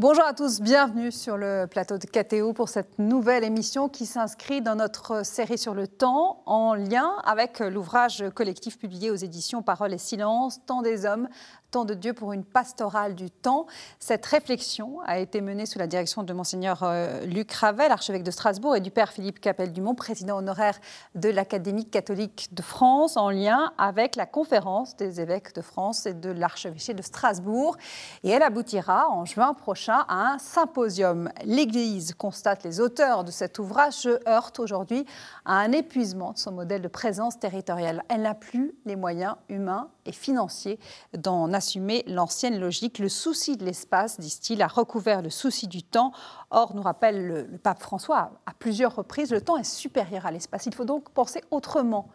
Bonjour 0.00 0.24
à 0.24 0.32
tous, 0.32 0.60
bienvenue 0.60 1.10
sur 1.10 1.36
le 1.36 1.66
plateau 1.66 1.98
de 1.98 2.06
KTO 2.06 2.52
pour 2.52 2.68
cette 2.68 3.00
nouvelle 3.00 3.42
émission 3.42 3.88
qui 3.88 4.06
s'inscrit 4.06 4.62
dans 4.62 4.76
notre 4.76 5.26
série 5.26 5.58
sur 5.58 5.74
le 5.74 5.88
temps 5.88 6.44
en 6.46 6.74
lien 6.76 7.16
avec 7.24 7.58
l'ouvrage 7.58 8.22
collectif 8.32 8.78
publié 8.78 9.10
aux 9.10 9.16
éditions 9.16 9.60
Parole 9.60 9.92
et 9.92 9.98
Silence, 9.98 10.64
Temps 10.66 10.82
des 10.82 11.04
hommes, 11.04 11.28
Temps 11.70 11.84
de 11.84 11.92
Dieu 11.92 12.14
pour 12.14 12.32
une 12.32 12.44
pastorale 12.44 13.14
du 13.14 13.30
temps. 13.30 13.66
Cette 13.98 14.24
réflexion 14.24 15.00
a 15.04 15.18
été 15.18 15.42
menée 15.42 15.66
sous 15.66 15.78
la 15.78 15.86
direction 15.86 16.22
de 16.22 16.32
Monseigneur 16.32 16.82
euh, 16.82 17.26
Luc 17.26 17.52
Ravel, 17.52 17.92
archevêque 17.92 18.22
de 18.22 18.30
Strasbourg, 18.30 18.74
et 18.74 18.80
du 18.80 18.90
Père 18.90 19.12
Philippe 19.12 19.38
Capel-Dumont, 19.38 19.94
président 19.94 20.38
honoraire 20.38 20.78
de 21.14 21.28
l'Académie 21.28 21.84
catholique 21.84 22.48
de 22.52 22.62
France, 22.62 23.18
en 23.18 23.28
lien 23.28 23.74
avec 23.76 24.16
la 24.16 24.24
conférence 24.24 24.96
des 24.96 25.20
évêques 25.20 25.54
de 25.54 25.60
France 25.60 26.06
et 26.06 26.14
de 26.14 26.30
l'archevêché 26.30 26.94
de 26.94 27.02
Strasbourg. 27.02 27.76
Et 28.24 28.30
elle 28.30 28.42
aboutira 28.42 29.10
en 29.10 29.26
juin 29.26 29.52
prochain 29.52 30.06
à 30.08 30.32
un 30.32 30.38
symposium. 30.38 31.28
L'Église, 31.44 32.14
constate 32.14 32.64
les 32.64 32.80
auteurs 32.80 33.24
de 33.24 33.30
cet 33.30 33.58
ouvrage, 33.58 33.92
se 33.92 34.26
heurte 34.26 34.58
aujourd'hui 34.58 35.04
à 35.44 35.58
un 35.58 35.72
épuisement 35.72 36.32
de 36.32 36.38
son 36.38 36.52
modèle 36.52 36.80
de 36.80 36.88
présence 36.88 37.38
territoriale. 37.38 38.04
Elle 38.08 38.22
n'a 38.22 38.34
plus 38.34 38.72
les 38.86 38.96
moyens 38.96 39.36
humains 39.50 39.90
et 40.08 40.12
financiers 40.12 40.78
d'en 41.16 41.52
assumer 41.52 42.02
l'ancienne 42.06 42.58
logique. 42.58 42.98
Le 42.98 43.08
souci 43.08 43.56
de 43.56 43.64
l'espace, 43.64 44.18
disent-ils, 44.18 44.62
a 44.62 44.66
recouvert 44.66 45.22
le 45.22 45.30
souci 45.30 45.68
du 45.68 45.82
temps. 45.82 46.12
Or, 46.50 46.74
nous 46.74 46.82
rappelle 46.82 47.26
le, 47.26 47.58
pape 47.58 47.80
François 47.80 48.32
à 48.46 48.54
plusieurs 48.58 48.96
reprises, 48.96 49.30
le 49.30 49.40
temps 49.40 49.56
est 49.56 49.64
supérieur 49.64 50.26
à 50.26 50.30
l'espace. 50.30 50.66
Il 50.66 50.74
faut 50.74 50.84
donc 50.84 51.10
penser 51.10 51.42
autrement 51.50 52.08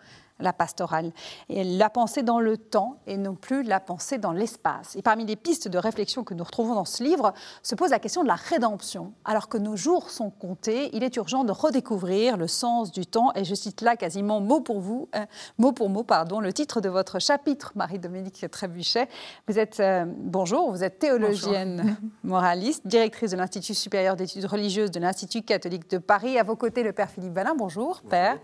la 0.44 0.54
pastorale. 0.54 1.12
Et 1.50 1.64
la 1.64 1.90
pensée 1.90 2.22
dans 2.22 2.40
le 2.40 2.58
temps 2.58 2.98
et 3.08 3.18
non 3.18 3.36
plus 3.36 3.64
la 3.64 3.80
pensée 3.80 4.18
dans 4.18 4.32
l'espace. 4.32 4.96
Et 4.96 5.02
parmi 5.02 5.26
les 5.26 5.36
pistes 5.36 5.68
de 5.68 5.78
réflexion 5.78 6.24
que 6.24 6.34
nous 6.34 6.44
retrouvons 6.44 6.76
dans 6.76 6.86
ce 6.86 7.04
livre 7.04 7.34
se 7.64 7.76
pose 7.76 7.90
la 7.90 8.00
question 8.00 8.22
de 8.24 8.28
la 8.28 8.36
rédemption. 8.36 9.14
Alors 9.26 9.50
que 9.50 9.58
nos 9.58 9.76
jours 9.76 10.10
sont 10.10 10.30
comptés, 10.30 10.90
il 10.94 11.04
est 11.04 11.16
urgent 11.16 11.44
de 11.44 11.52
redécouvrir 11.52 12.38
le 12.38 12.48
sens 12.48 12.92
du 12.92 13.06
temps. 13.06 13.32
Et 13.36 13.44
je 13.44 13.56
cite 13.56 13.82
là 13.82 13.96
quasiment 13.96 14.40
mot 14.42 14.62
pour 14.62 14.80
vous, 14.80 15.10
euh, 15.16 15.26
mot 15.58 15.72
pour 15.72 15.90
mot, 15.90 16.04
pardon, 16.04 16.40
le 16.40 16.54
titre 16.54 16.82
de 16.82 16.90
votre 16.90 17.20
chapitre, 17.20 17.72
Marie-Dominique 17.76 18.46
Trébuchet. 18.52 19.08
Vous 19.48 19.58
êtes, 19.58 19.80
euh, 19.80 20.06
bonjour, 20.08 20.72
vous 20.72 20.84
êtes 20.84 21.00
théologienne 21.00 21.98
moraliste, 22.24 22.86
directrice 22.86 23.32
de 23.32 23.38
l'Institut 23.38 23.74
supérieur 23.74 24.16
d'études 24.16 24.46
religieuses 24.46 24.92
de 24.92 25.00
l'Institut 25.00 25.42
catholique 25.42 25.90
de 25.90 25.98
Paris. 25.98 26.38
À 26.38 26.44
vos 26.44 26.56
côtés, 26.56 26.84
le 26.84 26.92
Père 26.92 27.10
Philippe 27.10 27.34
Valin, 27.34 27.56
bonjour, 27.56 28.02
Père, 28.02 28.38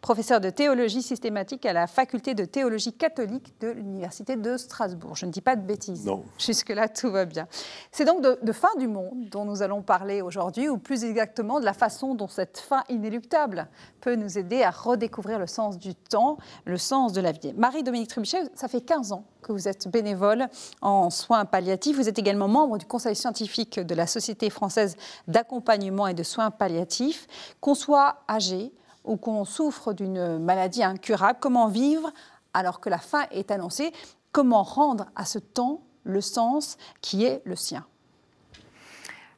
professeur 0.00 0.40
de 0.40 0.50
théologie 0.50 1.02
systématique 1.02 1.45
à 1.64 1.72
la 1.72 1.86
faculté 1.86 2.34
de 2.34 2.44
théologie 2.44 2.92
catholique 2.92 3.54
de 3.60 3.68
l'Université 3.68 4.36
de 4.36 4.56
Strasbourg. 4.56 5.14
Je 5.14 5.26
ne 5.26 5.30
dis 5.30 5.40
pas 5.40 5.54
de 5.54 5.62
bêtises. 5.62 6.04
Non. 6.04 6.24
Jusque-là, 6.38 6.88
tout 6.88 7.10
va 7.10 7.24
bien. 7.24 7.46
C'est 7.92 8.04
donc 8.04 8.22
de, 8.22 8.52
fin 8.52 8.74
du 8.78 8.88
monde 8.88 9.28
dont 9.30 9.44
nous 9.44 9.62
allons 9.62 9.82
parler 9.82 10.22
aujourd'hui, 10.22 10.68
ou 10.68 10.78
plus 10.78 11.04
exactement 11.04 11.60
de 11.60 11.64
la 11.64 11.72
façon 11.72 12.14
dont 12.14 12.28
cette 12.28 12.58
fin 12.58 12.82
inéluctable 12.88 13.68
peut 14.00 14.16
nous 14.16 14.38
aider 14.38 14.62
à 14.62 14.70
redécouvrir 14.70 15.38
le 15.38 15.46
sens 15.46 15.78
du 15.78 15.94
temps, 15.94 16.38
le 16.64 16.78
sens 16.78 17.12
de 17.12 17.20
la 17.20 17.32
vie. 17.32 17.52
Marie-Dominique 17.54 18.08
Trubichet, 18.08 18.42
ça 18.54 18.68
fait 18.68 18.80
15 18.80 19.12
ans 19.12 19.24
que 19.42 19.52
vous 19.52 19.68
êtes 19.68 19.88
bénévole 19.88 20.48
en 20.82 21.10
soins 21.10 21.44
palliatifs. 21.44 21.96
Vous 21.96 22.08
êtes 22.08 22.18
également 22.18 22.48
membre 22.48 22.78
du 22.78 22.86
conseil 22.86 23.14
scientifique 23.14 23.78
de 23.78 23.94
la 23.94 24.08
Société 24.08 24.50
française 24.50 24.96
d'accompagnement 25.28 26.08
et 26.08 26.14
de 26.14 26.24
soins 26.24 26.50
palliatifs. 26.50 27.28
Qu'on 27.60 27.74
soit 27.74 28.24
âgé, 28.28 28.72
ou 29.06 29.16
qu'on 29.16 29.44
souffre 29.44 29.92
d'une 29.92 30.38
maladie 30.38 30.82
incurable, 30.82 31.38
comment 31.40 31.68
vivre 31.68 32.12
alors 32.54 32.80
que 32.80 32.88
la 32.88 32.98
fin 32.98 33.26
est 33.30 33.50
annoncée 33.50 33.92
Comment 34.32 34.62
rendre 34.62 35.06
à 35.14 35.24
ce 35.24 35.38
temps 35.38 35.80
le 36.04 36.20
sens 36.20 36.76
qui 37.00 37.24
est 37.24 37.42
le 37.44 37.56
sien 37.56 37.84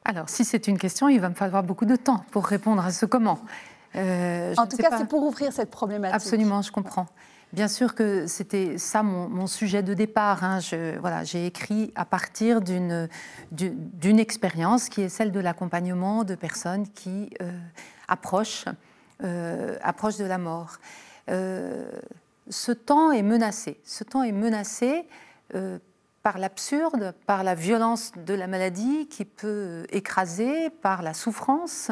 Alors, 0.05 0.29
si 0.29 0.45
c'est 0.45 0.67
une 0.67 0.77
question, 0.77 1.09
il 1.09 1.19
va 1.19 1.29
me 1.29 1.35
falloir 1.35 1.63
beaucoup 1.63 1.85
de 1.85 1.95
temps 1.95 2.23
pour 2.31 2.45
répondre 2.45 2.83
à 2.85 2.91
ce 2.91 3.05
comment. 3.05 3.39
Euh, 3.95 4.53
en 4.57 4.67
tout 4.67 4.77
cas, 4.77 4.97
c'est 4.97 5.07
pour 5.07 5.23
ouvrir 5.23 5.51
cette 5.51 5.71
problématique. 5.71 6.15
Absolument, 6.15 6.61
je 6.61 6.71
comprends. 6.71 7.07
Bien 7.51 7.67
sûr 7.67 7.95
que 7.95 8.27
c'était 8.27 8.77
ça 8.77 9.01
mon, 9.01 9.47
sujet 9.47 9.81
de 9.81 9.95
départ. 9.95 10.43
Hein. 10.43 10.59
voilà, 11.01 11.23
j'ai 11.23 11.47
écrit 11.47 11.91
à 11.95 12.05
partir 12.05 12.61
d'une, 12.61 13.09
d'une 13.51 14.19
expérience 14.19 14.87
qui 14.87 15.01
est 15.01 15.09
celle 15.09 15.31
de 15.31 15.39
l'accompagnement 15.39 16.23
de 16.23 16.35
personnes 16.35 16.87
qui 16.87 17.31
euh, 17.41 17.51
approchent 18.07 18.65
euh, 19.21 19.77
approche 19.81 20.15
de 20.15 20.23
la 20.23 20.37
mort. 20.37 20.77
Euh, 21.29 21.91
ce 22.49 22.71
temps 22.71 23.11
est 23.11 23.21
menacé. 23.21 23.79
Ce 23.83 24.05
temps 24.05 24.23
est 24.23 24.31
menacé 24.31 25.05
euh, 25.55 25.77
par 26.23 26.37
l'absurde, 26.37 27.13
par 27.25 27.43
la 27.43 27.53
violence 27.53 28.13
de 28.15 28.33
la 28.33 28.47
maladie 28.47 29.07
qui 29.07 29.25
peut 29.25 29.85
écraser, 29.89 30.69
par 30.69 31.01
la 31.01 31.13
souffrance 31.13 31.91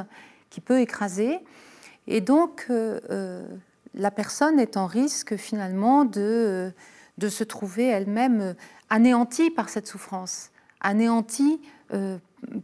qui 0.49 0.61
peut 0.61 0.79
écraser. 0.79 1.39
Et 2.07 2.21
donc, 2.21 2.71
la 3.93 4.11
personne 4.11 4.59
est 4.59 4.77
en 4.77 4.85
risque 4.85 5.35
finalement 5.35 6.05
de, 6.05 6.73
de 7.17 7.29
se 7.29 7.43
trouver 7.43 7.87
elle-même 7.87 8.55
anéantie 8.89 9.51
par 9.51 9.67
cette 9.67 9.87
souffrance, 9.87 10.51
anéantie 10.79 11.61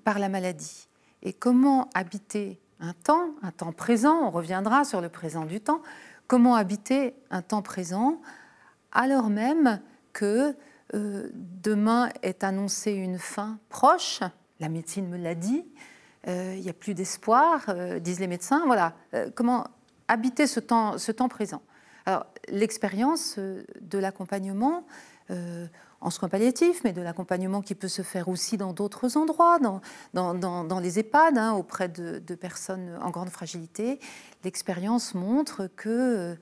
par 0.06 0.20
la 0.20 0.30
maladie. 0.30 0.88
Et 1.24 1.34
comment 1.34 1.90
habiter 1.94 2.63
un 2.84 2.94
temps, 2.94 3.30
un 3.42 3.52
temps 3.52 3.72
présent, 3.72 4.28
on 4.28 4.30
reviendra 4.30 4.84
sur 4.84 5.00
le 5.00 5.10
présent 5.10 5.46
du 5.46 5.62
temps, 5.62 5.82
comment 6.28 6.56
habiter 6.56 7.16
un 7.32 7.42
temps 7.42 7.62
présent 7.62 8.20
alors 8.94 9.30
même 9.30 9.82
que 10.14 10.56
euh, 10.94 11.30
demain 11.34 12.10
est 12.22 12.44
annoncée 12.44 12.92
une 12.92 13.18
fin 13.18 13.58
proche, 13.70 14.20
la 14.60 14.70
médecine 14.70 15.10
me 15.10 15.18
l'a 15.18 15.34
dit, 15.34 15.66
euh, 16.28 16.54
il 16.56 16.62
n'y 16.62 16.70
a 16.70 16.74
plus 16.74 16.94
d'espoir, 16.94 17.66
euh, 17.70 18.00
disent 18.00 18.20
les 18.20 18.28
médecins, 18.28 18.64
voilà, 18.68 18.94
comment 19.36 19.66
habiter 20.08 20.46
ce 20.46 20.60
temps, 20.60 20.98
ce 20.98 21.12
temps 21.12 21.28
présent. 21.28 21.64
Alors 22.06 22.28
l'expérience 22.50 23.40
de 23.40 23.98
l'accompagnement, 23.98 24.86
en 26.04 26.10
soins 26.10 26.30
palliatifs, 26.30 26.84
mais 26.84 26.92
de 26.92 27.02
l'accompagnement 27.02 27.62
qui 27.62 27.76
peut 27.76 27.88
se 27.88 28.02
faire 28.02 28.28
aussi 28.28 28.58
dans 28.58 28.74
d'autres 28.74 29.18
endroits, 29.18 29.58
dans, 30.14 30.80
les 30.82 31.00
EHPAD, 31.00 31.38
hein, 31.38 31.54
auprès 31.54 31.88
de, 31.88 32.36
personnes 32.36 33.00
en 33.02 33.10
grande 33.10 33.30
fragilité. 33.30 34.00
L'expérience 34.44 35.16
montre 35.16 35.70
que 35.76 35.90
euh, 35.90 36.36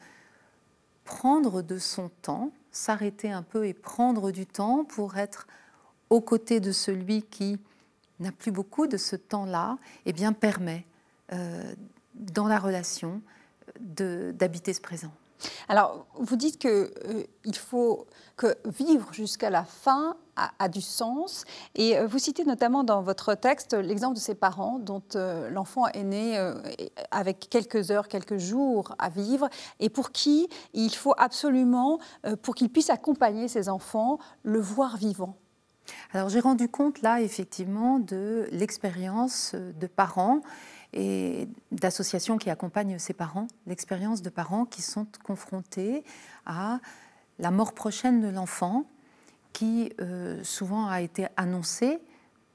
prendre 1.05 1.61
de 1.61 1.77
son 1.77 2.09
temps, 2.21 2.51
s'arrêter 2.71 3.31
un 3.31 3.44
peu 3.44 3.67
et 3.67 3.73
prendre 3.73 4.31
du 4.31 4.47
temps 4.47 4.83
pour 4.83 5.17
être 5.17 5.47
aux 6.09 6.21
côtés 6.21 6.59
de 6.59 6.71
celui 6.71 7.21
qui 7.21 7.59
n'a 8.19 8.31
plus 8.31 8.51
beaucoup 8.51 8.88
de 8.88 8.97
ce 8.97 9.16
temps-là, 9.16 9.77
eh 10.05 10.13
bien 10.13 10.33
permet 10.33 10.85
euh, 11.33 11.73
dans 12.16 12.47
la 12.47 12.57
relation 12.59 13.21
d'habiter 13.79 14.73
ce 14.73 14.81
présent. 14.81 15.11
Alors, 15.69 16.06
vous 16.16 16.35
dites 16.35 16.59
qu'il 16.59 16.69
euh, 16.69 17.24
faut 17.53 18.06
que 18.38 18.56
vivre 18.66 19.12
jusqu'à 19.13 19.50
la 19.50 19.63
fin 19.63 20.18
a, 20.35 20.69
du 20.69 20.81
sens. 20.81 21.44
Et 21.75 21.97
euh, 21.97 22.07
vous 22.07 22.18
citez 22.18 22.44
notamment 22.46 22.84
dans 22.84 23.02
votre 23.02 23.35
texte 23.35 23.74
l'exemple 23.74 24.16
de 24.16 24.19
ses 24.19 24.34
parents 24.34 24.80
dont 24.80 25.03
euh, 25.16 25.50
l'enfant 25.50 25.88
est 25.88 26.03
né 26.03 26.38
avec 27.12 27.47
quelques 27.50 27.91
heures, 27.91 28.07
quelques 28.07 28.38
jours 28.38 28.96
à 28.97 29.09
vivre, 29.09 29.50
et 29.80 29.90
pour 29.90 30.12
qui 30.12 30.50
il 30.74 30.94
faut 30.96 31.13
absolument, 31.18 32.00
pour 32.41 32.56
qu'il 32.56 32.69
puisse 32.69 32.90
accompagner 32.90 33.47
ses 33.47 33.69
enfants, 33.69 34.18
le 34.44 34.60
voir 34.60 34.98
vivant. 34.98 35.36
Alors 36.13 36.30
j'ai 36.30 36.39
rendu 36.39 36.69
compte 36.69 37.01
là 37.01 37.21
effectivement 37.21 38.00
de 38.00 38.48
l'expérience 38.51 39.54
de 39.56 39.88
parents 39.88 40.42
et 40.93 41.47
d'associations 41.71 42.38
qui 42.38 42.49
accompagnent 42.49 42.99
ces 42.99 43.13
parents, 43.13 43.47
l'expérience 43.65 44.21
de 44.21 44.29
parents 44.29 44.65
qui 44.65 44.81
sont 44.81 45.07
confrontés 45.23 46.03
à 46.45 46.79
la 47.39 47.51
mort 47.51 47.73
prochaine 47.73 48.21
de 48.21 48.27
l'enfant, 48.27 48.85
qui 49.53 49.91
euh, 50.01 50.43
souvent 50.43 50.88
a 50.88 51.01
été 51.01 51.27
annoncée 51.38 51.99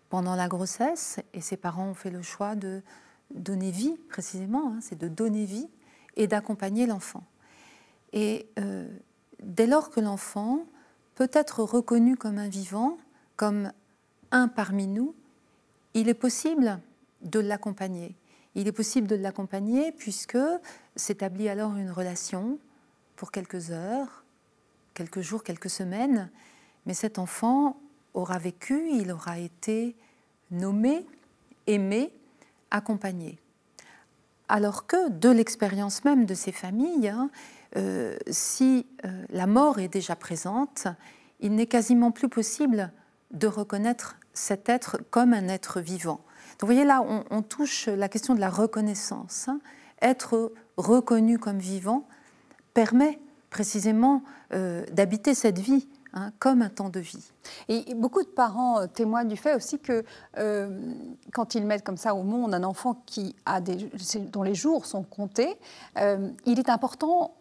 pendant 0.09 0.37
la 0.37 0.49
grossesse, 0.49 1.19
et 1.35 1.41
ces 1.41 1.57
parents 1.57 1.89
ont 1.89 1.95
fait 1.95 2.11
le 2.11 2.23
choix 2.23 2.55
de 2.55 2.83
donner 3.35 3.71
vie, 3.71 3.97
précisément, 4.09 4.73
hein, 4.73 4.79
c'est 4.81 4.99
de 4.99 5.09
donner 5.09 5.45
vie 5.45 5.69
et 6.17 6.27
d'accompagner 6.27 6.87
l'enfant. 6.87 7.25
Et 8.13 8.49
euh, 8.59 8.87
dès 9.43 9.67
lors 9.67 9.91
que 9.91 10.01
l'enfant 10.01 10.61
peut 11.15 11.31
être 11.33 11.63
reconnu 11.63 12.17
comme 12.17 12.39
un 12.39 12.49
vivant, 12.49 12.99
comme 13.37 13.73
un 14.31 14.49
parmi 14.49 14.87
nous, 14.87 15.15
il 15.95 16.09
est 16.09 16.15
possible 16.15 16.81
de 17.23 17.41
l'accompagner 17.41 18.15
il 18.57 18.67
est 18.67 18.73
possible 18.73 19.07
de 19.07 19.15
l'accompagner 19.15 19.93
puisque 19.93 20.39
s'établit 20.97 21.49
alors 21.49 21.77
une 21.77 21.91
relation 21.91 22.59
pour 23.15 23.31
quelques 23.31 23.71
heures, 23.71 24.25
quelques 24.95 25.21
jours, 25.21 25.45
quelques 25.45 25.71
semaines, 25.71 26.31
mais 26.87 26.95
cet 26.95 27.19
enfant 27.19 27.79
aura 28.15 28.39
vécu, 28.39 28.91
il 28.91 29.13
aura 29.13 29.39
été 29.39 29.95
nommé, 30.51 31.07
aimé, 31.67 32.11
accompagné. 32.71 33.39
Alors 34.49 34.87
que 34.87 35.11
de 35.11 35.29
l'expérience 35.29 36.05
même 36.05 36.25
de 36.25 36.35
ces 36.35 36.53
familles, 36.53 37.09
hein, 37.09 37.31
euh, 37.77 38.17
si 38.31 38.87
euh, 39.05 39.25
la 39.29 39.47
mort 39.47 39.81
est 39.81 39.89
déjà 39.89 40.17
présente, 40.17 40.87
il 41.41 41.55
n'est 41.55 41.67
quasiment 41.67 42.11
plus 42.11 42.31
possible 42.31 42.91
de 43.33 43.49
reconnaître 43.49 44.17
cet 44.33 44.71
être 44.71 44.99
comme 45.11 45.35
un 45.35 45.49
être 45.49 45.81
vivant. 45.81 46.21
Donc 46.59 46.69
vous 46.69 46.75
voyez 46.75 46.85
là, 46.85 47.05
on, 47.31 47.43
touche 47.43 47.87
la 47.87 48.09
question 48.09 48.35
de 48.35 48.41
la 48.41 48.51
reconnaissance. 48.51 49.49
Hein. 49.49 49.61
Être 50.03 50.53
reconnu 50.77 51.39
comme 51.39 51.59
vivant 51.59 52.07
permet 52.75 53.19
précisément 53.51 54.23
euh, 54.53 54.85
d'habiter 54.93 55.35
cette 55.35 55.59
vie 55.59 55.89
Hein, 56.19 56.33
comme 56.39 56.63
un 56.63 56.71
temps 56.71 56.89
de 56.89 56.99
vie. 56.99 57.31
Et 57.69 57.95
beaucoup 57.95 58.23
de 58.23 58.29
parents 58.29 58.81
euh, 58.81 58.87
témoignent 58.87 59.29
du 59.29 59.37
fait 59.37 59.55
aussi 59.55 59.79
que 59.79 60.03
euh, 60.39 60.95
quand 61.35 61.55
ils 61.55 61.67
mettent 61.67 61.85
comme 61.85 61.99
ça 61.99 62.15
au 62.15 62.23
monde 62.23 62.55
un 62.55 62.65
enfant 62.65 63.03
qui 63.05 63.37
a 63.45 63.61
des, 63.61 63.91
dont 64.33 64.43
les 64.43 64.55
jours 64.55 64.87
sont 64.87 65.03
comptés, 65.03 65.59
euh, 65.99 66.31
il 66.47 66.59
est 66.59 66.71
important 66.71 67.35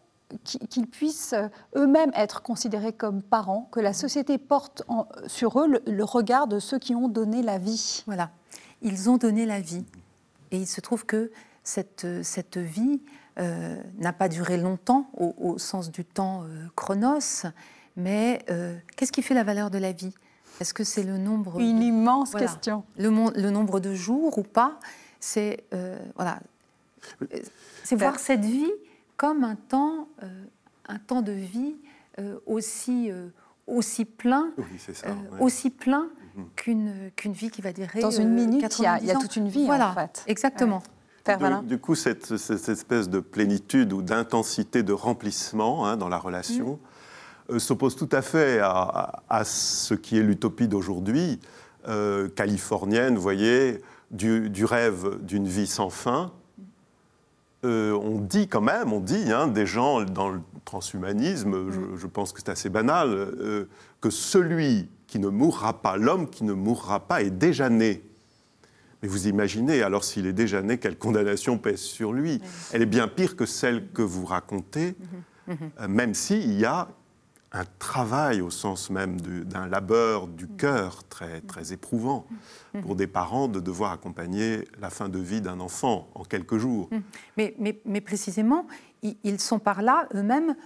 qu'ils 0.44 0.88
puissent 0.88 1.36
eux-mêmes 1.78 2.12
être 2.16 2.42
considérés 2.42 2.92
comme 2.92 3.22
parents, 3.22 3.70
que 3.72 3.80
la 3.80 3.94
société 3.94 4.38
porte 4.38 4.84
sur 5.28 5.62
eux 5.62 5.82
le, 5.86 6.04
regard 6.04 6.48
de 6.48 6.60
ceux 6.60 6.80
qui 6.80 6.96
ont 6.96 7.08
donné 7.08 7.44
la 7.44 7.60
vie. 7.60 8.04
Voilà, 8.08 8.32
ils 8.86 9.10
ont 9.10 9.18
donné 9.18 9.46
la 9.46 9.60
vie. 9.60 9.84
Et 10.52 10.58
il 10.58 10.68
se 10.68 10.80
trouve 10.80 11.06
que 11.06 11.32
cette, 11.64 12.08
cette 12.24 12.58
vie 12.58 13.02
n'a 13.38 14.14
pas 14.14 14.30
duré 14.30 14.58
longtemps 14.58 15.10
au, 15.18 15.58
sens 15.58 15.92
du 15.92 16.06
temps 16.06 16.46
chronos, 16.76 17.44
mais 17.96 18.44
euh, 18.50 18.78
qu'est-ce 18.96 19.12
qui 19.12 19.22
fait 19.22 19.34
la 19.34 19.44
valeur 19.44 19.72
de 19.72 19.78
la 19.78 19.92
vie? 19.92 20.14
Est-ce 20.60 20.74
que 20.74 20.84
c'est 20.84 21.04
le 21.04 21.18
nombre 21.18 21.60
Une 21.60 21.82
immense 21.82 22.32
question. 22.32 22.84
Le, 22.98 23.10
le, 23.10 23.50
nombre 23.50 23.80
de 23.80 23.94
jours 23.94 24.38
ou 24.38 24.44
pas? 24.44 24.80
C'est 25.20 25.64
euh, 25.74 25.98
voilà. 26.16 26.40
C'est 27.84 27.96
voir 27.96 28.20
cette 28.20 28.44
vie 28.46 28.72
comme 29.18 29.44
un 29.44 29.56
temps, 29.56 30.08
euh, 30.24 30.44
un 30.88 31.00
temps 31.00 31.22
de 31.22 31.32
vie 31.32 31.76
aussi 32.46 33.12
aussi 33.68 34.06
plein, 34.06 34.54
aussi 35.42 35.70
plein. 35.70 36.10
Qu'une 36.56 37.12
qu'une 37.16 37.34
vie 37.34 37.50
qui 37.50 37.62
va 37.62 37.74
durer. 37.74 38.00
Dans 38.00 38.12
une 38.12 38.34
minute, 38.34 38.78
il 38.80 38.84
y, 38.84 39.12
a, 39.12 39.16
toute 39.16 39.36
une 39.36 39.50
vie 39.50 39.66
voilà, 39.66 39.90
en 39.90 39.94
fait. 39.94 40.24
Exactement. 40.28 40.82
du 41.64 41.78
coup, 41.78 41.96
cette, 41.96 42.38
cette, 42.38 42.70
espèce 42.70 43.10
de 43.10 43.20
plénitude 43.20 43.94
ou 43.94 44.02
d'intensité 44.02 44.84
de 44.84 44.94
remplissement 44.94 45.88
hein, 45.88 45.98
dans 45.98 46.10
la 46.10 46.18
relation. 46.18 46.72
Mhm. 46.72 46.78
Euh, 47.52 47.60
s'oppose 47.60 47.96
tout 47.96 48.10
à 48.12 48.22
fait 48.22 48.60
à, 48.62 49.44
ce 49.44 49.94
qui 49.94 50.18
est 50.18 50.24
l'utopie 50.24 50.68
d'aujourd'hui, 50.68 51.40
euh, 51.88 52.28
californienne, 52.30 53.16
vous 53.16 53.22
voyez, 53.22 53.82
du, 54.12 54.66
rêve 54.66 55.20
d'une 55.22 55.48
vie 55.48 55.68
sans 55.68 55.90
fin. 55.90 56.32
Euh, 57.64 57.94
on 57.94 58.20
dit 58.20 58.48
quand 58.48 58.62
même, 58.62 58.94
on 58.94 59.00
dit, 59.00 59.32
hein, 59.32 59.48
des 59.48 59.66
gens 59.66 60.04
dans 60.04 60.30
le 60.30 60.40
transhumanisme, 60.66 61.72
je, 61.96 62.08
pense 62.08 62.32
que 62.32 62.40
c'est 62.40 62.50
assez 62.50 62.70
banal, 62.70 63.68
que 64.02 64.10
celui 64.10 64.90
qui 65.16 65.22
ne 65.22 65.30
mourra 65.30 65.82
pas, 65.82 65.96
l'homme 65.96 66.30
qui 66.30 66.44
ne 66.44 66.52
mourra 66.52 67.00
pas 67.00 67.22
est 67.22 67.30
déjà 67.30 67.70
né. 67.70 68.04
Mais 69.02 69.08
vous 69.08 69.30
imaginez, 69.30 69.82
alors 69.82 70.04
s'il 70.04 70.26
est 70.26 70.34
déjà 70.34 70.62
né, 70.62 70.78
quelle 70.78 70.98
condamnation 70.98 71.58
pèse 71.58 71.80
sur 71.80 72.12
lui 72.12 72.42
Elle 72.74 72.82
est 72.82 72.86
bien 72.86 73.08
pire 73.08 73.38
que 73.38 73.46
celle 73.46 73.90
que 73.94 74.02
vous 74.02 74.26
racontez, 74.26 74.98
mhm. 75.48 75.56
Mhm. 75.56 75.88
même 75.88 76.14
s'il 76.14 76.60
y 76.60 76.66
a 76.66 76.90
un 77.54 77.64
travail 77.80 78.42
au 78.42 78.50
sens 78.50 78.90
même 78.90 79.22
d'un 79.22 79.68
labeur 79.68 80.28
du 80.28 80.50
cœur 80.50 81.06
très, 81.08 81.40
très 81.40 81.72
éprouvant 81.72 82.28
pour 82.82 82.98
des 82.98 83.08
parents 83.08 83.48
de 83.48 83.62
devoir 83.62 83.94
accompagner 83.94 84.68
la 84.82 84.90
fin 84.90 85.08
de 85.08 85.20
vie 85.20 85.40
d'un 85.40 85.62
enfant 85.62 86.10
en 86.14 86.26
quelques 86.26 86.58
jours. 86.58 86.90
Mais, 87.38 87.56
mais, 87.58 87.80
mais 87.86 88.02
précisément, 88.02 88.68
ils 89.02 89.40
sont 89.40 89.60
par 89.60 89.82
là 89.82 90.10
eux-mêmes 90.14 90.58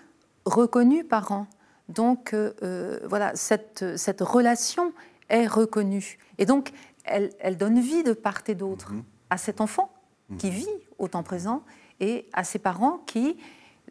reconnus 0.45 1.05
parents. 1.07 1.45
Donc 1.89 2.33
euh, 2.33 2.53
euh, 2.63 2.99
voilà, 3.03 3.35
cette, 3.35 3.97
cette 3.97 4.21
relation 4.21 4.93
est 5.27 5.47
reconnue. 5.47 6.17
Et 6.37 6.45
donc, 6.45 6.71
elle, 7.03 7.31
elle 7.39 7.57
donne 7.57 7.79
vie 7.79 8.03
de 8.03 8.13
part 8.13 8.41
et 8.47 8.55
d'autre 8.55 8.93
mhm. 8.93 9.03
à 9.29 9.37
cet 9.37 9.59
enfant 9.59 9.91
qui 10.37 10.47
mhm. 10.47 10.53
vit 10.53 10.67
au 10.99 11.07
temps 11.07 11.23
présent 11.23 11.63
et 11.99 12.27
à 12.33 12.43
ses 12.43 12.59
parents 12.59 12.99
qui 13.05 13.35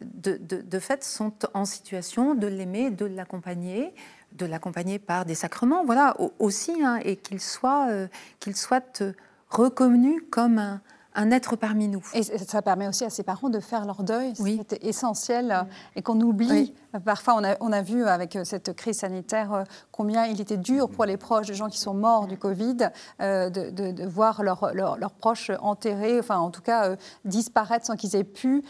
de, 0.01 0.79
fait, 0.79 1.03
sont 1.03 1.33
en 1.53 1.65
situation 1.65 2.33
de 2.33 2.47
l'aimer, 2.47 2.89
de 2.89 3.05
l'accompagner, 3.05 3.93
de 4.31 4.45
l'accompagner 4.45 4.97
par 4.97 5.25
des 5.25 5.35
sacrements, 5.35 5.83
voilà, 5.83 6.15
aussi, 6.39 6.81
hein, 6.83 6.99
et 7.03 7.17
qu'il 7.17 7.41
soit, 7.41 7.89
euh, 7.89 8.07
qu'il 8.39 8.55
soit 8.55 9.03
reconnu 9.49 10.21
comme 10.21 10.57
un, 10.57 10.81
un 11.15 11.31
être 11.31 11.55
parmi 11.55 11.87
nous. 11.87 12.03
Et 12.13 12.23
ça 12.23 12.61
permet 12.61 12.87
aussi 12.87 13.03
à 13.03 13.09
ses 13.09 13.23
parents 13.23 13.49
de 13.49 13.59
faire 13.59 13.85
leur 13.85 14.03
deuil, 14.03 14.33
oui. 14.39 14.61
c'est 14.69 14.83
essentiel, 14.83 15.51
euh, 15.51 15.63
et 15.95 16.01
qu'on 16.01 16.19
oublie. 16.21 16.73
Parfois, 17.03 17.35
on 17.35 17.43
a, 17.43 17.57
on 17.61 17.71
a, 17.71 17.81
vu 17.81 18.05
avec 18.05 18.35
euh, 18.35 18.43
cette 18.43 18.75
crise 18.75 18.99
sanitaire 18.99 19.53
euh, 19.53 19.63
combien 19.91 20.25
il 20.25 20.39
était 20.39 20.57
dur 20.57 20.89
pour 20.89 21.05
les 21.05 21.17
proches 21.17 21.47
de 21.47 21.53
gens 21.53 21.69
qui 21.69 21.79
sont 21.79 21.93
morts 21.93 22.27
du 22.27 22.37
Covid 22.37 22.77
de, 23.19 23.69
de, 23.69 24.05
voir 24.05 24.43
leurs 24.43 24.73
leur, 24.73 25.11
proches 25.11 25.51
enterrés, 25.61 26.19
enfin 26.19 26.37
en 26.37 26.51
tout 26.51 26.61
cas 26.61 26.95
disparaître 27.25 27.85
sans 27.85 27.95
qu'ils 27.95 28.15
aient 28.15 28.23
pu 28.23 28.63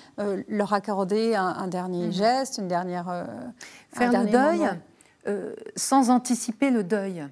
leur 0.47 0.73
accorder 0.73 1.35
un, 1.35 1.67
dernier 1.67 2.07
mm. 2.07 2.11
geste, 2.11 2.57
une 2.57 2.67
dernière... 2.67 3.27
faire 3.91 4.11
le 4.11 4.29
deuil 4.29 4.69
sans 5.75 6.09
anticiper 6.09 6.71
le 6.71 6.83
deuil. 6.83 7.25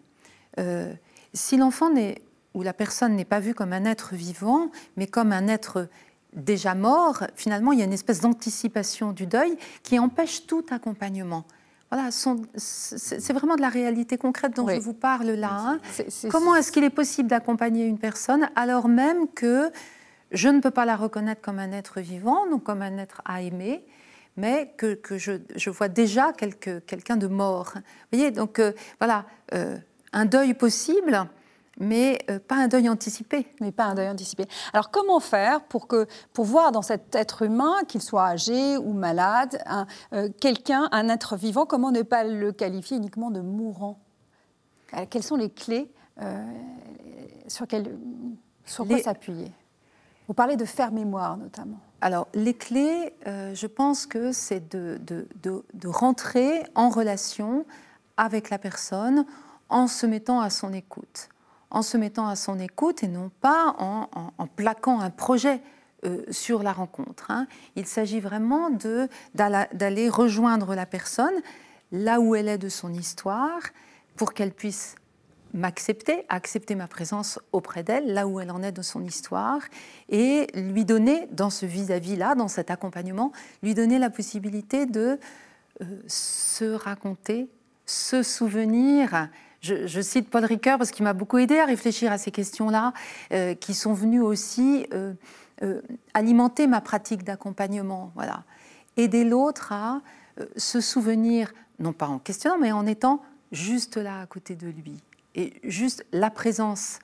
si 1.33 1.57
l'enfant 1.57 1.89
n'est 1.89 2.21
où 2.57 2.63
la 2.63 2.73
personne 2.73 3.15
n'est 3.15 3.23
pas 3.23 3.39
vue 3.39 3.53
comme 3.53 3.71
un 3.71 3.85
être 3.85 4.15
vivant, 4.15 4.71
mais 4.95 5.05
comme 5.05 5.31
un 5.31 5.47
être 5.47 5.87
déjà 6.33 6.73
mort, 6.73 7.23
finalement, 7.35 7.71
il 7.71 7.77
y 7.77 7.81
a 7.83 7.85
une 7.85 7.93
espèce 7.93 8.19
d'anticipation 8.19 9.11
du 9.11 9.27
deuil 9.27 9.55
qui 9.83 9.99
empêche 9.99 10.47
tout 10.47 10.65
accompagnement. 10.71 11.45
Voilà, 11.91 12.09
c'est 12.11 13.31
vraiment 13.31 13.55
de 13.55 13.61
la 13.61 13.69
réalité 13.69 14.17
concrète 14.17 14.55
dont 14.55 14.67
je 14.67 14.79
vous 14.79 14.95
parle 14.95 15.29
là. 15.29 15.51
Hein. 15.51 15.79
Comment 16.31 16.55
est-ce 16.55 16.71
qu'il 16.71 16.83
est 16.83 16.89
possible 16.89 17.29
d'accompagner 17.29 17.85
une 17.85 17.99
personne 17.99 18.49
alors 18.55 18.87
même 18.87 19.27
que 19.29 19.71
je 20.31 20.49
ne 20.49 20.59
peux 20.59 20.71
pas 20.71 20.83
la 20.83 20.95
reconnaître 20.95 21.41
comme 21.41 21.59
un 21.59 21.71
être 21.71 22.01
vivant, 22.01 22.49
donc 22.49 22.63
comme 22.63 22.81
un 22.81 22.97
être 22.97 23.21
à 23.23 23.43
aimer, 23.43 23.85
mais 24.35 24.73
que, 24.77 24.97
je, 25.17 25.69
vois 25.69 25.89
déjà 25.89 26.33
quelqu'un 26.33 27.17
de 27.17 27.27
mort? 27.27 27.73
Vous 27.75 28.17
voyez, 28.17 28.31
donc 28.31 28.57
euh, 28.57 28.73
voilà, 28.99 29.25
euh, 29.53 29.77
un 30.11 30.25
deuil 30.25 30.55
possible, 30.55 31.27
mais 31.79 32.19
euh, 32.29 32.39
pas 32.39 32.55
un 32.55 32.67
deuil 32.67 32.89
anticipé. 32.89 33.47
Mais 33.61 33.71
pas 33.71 33.85
un 33.85 33.95
deuil 33.95 34.09
anticipé. 34.09 34.45
Alors 34.73 34.91
comment 34.91 35.19
faire 35.19 35.63
pour, 35.63 35.87
que, 35.87 36.07
pour 36.33 36.45
voir 36.45 36.71
dans 36.71 36.81
cet 36.81 37.15
être 37.15 37.43
humain, 37.43 37.75
qu'il 37.87 38.01
soit 38.01 38.25
âgé 38.25 38.77
ou 38.77 38.93
malade, 38.93 39.61
euh, 40.13 40.29
quelqu'un, 40.41 40.89
un 40.91 41.09
être 41.09 41.35
vivant, 41.35 41.65
comment 41.65 41.91
ne 41.91 42.01
pas 42.01 42.23
le 42.23 42.51
qualifier 42.51 42.97
uniquement 42.97 43.31
de 43.31 43.41
mourant? 43.41 43.99
Euh, 44.95 45.05
Quelles 45.09 45.23
sont 45.23 45.35
les 45.35 45.49
clés 45.49 45.91
sur, 47.47 47.67
sur 48.65 48.87
quoi 48.87 48.97
s'appuyer? 48.99 49.51
Vous 50.27 50.33
parlez 50.33 50.55
de 50.55 50.65
faire 50.65 50.91
mémoire 50.91 51.37
notamment. 51.37 51.79
Alors, 52.01 52.27
les 52.33 52.53
clés, 52.53 53.13
je 53.25 53.65
pense 53.65 54.05
que 54.05 54.31
c'est 54.31 54.69
de, 54.71 54.99
de, 55.01 55.27
de, 55.73 55.87
rentrer 55.87 56.63
en 56.75 56.89
relation 56.89 57.65
avec 58.17 58.49
la 58.49 58.57
personne 58.57 59.25
en 59.69 59.87
se 59.87 60.05
mettant 60.05 60.41
à 60.41 60.49
son 60.49 60.73
écoute 60.73 61.29
en 61.69 61.81
se 61.81 61.97
mettant 61.97 62.27
à 62.27 62.35
son 62.35 62.59
écoute 62.59 63.03
et 63.03 63.07
non 63.07 63.29
pas 63.41 63.75
en, 63.77 64.47
plaquant 64.55 64.99
un 64.99 65.09
projet 65.09 65.61
euh, 66.05 66.23
sur 66.31 66.63
la 66.63 66.71
rencontre. 66.71 67.31
Hein. 67.31 67.47
Il 67.75 67.85
s'agit 67.85 68.19
vraiment 68.19 68.69
d'aller 69.33 70.09
rejoindre 70.09 70.75
la 70.75 70.85
personne 70.85 71.33
là 71.91 72.19
où 72.19 72.35
elle 72.35 72.47
est 72.47 72.57
de 72.57 72.69
son 72.69 72.93
histoire 72.93 73.59
pour 74.15 74.33
qu'elle 74.33 74.51
puisse 74.51 74.95
m'accepter, 75.53 76.25
accepter 76.29 76.75
ma 76.75 76.87
présence 76.87 77.39
auprès 77.51 77.83
d'elle, 77.83 78.13
là 78.13 78.27
où 78.27 78.39
elle 78.39 78.51
en 78.51 78.61
est 78.61 78.71
de 78.71 78.81
son 78.81 79.03
histoire, 79.03 79.61
et 80.09 80.47
lui 80.53 80.85
donner, 80.85 81.27
dans 81.31 81.49
ce 81.49 81.65
vis-à-vis-là, 81.65 82.35
dans 82.35 82.47
cet 82.47 82.69
accompagnement, 82.69 83.31
lui 83.63 83.73
donner 83.73 83.97
la 83.97 84.09
possibilité 84.09 84.85
de 84.85 85.19
euh, 85.81 85.85
se 86.07 86.65
raconter, 86.65 87.49
se 87.85 88.23
souvenir 88.23 89.29
je, 89.85 90.01
cite 90.01 90.29
Paul 90.29 90.45
Ricoeur 90.45 90.77
parce 90.77 90.91
qu'il 90.91 91.03
m'a 91.03 91.13
beaucoup 91.13 91.37
aidé 91.37 91.59
à 91.59 91.65
réfléchir 91.65 92.11
à 92.11 92.17
ces 92.17 92.31
questions-là, 92.31 92.93
euh, 93.31 93.55
qui 93.55 93.73
sont 93.73 93.93
venues 93.93 94.21
aussi 94.21 94.87
euh, 94.93 95.13
euh, 95.63 95.81
alimenter 96.13 96.67
ma 96.67 96.81
pratique 96.81 97.23
d'accompagnement. 97.23 98.11
Voilà. 98.15 98.43
Aider 98.95 99.23
l'autre 99.23 99.71
à 99.71 100.01
se 100.55 100.81
souvenir, 100.81 101.51
non 101.79 101.93
pas 101.93 102.07
en 102.07 102.19
questionnant, 102.19 102.57
mais 102.59 102.71
en 102.71 102.85
étant 102.85 103.21
juste 103.51 103.97
là 103.97 104.21
à 104.21 104.25
côté 104.25 104.55
de 104.55 104.67
lui. 104.67 105.01
Et 105.35 105.53
juste 105.63 106.05
la 106.11 106.29
présence 106.29 106.99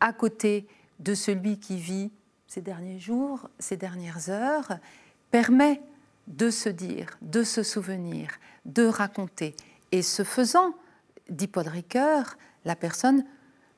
à 0.00 0.12
côté 0.12 0.66
de 0.98 1.14
celui 1.14 1.58
qui 1.58 1.76
vit 1.76 2.10
ces 2.46 2.60
derniers 2.60 2.98
jours, 2.98 3.48
ces 3.58 3.76
dernières 3.76 4.28
heures, 4.28 4.78
permet 5.30 5.80
de 6.26 6.50
se 6.50 6.68
dire, 6.68 7.18
de 7.22 7.42
se 7.42 7.62
souvenir, 7.62 8.30
de 8.64 8.86
raconter. 8.86 9.54
Et 9.92 10.02
ce 10.02 10.24
faisant, 10.24 10.74
dit 11.30 11.46
Paul 11.46 11.68
Ricoeur, 11.68 12.36
la 12.64 12.76
personne 12.76 13.24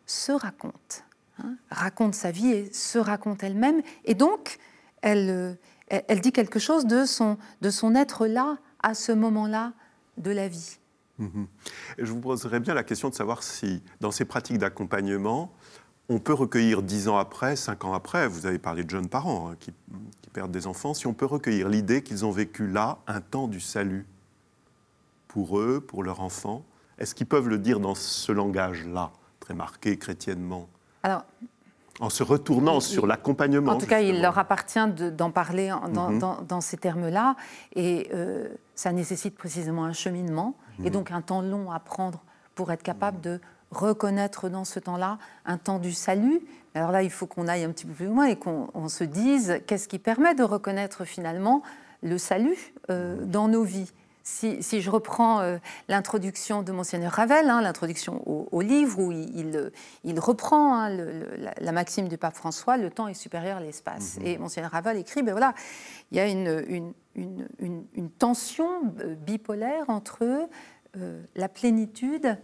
se 0.07 0.33
raconte, 0.33 1.05
hein, 1.39 1.57
raconte 1.71 2.15
sa 2.15 2.31
vie 2.31 2.51
et 2.51 2.73
se 2.73 2.99
raconte 2.99 3.43
elle-même, 3.43 3.83
et 4.05 4.15
donc 4.15 4.59
elle, 5.03 5.59
elle, 5.89 6.21
dit 6.21 6.33
quelque 6.33 6.59
chose 6.59 6.87
de 6.87 7.05
son, 7.05 7.39
de 7.61 7.71
son 7.71 7.95
être 7.95 8.27
là 8.27 8.59
à 8.83 8.95
ce 8.95 9.13
moment-là 9.13 9.73
de 10.17 10.31
la 10.31 10.49
vie. 10.49 10.79
Mhm. 11.19 11.47
Je 11.99 12.13
vous 12.13 12.21
poserais 12.21 12.61
bien 12.61 12.75
la 12.75 12.85
question 12.85 13.09
de 13.09 13.15
savoir 13.15 13.43
si, 13.43 13.83
dans 14.01 14.11
ces 14.11 14.25
pratiques 14.25 14.59
d'accompagnement, 14.59 15.53
on 16.09 16.19
peut 16.19 16.33
recueillir 16.33 16.83
dix 16.83 17.09
ans 17.09 17.17
après, 17.17 17.57
cinq 17.57 17.85
ans 17.85 17.95
après, 17.95 18.27
vous 18.29 18.47
avez 18.47 18.59
parlé 18.59 18.85
de 18.85 18.91
jeunes 18.91 19.09
parents 19.09 19.51
hein, 19.51 19.57
qui, 19.59 19.73
perdent 20.33 20.51
des 20.51 20.67
enfants, 20.67 20.95
si 20.95 21.07
on 21.07 21.13
peut 21.13 21.27
recueillir 21.27 21.69
l'idée 21.69 22.03
qu'ils 22.03 22.25
ont 22.25 22.31
vécu 22.31 22.67
là 22.67 23.01
un 23.07 23.21
temps 23.21 23.49
du 23.49 23.61
salut 23.61 24.07
pour 25.29 25.59
eux, 25.59 25.79
pour 25.79 26.03
leurs 26.03 26.21
enfants, 26.21 26.65
est-ce 27.03 27.17
qu'ils 27.17 27.27
peuvent 27.27 27.49
le 27.49 27.59
dire 27.59 27.81
dans 27.81 27.97
ce 27.97 28.31
langage-là, 28.31 29.11
très 29.41 29.55
marqué 29.55 29.99
chrétiennement 29.99 30.69
Alors, 31.03 31.25
en 31.99 32.11
se 32.11 32.23
retournant 32.23 32.79
sur 32.79 33.09
l'accompagnement. 33.09 33.73
En 33.73 33.79
tout 33.79 33.87
cas, 33.87 34.01
il 34.01 34.23
leur 34.23 34.39
appartient 34.39 34.87
d'en 34.87 35.33
parler 35.33 35.71
mhm. 35.71 36.19
dans, 36.47 36.61
ces 36.61 36.77
termes-là, 36.77 37.35
et 37.75 38.09
euh, 38.15 38.49
ça 38.77 38.93
nécessite 38.93 39.37
précisément 39.37 39.85
un 39.85 39.93
cheminement, 39.93 40.55
et 40.79 40.85
mhm. 40.85 40.91
donc 40.91 41.11
un 41.11 41.23
temps 41.23 41.43
long 41.43 41.73
à 41.73 41.81
prendre 41.81 42.23
pour 42.55 42.71
être 42.71 42.85
capable 42.85 43.21
de 43.21 43.41
reconnaître 43.73 44.49
dans 44.49 44.65
ce 44.65 44.79
temps-là 44.79 45.19
un 45.45 45.59
temps 45.59 45.81
du 45.81 45.93
salut. 45.93 46.41
Alors 46.75 46.93
là, 46.93 47.03
il 47.03 47.11
faut 47.11 47.27
qu'on 47.27 47.49
aille 47.49 47.65
un 47.65 47.73
petit 47.73 47.87
peu 47.87 47.95
plus 47.95 48.07
loin 48.07 48.27
et 48.27 48.37
qu'on 48.37 48.89
se 48.89 49.03
dise 49.03 49.61
qu'est-ce 49.67 49.89
qui 49.89 49.99
permet 49.99 50.35
de 50.37 50.45
reconnaître 50.45 51.05
finalement 51.05 51.63
le 52.03 52.17
salut 52.17 52.75
euh, 52.91 53.25
dans 53.25 53.49
nos 53.49 53.65
vies. 53.65 53.93
Si, 54.25 54.63
je 54.63 54.91
reprends 54.91 55.41
euh, 55.41 55.59
l'introduction 55.89 56.63
de 56.63 56.73
Monseigneur 56.73 57.13
Ravel, 57.13 57.51
hein, 57.51 57.61
l'introduction 57.61 58.23
au, 58.27 58.61
livre 58.61 58.99
où 59.01 59.11
il, 59.13 59.73
il, 60.05 60.21
reprend 60.21 60.77
hein, 60.77 60.89
la, 60.89 61.73
maxime 61.73 62.09
du 62.09 62.19
pape 62.19 62.35
François, 62.35 62.77
le 62.77 62.91
temps 62.91 63.09
est 63.09 63.15
supérieur 63.15 63.59
à 63.59 63.61
l'espace. 63.61 64.19
Mhm. 64.19 64.27
Et 64.27 64.39
Monseigneur 64.39 64.71
Ravel 64.71 64.97
écrit, 64.97 65.23
ben 65.23 65.33
voilà, 65.33 65.55
il 66.11 66.17
y 66.17 66.21
a 66.21 66.29
une, 66.29 66.93
une, 67.17 67.47
une, 67.59 68.11
tension 68.11 68.95
euh, 69.01 69.15
bipolaire 69.15 69.85
entre 69.89 70.49
la 71.35 71.49
plénitude 71.49 72.37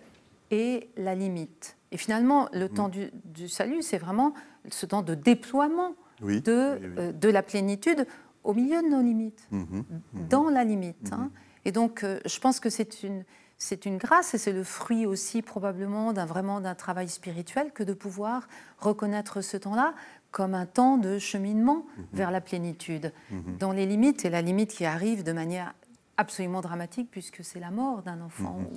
et 0.51 0.89
la 0.97 1.15
limite. 1.15 1.77
Et 1.93 1.97
finalement, 1.97 2.49
le 2.53 2.67
mm. 2.67 2.73
temps 2.73 2.89
du, 2.89 3.49
salut, 3.49 3.83
c'est 3.83 3.99
vraiment 3.99 4.35
ce 4.71 4.87
temps 4.87 5.03
de 5.03 5.15
déploiement 5.15 5.95
de, 6.21 6.41
euh, 6.47 7.13
de 7.13 7.29
la 7.29 7.43
plénitude 7.43 8.07
au 8.45 8.55
milieu 8.55 8.83
de 8.83 8.89
nos 8.89 9.03
limites. 9.03 9.47
Mm-hmm. 9.53 10.29
dans 10.29 10.49
la 10.49 10.65
limite. 10.65 11.13
Hein. 11.13 11.31
Et 11.69 11.71
donc, 11.71 12.03
euh, 12.03 12.19
je 12.25 12.39
pense 12.41 12.61
que 12.61 12.71
c'est 12.71 13.03
une, 13.03 13.25
c'est 13.59 13.85
une 13.85 13.99
grâce 13.99 14.33
et 14.33 14.39
c'est 14.39 14.55
le 14.55 14.65
fruit 14.65 15.05
aussi 15.05 15.43
probablement 15.43 16.15
d'un 16.15 16.25
vraiment 16.25 16.63
d'un 16.63 16.75
travail 16.75 17.11
spirituel 17.11 17.73
que 17.75 17.83
de 17.83 17.93
pouvoir 17.93 18.49
reconnaître 18.79 19.43
ce 19.43 19.59
temps-là 19.59 19.93
comme 20.31 20.55
un 20.55 20.65
temps 20.65 20.97
de 20.97 21.19
cheminement 21.19 21.85
vers 22.15 22.31
la 22.31 22.41
plénitude, 22.41 23.13
dans 23.59 23.73
les 23.73 23.85
limites 23.85 24.25
et 24.25 24.31
la 24.31 24.41
limite 24.41 24.71
qui 24.71 24.87
arrive 24.87 25.25
de 25.25 25.33
manière 25.33 25.75
absolument 26.17 26.63
dramatique 26.63 27.11
puisque 27.11 27.45
c'est 27.45 27.61
la 27.61 27.71
mort 27.71 28.03
d'un 28.03 28.23
enfant 28.23 28.61
ou 28.61 28.77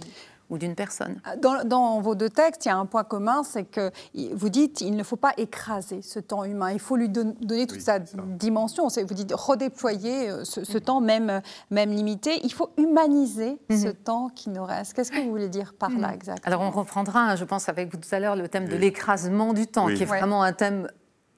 d'une 0.57 0.75
personne. 0.75 1.21
Dans, 1.37 2.01
vos 2.01 2.15
deux 2.15 2.29
textes, 2.29 2.65
il 2.65 2.69
y 2.69 2.71
a 2.71 2.77
un 2.77 2.85
point 2.85 3.03
commun, 3.03 3.43
c'est 3.43 3.63
que 3.63 3.91
vous 4.33 4.49
dites 4.49 4.77
qu'il 4.77 4.95
ne 4.95 5.03
faut 5.03 5.15
pas 5.15 5.33
écraser 5.37 6.01
ce 6.01 6.19
temps 6.19 6.43
humain, 6.43 6.71
il 6.71 6.79
faut 6.79 6.95
lui 6.95 7.09
donner 7.09 7.67
toute 7.67 7.81
sa 7.81 7.99
dimension. 7.99 8.87
Vous 8.87 9.13
dites 9.13 9.33
redéployer 9.33 10.29
euh, 10.29 10.43
ce, 10.43 10.77
temps 10.77 11.01
même, 11.01 11.41
même 11.69 11.91
limité. 11.91 12.39
Il 12.43 12.53
faut 12.53 12.69
humaniser 12.77 13.59
ce 13.69 13.87
mhm. 13.87 13.93
temps 13.93 14.29
qui 14.29 14.49
nous 14.49 14.63
reste. 14.63 14.93
Qu'est-ce 14.93 15.11
que 15.11 15.21
vous 15.21 15.29
voulez 15.29 15.49
dire 15.49 15.73
par 15.73 15.89
là 15.89 16.09
mhm. 16.09 16.13
exactement? 16.13 16.55
Alors 16.55 16.61
on 16.61 16.71
reprendra, 16.71 17.35
je 17.35 17.45
pense, 17.45 17.69
avec 17.69 17.91
vous 17.91 17.97
tout 17.97 18.13
à 18.13 18.19
l'heure, 18.19 18.35
le 18.35 18.47
thème 18.47 18.67
de 18.67 18.75
l'écrasement 18.75 19.53
du 19.53 19.67
temps, 19.67 19.87
qui 19.87 20.03
est 20.03 20.05
vraiment 20.05 20.43
un 20.43 20.53
thème 20.53 20.87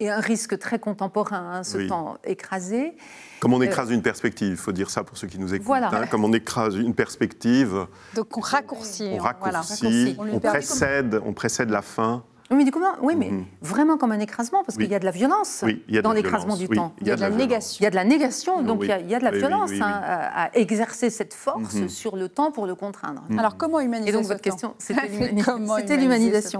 et 0.03 0.09
un 0.09 0.19
risque 0.19 0.57
très 0.59 0.79
contemporain, 0.79 1.51
hein, 1.53 1.63
ce 1.63 1.77
temps 1.87 2.17
écrasé. 2.23 2.95
Comme 3.39 3.53
on 3.53 3.61
euh, 3.61 3.65
écrase 3.65 3.89
une 3.89 4.01
perspective, 4.01 4.49
il 4.51 4.57
faut 4.57 4.71
dire 4.71 4.89
ça 4.89 5.03
pour 5.03 5.17
ceux 5.17 5.27
qui 5.27 5.39
nous 5.39 5.53
écoutent. 5.53 5.67
Voilà. 5.67 5.89
Hein, 5.93 6.07
comme 6.07 6.23
on 6.23 6.33
écrase 6.33 6.75
une 6.75 6.93
perspective. 6.93 7.87
Donc 8.15 8.37
on 8.37 8.41
raccourcit. 8.41 9.09
On 9.13 9.17
raccourcit, 9.17 10.15
on, 10.19 10.39
précède, 10.39 11.21
on 11.25 11.33
précède 11.33 11.69
la 11.69 11.81
fin. 11.81 12.23
Oui, 12.51 12.65
mais, 12.65 12.71
oui, 13.01 13.15
mais 13.17 13.31
mhm. 13.31 13.45
vraiment 13.61 13.97
comme 13.97 14.11
un 14.11 14.19
écrasement, 14.19 14.63
parce 14.63 14.77
qu'il 14.77 14.91
y 14.91 14.93
a 14.93 14.99
de 14.99 15.05
la 15.05 15.11
violence 15.11 15.63
dans 16.03 16.11
l'écrasement 16.11 16.55
du 16.55 16.67
temps. 16.67 16.93
Il 17.01 17.07
y 17.07 17.11
a 17.11 17.15
de 17.15 17.21
la, 17.21 17.29
négation. 17.29 17.77
Il 17.79 17.83
y 17.83 17.87
a 17.87 17.89
de 17.89 17.95
la 17.95 18.03
négation, 18.03 18.61
donc 18.61 18.83
il, 18.83 18.89
y 18.89 19.15
a, 19.15 19.19
de 19.19 19.23
la 19.23 19.31
violence 19.31 19.71
hein, 19.81 20.01
à, 20.03 20.49
exercer 20.53 21.09
cette 21.09 21.33
force 21.33 21.75
mhm. 21.75 21.89
sur 21.89 22.15
le 22.15 22.29
temps 22.29 22.51
pour 22.51 22.67
le 22.67 22.75
contraindre. 22.75 23.23
Alors 23.37 23.57
comment 23.57 23.79
humaniser 23.79 24.09
Et 24.09 24.11
donc 24.11 24.25
votre 24.25 24.41
question, 24.41 24.75
c'était 24.77 25.97
l'humanisation. 25.97 26.59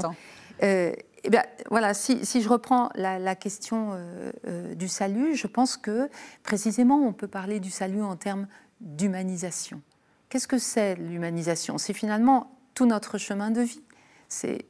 Euh, 0.61 0.93
eh 1.23 1.29
voilà, 1.69 1.93
si, 1.93 2.19
je 2.23 2.49
reprends 2.49 2.89
la, 2.95 3.35
question 3.35 3.91
euh, 3.93 4.31
euh, 4.47 4.75
du 4.75 4.87
salut, 4.87 5.35
je 5.35 5.47
pense 5.47 5.77
que 5.77 6.09
précisément 6.43 6.97
on 6.97 7.13
peut 7.13 7.27
parler 7.27 7.59
du 7.59 7.71
salut 7.71 8.01
en 8.01 8.15
termes 8.15 8.47
d'humanisation. 8.81 9.81
Qu'est-ce 10.29 10.47
que 10.47 10.57
c'est 10.57 10.95
l'humanisation? 10.95 11.77
C'est 11.77 11.93
finalement 11.93 12.57
tout 12.73 12.85
notre 12.85 13.17
chemin 13.17 13.51
de 13.51 13.61
vie. 13.61 13.83
C'est 14.27 14.65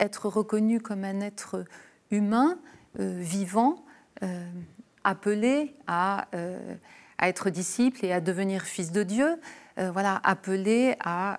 être 0.00 0.28
reconnu 0.28 0.80
comme 0.80 1.04
un 1.04 1.20
être 1.20 1.64
humain, 2.10 2.58
euh, 2.98 3.18
vivant, 3.20 3.84
appelé 5.02 5.74
à, 5.86 6.28
être 7.20 7.50
disciple 7.50 8.06
et 8.06 8.12
à 8.12 8.22
devenir 8.22 8.62
fils 8.62 8.90
de 8.90 9.02
Dieu, 9.02 9.38
voilà, 9.76 10.18
appelé 10.24 10.96
à, 11.00 11.38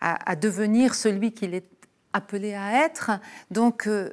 à 0.00 0.36
devenir 0.36 0.94
celui 0.94 1.32
qu'il 1.32 1.52
est 1.52 1.79
appelé 2.12 2.54
à 2.54 2.84
être. 2.84 3.10
Donc, 3.50 3.86
euh, 3.86 4.12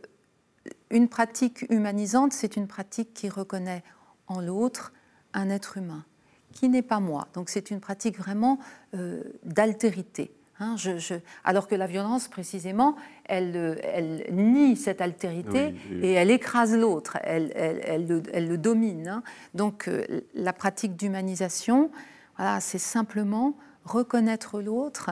une 0.90 1.08
pratique 1.08 1.66
humanisante, 1.70 2.34
c'est 2.34 2.56
une 2.56 2.68
pratique 2.68 3.14
qui 3.14 3.30
reconnaît 3.30 3.84
en 4.28 4.42
l'autre 4.42 4.94
un 5.34 5.50
être 5.50 5.78
humain, 5.78 6.06
qui 6.52 6.70
n'est 6.70 6.82
pas 6.82 7.00
moi. 7.00 7.28
Donc, 7.34 7.50
c'est 7.50 7.72
une 7.72 7.80
pratique 7.80 8.18
vraiment 8.18 8.60
euh, 8.96 9.24
d'altérité. 9.44 10.32
Hein. 10.60 10.76
alors 11.44 11.68
que 11.68 11.76
la 11.76 11.86
violence, 11.86 12.28
précisément, 12.28 12.96
elle, 13.26 13.80
elle 13.84 14.26
nie 14.32 14.76
cette 14.76 15.02
altérité 15.02 15.76
et 16.02 16.14
elle 16.14 16.32
écrase 16.32 16.76
l'autre, 16.76 17.20
elle, 17.22 17.52
elle, 17.54 18.08
le, 18.08 18.58
domine. 18.58 19.08
Hein. 19.08 19.24
Donc 19.54 19.88
euh, 19.88 20.04
la 20.34 20.54
pratique 20.54 20.96
d'humanisation, 20.96 21.92
voilà, 22.38 22.60
c'est 22.60 22.80
simplement 22.80 23.56
reconnaître 23.86 24.60
l'autre 24.60 25.12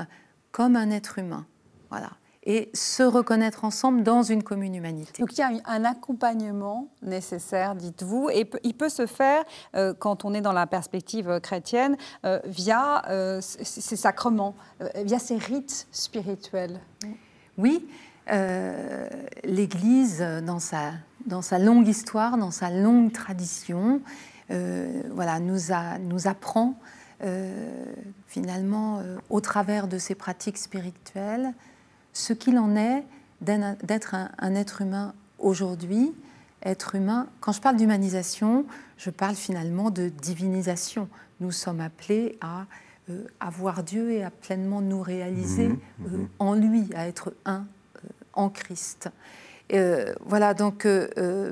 comme 0.52 0.76
un 0.76 0.90
être 0.90 1.20
humain. 1.20 1.46
Voilà 1.92 2.10
et 2.46 2.70
se 2.74 3.04
reconnaître 3.04 3.66
ensemble 3.66 4.04
dans 4.04 4.22
une 4.22 4.44
commune 4.44 4.76
humanité. 4.76 5.22
Donc 5.22 5.34
il 5.38 5.40
y 5.40 5.44
a 5.44 5.52
un 5.66 5.84
accompagnement 5.84 6.88
nécessaire, 7.02 7.76
dites-vous, 7.76 8.30
et 8.30 8.50
il 8.64 8.76
peut 8.76 8.90
se 8.90 9.08
faire 9.08 9.44
euh, 9.76 9.94
quand 9.98 10.26
on 10.26 10.34
est 10.34 10.42
dans 10.42 10.54
la 10.54 10.68
perspective 10.68 11.40
chrétienne 11.42 11.98
euh, 12.24 12.40
via 12.46 13.04
euh, 13.10 13.42
ces 13.42 13.96
sacrements, 13.96 14.56
via 15.04 15.20
ces 15.20 15.38
rites 15.38 15.88
spirituels. 15.92 16.80
Oui, 17.58 17.88
l'Église, 19.44 20.26
dans 20.46 20.60
sa, 20.60 20.92
dans 21.26 21.42
sa 21.42 21.58
longue 21.58 21.88
histoire, 21.88 22.38
dans 22.38 22.52
sa 22.52 22.70
longue 22.70 23.12
tradition, 23.12 24.02
voilà, 24.50 25.40
nous, 25.40 25.72
a, 25.72 25.98
nous 26.00 26.28
apprend 26.28 26.76
finalement, 28.28 29.02
au 29.30 29.42
travers 29.42 29.88
de 29.88 29.98
ces 29.98 30.16
pratiques 30.16 30.58
spirituelles, 30.58 31.54
ce 32.16 32.34
qu'il 32.34 32.58
en 32.58 32.76
est 32.76 33.04
d'être 33.42 34.16
un, 34.16 34.56
être 34.56 34.82
humain 34.82 35.14
aujourd'hui. 35.38 36.14
Être 36.64 36.96
humain, 36.96 37.28
quand 37.42 37.52
je 37.52 37.62
parle 37.62 37.76
d'humanisation, 37.76 38.66
je 38.98 39.12
parle 39.12 39.36
finalement 39.36 39.92
de 39.92 40.10
divinisation. 40.10 41.08
Nous 41.42 41.52
sommes 41.52 41.82
appelés 41.82 42.40
à 42.42 42.66
avoir 43.40 43.80
euh, 43.80 43.84
Dieu 43.84 44.12
et 44.12 44.24
à 44.24 44.32
pleinement 44.32 44.82
nous 44.82 45.02
réaliser 45.02 45.68
mmh, 45.68 45.74
mmh. 46.00 46.06
Euh, 46.06 46.26
en 46.40 46.56
lui, 46.56 46.90
à 46.96 47.08
être 47.08 47.36
un 47.46 47.66
euh, 47.98 48.08
en 48.34 48.50
Christ. 48.50 49.10
Euh, 49.74 50.14
voilà, 50.24 50.54
donc 50.54 50.86
euh, 50.86 51.08
euh, 51.18 51.52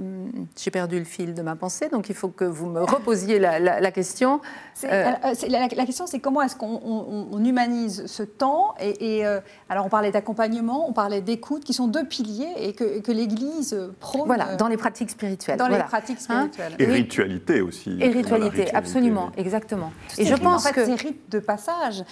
j'ai 0.55 0.69
perdu 0.69 0.99
le 0.99 1.05
fil 1.05 1.33
de 1.33 1.41
ma 1.41 1.55
pensée, 1.55 1.89
donc 1.89 2.09
il 2.09 2.15
faut 2.15 2.27
que 2.27 2.45
vous 2.45 2.67
me 2.67 2.81
reposiez 2.83 3.39
la, 3.39 3.91
question. 3.91 4.39
La, 4.83 5.85
question, 5.85 6.05
c'est 6.05 6.19
comment 6.19 6.43
est-ce 6.43 6.55
qu'on 6.55 7.43
humanise 7.43 8.05
ce 8.05 8.21
temps 8.21 8.75
et, 8.79 9.25
alors 9.69 9.85
on 9.85 9.89
parlait 9.89 10.11
d'accompagnement, 10.11 10.87
on 10.87 10.93
parlait 10.93 11.21
d'écoute, 11.21 11.63
qui 11.63 11.73
sont 11.73 11.87
deux 11.87 12.05
piliers 12.05 12.53
et 12.57 12.73
que, 12.73 13.11
l'Église 13.11 13.77
prône. 13.99 14.25
Voilà, 14.25 14.55
dans 14.55 14.67
les 14.67 14.77
pratiques 14.77 15.11
spirituelles. 15.11 15.57
Dans 15.57 15.67
les 15.67 15.77
pratiques 15.79 16.17
hein 16.29 16.49
spirituelles. 16.51 16.75
et 16.79 16.85
ritualité 16.85 17.61
aussi. 17.61 17.97
Et 17.99 18.09
ritualité, 18.09 18.73
absolument, 18.73 19.31
exactement. 19.37 19.91
Et 20.17 20.25
je 20.25 20.35
pense 20.35 20.65
en 20.65 20.69
fait, 20.69 20.73
que 20.73 20.85
ces 20.85 20.95
rites 20.95 21.31
de 21.31 21.39
passage, 21.39 22.03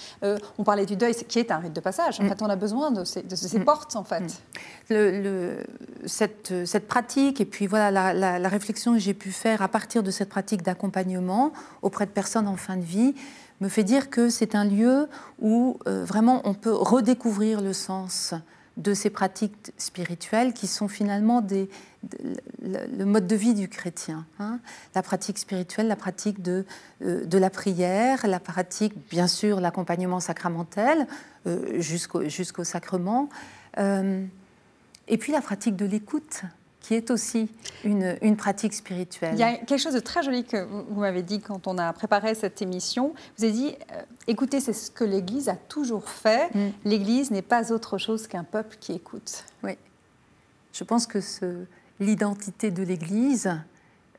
on 0.58 0.64
parlait 0.64 0.86
du 0.86 0.96
deuil, 0.96 1.14
qui 1.14 1.38
est 1.38 1.52
un 1.52 1.58
rite 1.58 1.72
de 1.72 1.80
passage. 1.80 2.20
En 2.20 2.24
mm. 2.24 2.28
fait, 2.28 2.42
on 2.42 2.46
a 2.46 2.56
besoin 2.56 2.90
de 2.90 3.04
ces, 3.04 3.22
de 3.22 3.36
ces 3.36 3.58
mm. 3.58 3.64
portes, 3.64 3.94
en 3.94 4.04
fait. 4.04 4.20
Mm. 4.90 4.94
le 4.94 5.56
cette, 6.06 6.86
pratique 6.86 7.40
et 7.40 7.44
puis 7.44 7.66
voilà 7.66 7.90
la, 8.12 8.48
réflexion 8.48 8.94
que 8.94 8.98
j'ai 8.98 9.14
pu 9.14 9.30
faire 9.30 9.62
à 9.62 9.68
partir 9.68 10.02
de 10.02 10.10
cette 10.10 10.28
pratique 10.28 10.62
d'accompagnement 10.62 11.52
auprès 11.82 12.06
de 12.06 12.10
personnes 12.10 12.48
en 12.48 12.56
fin 12.56 12.76
de 12.76 12.84
vie 12.84 13.14
me 13.60 13.68
fait 13.68 13.84
dire 13.84 14.10
que 14.10 14.28
c'est 14.28 14.54
un 14.54 14.64
lieu 14.64 15.08
où 15.40 15.78
euh, 15.86 16.04
vraiment 16.04 16.42
on 16.44 16.54
peut 16.54 16.74
redécouvrir 16.74 17.60
le 17.60 17.72
sens 17.72 18.34
de 18.76 18.94
ces 18.94 19.10
pratiques 19.10 19.72
spirituelles 19.76 20.54
qui 20.54 20.66
sont 20.66 20.88
finalement 20.88 21.46
le 22.62 23.04
mode 23.04 23.26
de 23.26 23.36
vie 23.36 23.54
du 23.54 23.68
chrétien. 23.68 24.26
Hein. 24.38 24.60
La 24.94 25.02
pratique 25.02 25.38
spirituelle, 25.38 25.88
la 25.88 25.96
pratique 25.96 26.40
de, 26.40 26.64
euh, 27.02 27.24
de 27.24 27.38
la 27.38 27.50
prière, 27.50 28.26
la 28.26 28.40
pratique, 28.40 28.94
bien 29.10 29.26
sûr, 29.26 29.60
l'accompagnement 29.60 30.20
sacramentel 30.20 31.06
euh, 31.46 31.80
jusqu'au 31.80 32.64
sacrement, 32.64 33.28
et 35.08 35.18
puis 35.18 35.32
la 35.32 35.40
pratique 35.40 35.76
de 35.76 35.84
l'écoute 35.84 36.42
qui 36.82 36.94
est 36.94 37.10
aussi 37.10 37.48
une, 37.84 38.16
une, 38.22 38.36
pratique 38.36 38.74
spirituelle. 38.74 39.34
Il 39.34 39.38
y 39.38 39.44
a 39.44 39.56
quelque 39.56 39.78
chose 39.78 39.94
de 39.94 40.00
très 40.00 40.22
joli 40.22 40.44
que 40.44 40.64
vous, 40.64 41.00
m'avez 41.00 41.22
dit 41.22 41.40
quand 41.40 41.68
on 41.68 41.78
a 41.78 41.92
préparé 41.92 42.34
cette 42.34 42.60
émission. 42.60 43.14
Vous 43.38 43.44
avez 43.44 43.52
dit, 43.52 43.74
écoutez, 44.26 44.60
c'est 44.60 44.72
ce 44.72 44.90
que 44.90 45.04
l'Église 45.04 45.48
a 45.48 45.54
toujours 45.54 46.08
fait. 46.08 46.52
Mm. 46.54 46.70
L'Église 46.84 47.30
n'est 47.30 47.42
pas 47.42 47.72
autre 47.72 47.98
chose 47.98 48.26
qu'un 48.26 48.42
peuple 48.42 48.76
qui 48.80 48.92
écoute. 48.92 49.44
Oui. 49.62 49.78
Je 50.72 50.84
pense 50.84 51.06
que 51.06 51.20
l'identité 52.00 52.70
de 52.70 52.82
l'Église, 52.82 53.50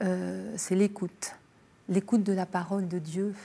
euh, 0.01 0.53
c'est 0.55 0.75
l'écoute, 0.75 1.35
l'écoute 1.89 2.23
de 2.23 2.33
la 2.33 2.45
parole 2.45 2.87
de 2.87 2.99
Dieu. 2.99 3.35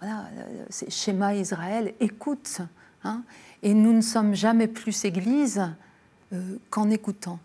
Voilà, 0.00 0.26
c'est 0.68 0.90
schéma 0.90 1.34
Israël, 1.34 1.94
écoute. 2.00 2.60
Hein. 3.04 3.24
et 3.64 3.74
nous 3.74 3.92
ne 3.92 4.00
sommes 4.00 4.32
jamais 4.32 4.68
plus 4.68 5.04
Église 5.04 5.60
euh, 6.32 6.56
qu'en 6.70 6.90
écoutant. 6.90 7.38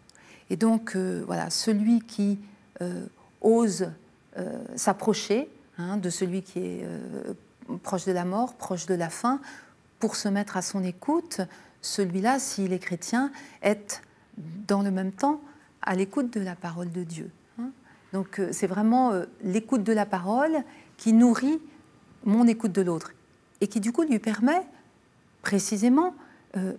Et 0.50 0.56
donc, 0.56 0.96
euh, 0.96 1.24
voilà, 1.26 1.50
celui 1.50 2.02
qui 2.02 2.40
ose 3.42 3.90
s'approcher 4.76 5.50
hein, 5.80 5.98
de 5.98 6.12
celui 6.12 6.44
qui 6.44 6.60
est 6.60 6.88
proche 7.82 8.06
de 8.06 8.12
la 8.12 8.24
mort, 8.24 8.54
proche 8.54 8.86
de 8.86 8.94
la 8.94 9.10
fin, 9.10 9.42
pour 10.00 10.16
se 10.16 10.28
mettre 10.28 10.58
à 10.58 10.62
son 10.62 10.84
écoute, 10.84 11.42
celui-là, 11.82 12.38
s'il 12.38 12.72
est 12.72 12.80
chrétien, 12.80 13.32
est 13.64 14.04
dans 14.68 14.84
le 14.84 14.92
même 14.92 15.12
temps 15.12 15.42
à 15.82 15.96
l'écoute 15.96 16.32
de 16.34 16.42
la 16.42 16.56
parole 16.56 16.92
de 16.92 17.04
Dieu. 17.04 17.32
Hein. 17.60 17.70
Donc 18.14 18.40
euh, 18.40 18.50
c'est 18.52 18.68
vraiment 18.68 19.12
euh, 19.12 19.26
l'écoute 19.44 19.84
de 19.84 19.94
la 19.94 20.06
parole 20.06 20.58
qui 20.98 21.14
nourrit 21.14 21.60
mon 22.26 22.48
écoute 22.48 22.72
de 22.72 22.82
l'autre 22.82 23.14
et 23.62 23.68
qui 23.68 23.80
du 23.80 23.92
coup 23.92 24.04
lui 24.04 24.20
permet 24.20 24.62
précisément 25.42 26.14
euh, 26.58 26.74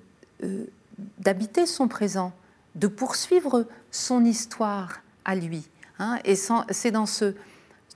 d'habiter 1.19 1.67
son 1.67 1.89
présent, 1.89 2.33
de 2.75 2.87
poursuivre 2.87 3.67
son 3.91 4.25
histoire 4.25 5.01
à 5.25 5.35
lui. 5.35 5.69
Hein. 5.99 6.19
Et 6.25 6.37
c'est 6.37 6.91
dans 6.91 7.07
ce, 7.07 7.35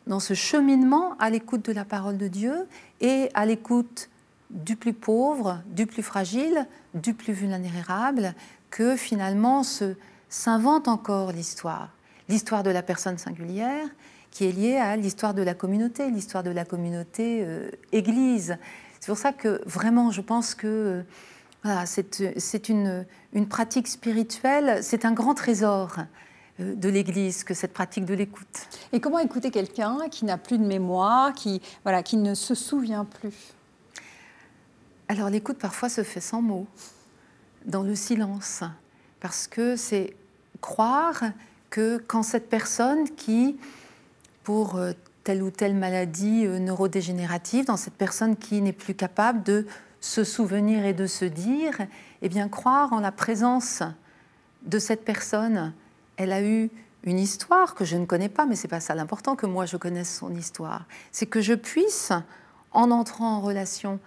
dans 0.06 0.20
ce 0.20 0.34
cheminement 0.34 1.16
à 1.18 1.30
l'écoute 1.30 1.64
de 1.64 1.72
la 1.72 1.84
parole 1.84 2.18
de 2.18 2.28
Dieu 2.28 2.66
et 3.00 3.30
à 3.34 3.46
l'écoute 3.46 4.08
du 4.50 4.76
plus 4.76 4.92
pauvre, 4.92 5.60
du 5.66 5.86
plus 5.86 6.02
fragile, 6.02 6.66
du 6.94 7.14
plus 7.14 7.32
vulnérable, 7.32 8.34
que 8.70 8.96
finalement 8.96 9.62
s'invente 10.28 10.88
encore 10.88 11.32
l'histoire. 11.32 11.90
L'histoire 12.28 12.62
de 12.62 12.70
la 12.70 12.82
personne 12.82 13.18
singulière 13.18 13.86
qui 14.30 14.46
est 14.46 14.52
liée 14.52 14.76
à 14.76 14.96
l'histoire 14.96 15.34
de 15.34 15.42
la 15.42 15.54
communauté, 15.54 16.10
l'histoire 16.10 16.42
de 16.42 16.50
la 16.50 16.64
communauté 16.64 17.42
euh, 17.44 17.70
Église. 17.92 18.56
C'est 18.98 19.08
pour 19.08 19.18
ça 19.18 19.32
que 19.32 19.60
vraiment, 19.66 20.10
je 20.10 20.22
pense 20.22 20.54
que 20.54 20.66
euh, 20.66 21.02
c'est 21.86 22.68
une, 22.68 23.06
une, 23.32 23.48
pratique 23.48 23.88
spirituelle, 23.88 24.82
c'est 24.82 25.04
un 25.04 25.12
grand 25.12 25.34
trésor 25.34 25.96
euh, 26.60 26.74
de 26.74 26.88
l'Église 26.88 27.44
que 27.44 27.54
cette 27.54 27.72
pratique 27.72 28.04
de 28.04 28.14
l'écoute. 28.14 28.68
Et 28.92 29.00
comment 29.00 29.18
écouter 29.18 29.50
quelqu'un 29.50 30.08
qui 30.10 30.24
n'a 30.24 30.38
plus 30.38 30.58
de 30.58 30.64
mémoire, 30.64 31.32
qui, 31.32 31.62
voilà, 31.84 32.02
qui 32.02 32.16
ne 32.16 32.34
se 32.34 32.54
souvient 32.54 33.04
plus? 33.04 33.54
Alors 35.08 35.28
l'écoute 35.30 35.58
parfois 35.58 35.88
se 35.88 36.02
fait 36.02 36.20
sans 36.20 36.42
mots, 36.42 36.66
dans 37.64 37.82
le 37.82 37.94
silence, 37.94 38.64
parce 39.20 39.46
que 39.46 39.76
c'est 39.76 40.16
croire 40.60 41.22
que 41.70 41.98
quand 42.06 42.22
cette 42.22 42.48
personne 42.48 43.08
qui, 43.10 43.56
pour 44.42 44.76
euh, 44.76 44.92
telle 45.24 45.42
ou 45.42 45.50
telle 45.50 45.74
maladie 45.74 46.46
euh, 46.46 46.58
neurodégénérative, 46.58 47.66
dans 47.66 47.76
cette 47.76 47.94
personne 47.94 48.36
qui 48.36 48.60
n'est 48.60 48.72
plus 48.72 48.94
capable 48.94 49.42
de 49.42 49.66
se 50.02 50.24
souvenir 50.24 50.84
et 50.84 50.92
de 50.92 51.06
se 51.06 51.24
dire, 51.24 51.78
eh 52.20 52.28
bien 52.28 52.48
croire 52.48 52.92
en 52.92 53.00
la 53.00 53.12
présence 53.12 53.82
de 54.66 54.78
cette 54.78 55.04
personne, 55.04 55.72
elle 56.16 56.32
a 56.32 56.42
eu 56.42 56.70
une 57.04 57.18
histoire 57.18 57.74
que 57.74 57.84
je 57.84 57.96
ne 57.96 58.04
connais 58.04 58.28
pas, 58.28 58.44
mais 58.44 58.56
c'est 58.56 58.68
pas 58.68 58.80
ça 58.80 58.94
l'important 58.94 59.36
que 59.36 59.46
moi 59.46 59.64
je 59.64 59.76
connaisse 59.76 60.18
son 60.18 60.34
histoire. 60.34 60.84
C'est 61.12 61.26
que 61.26 61.40
je 61.40 61.54
puisse, 61.54 62.12
en 62.72 62.90
entrant 62.90 63.36
en 63.36 63.40
relation 63.40 64.00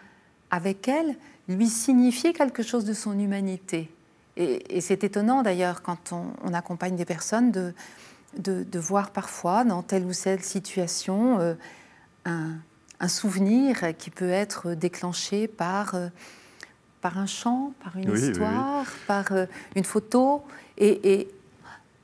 avec 0.51 0.87
elle, 0.87 1.15
lui 1.47 1.67
signifier 1.67 2.33
quelque 2.33 2.61
chose 2.61 2.83
de 2.85 2.93
son 2.93 3.17
humanité. 3.17 3.89
Et, 4.37 4.81
c'est 4.81 5.05
étonnant 5.05 5.43
d'ailleurs 5.43 5.81
quand 5.81 6.11
on, 6.11 6.53
accompagne 6.53 6.97
des 6.97 7.05
personnes 7.05 7.51
de, 7.51 7.73
de, 8.37 8.79
voir 8.79 9.11
parfois 9.11 9.63
dans 9.63 9.81
telle 9.81 10.03
ou 10.03 10.13
telle 10.13 10.43
situation 10.43 11.39
euh, 11.39 11.53
un, 12.25 12.55
souvenir 13.07 13.95
qui 13.97 14.09
peut 14.09 14.29
être 14.29 14.73
déclenché 14.73 15.47
par, 15.47 15.95
euh, 15.95 16.07
par 17.01 17.17
un 17.17 17.25
chant, 17.25 17.73
par 17.83 17.97
une 17.97 18.13
histoire, 18.13 18.85
par 19.07 19.31
euh, 19.31 19.45
une 19.75 19.83
photo, 19.83 20.43
et, 20.77 21.13
et, 21.13 21.27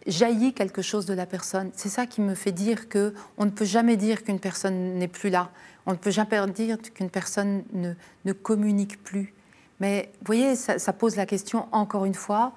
jaillit 0.07 0.53
quelque 0.53 0.81
chose 0.81 1.05
de 1.05 1.13
la 1.13 1.27
personne. 1.27 1.69
C'est 1.75 1.89
ça 1.89 2.07
qui 2.07 2.21
me 2.21 2.33
fait 2.33 2.51
dire 2.51 2.89
que 2.89 3.13
on 3.37 3.45
ne 3.45 3.51
peut 3.51 3.65
jamais 3.65 3.97
dire 3.97 4.23
qu'une 4.23 4.39
personne 4.39 4.95
n'est 4.95 5.07
plus 5.07 5.29
là. 5.29 5.51
On 5.85 5.91
ne 5.91 5.97
peut 5.97 6.09
jamais 6.09 6.43
dire 6.47 6.77
qu'une 6.81 7.11
personne 7.11 7.63
ne, 7.73 7.93
ne 8.25 8.33
communique 8.33 9.03
plus. 9.03 9.33
Mais 9.79 10.11
vous 10.19 10.25
voyez, 10.25 10.55
ça, 10.55 10.93
pose 10.93 11.15
la 11.15 11.25
question 11.25 11.67
encore 11.71 12.05
une 12.05 12.15
fois, 12.15 12.53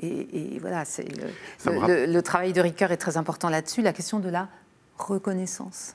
et, 0.00 0.58
voilà, 0.60 0.84
le, 1.66 2.06
le, 2.06 2.22
travail 2.22 2.52
de 2.52 2.60
Ricoeur 2.60 2.92
est 2.92 2.98
très 2.98 3.16
important 3.16 3.48
là-dessus, 3.48 3.82
la 3.82 3.92
question 3.92 4.20
de 4.20 4.28
la 4.28 4.48
reconnaissance. 4.96 5.94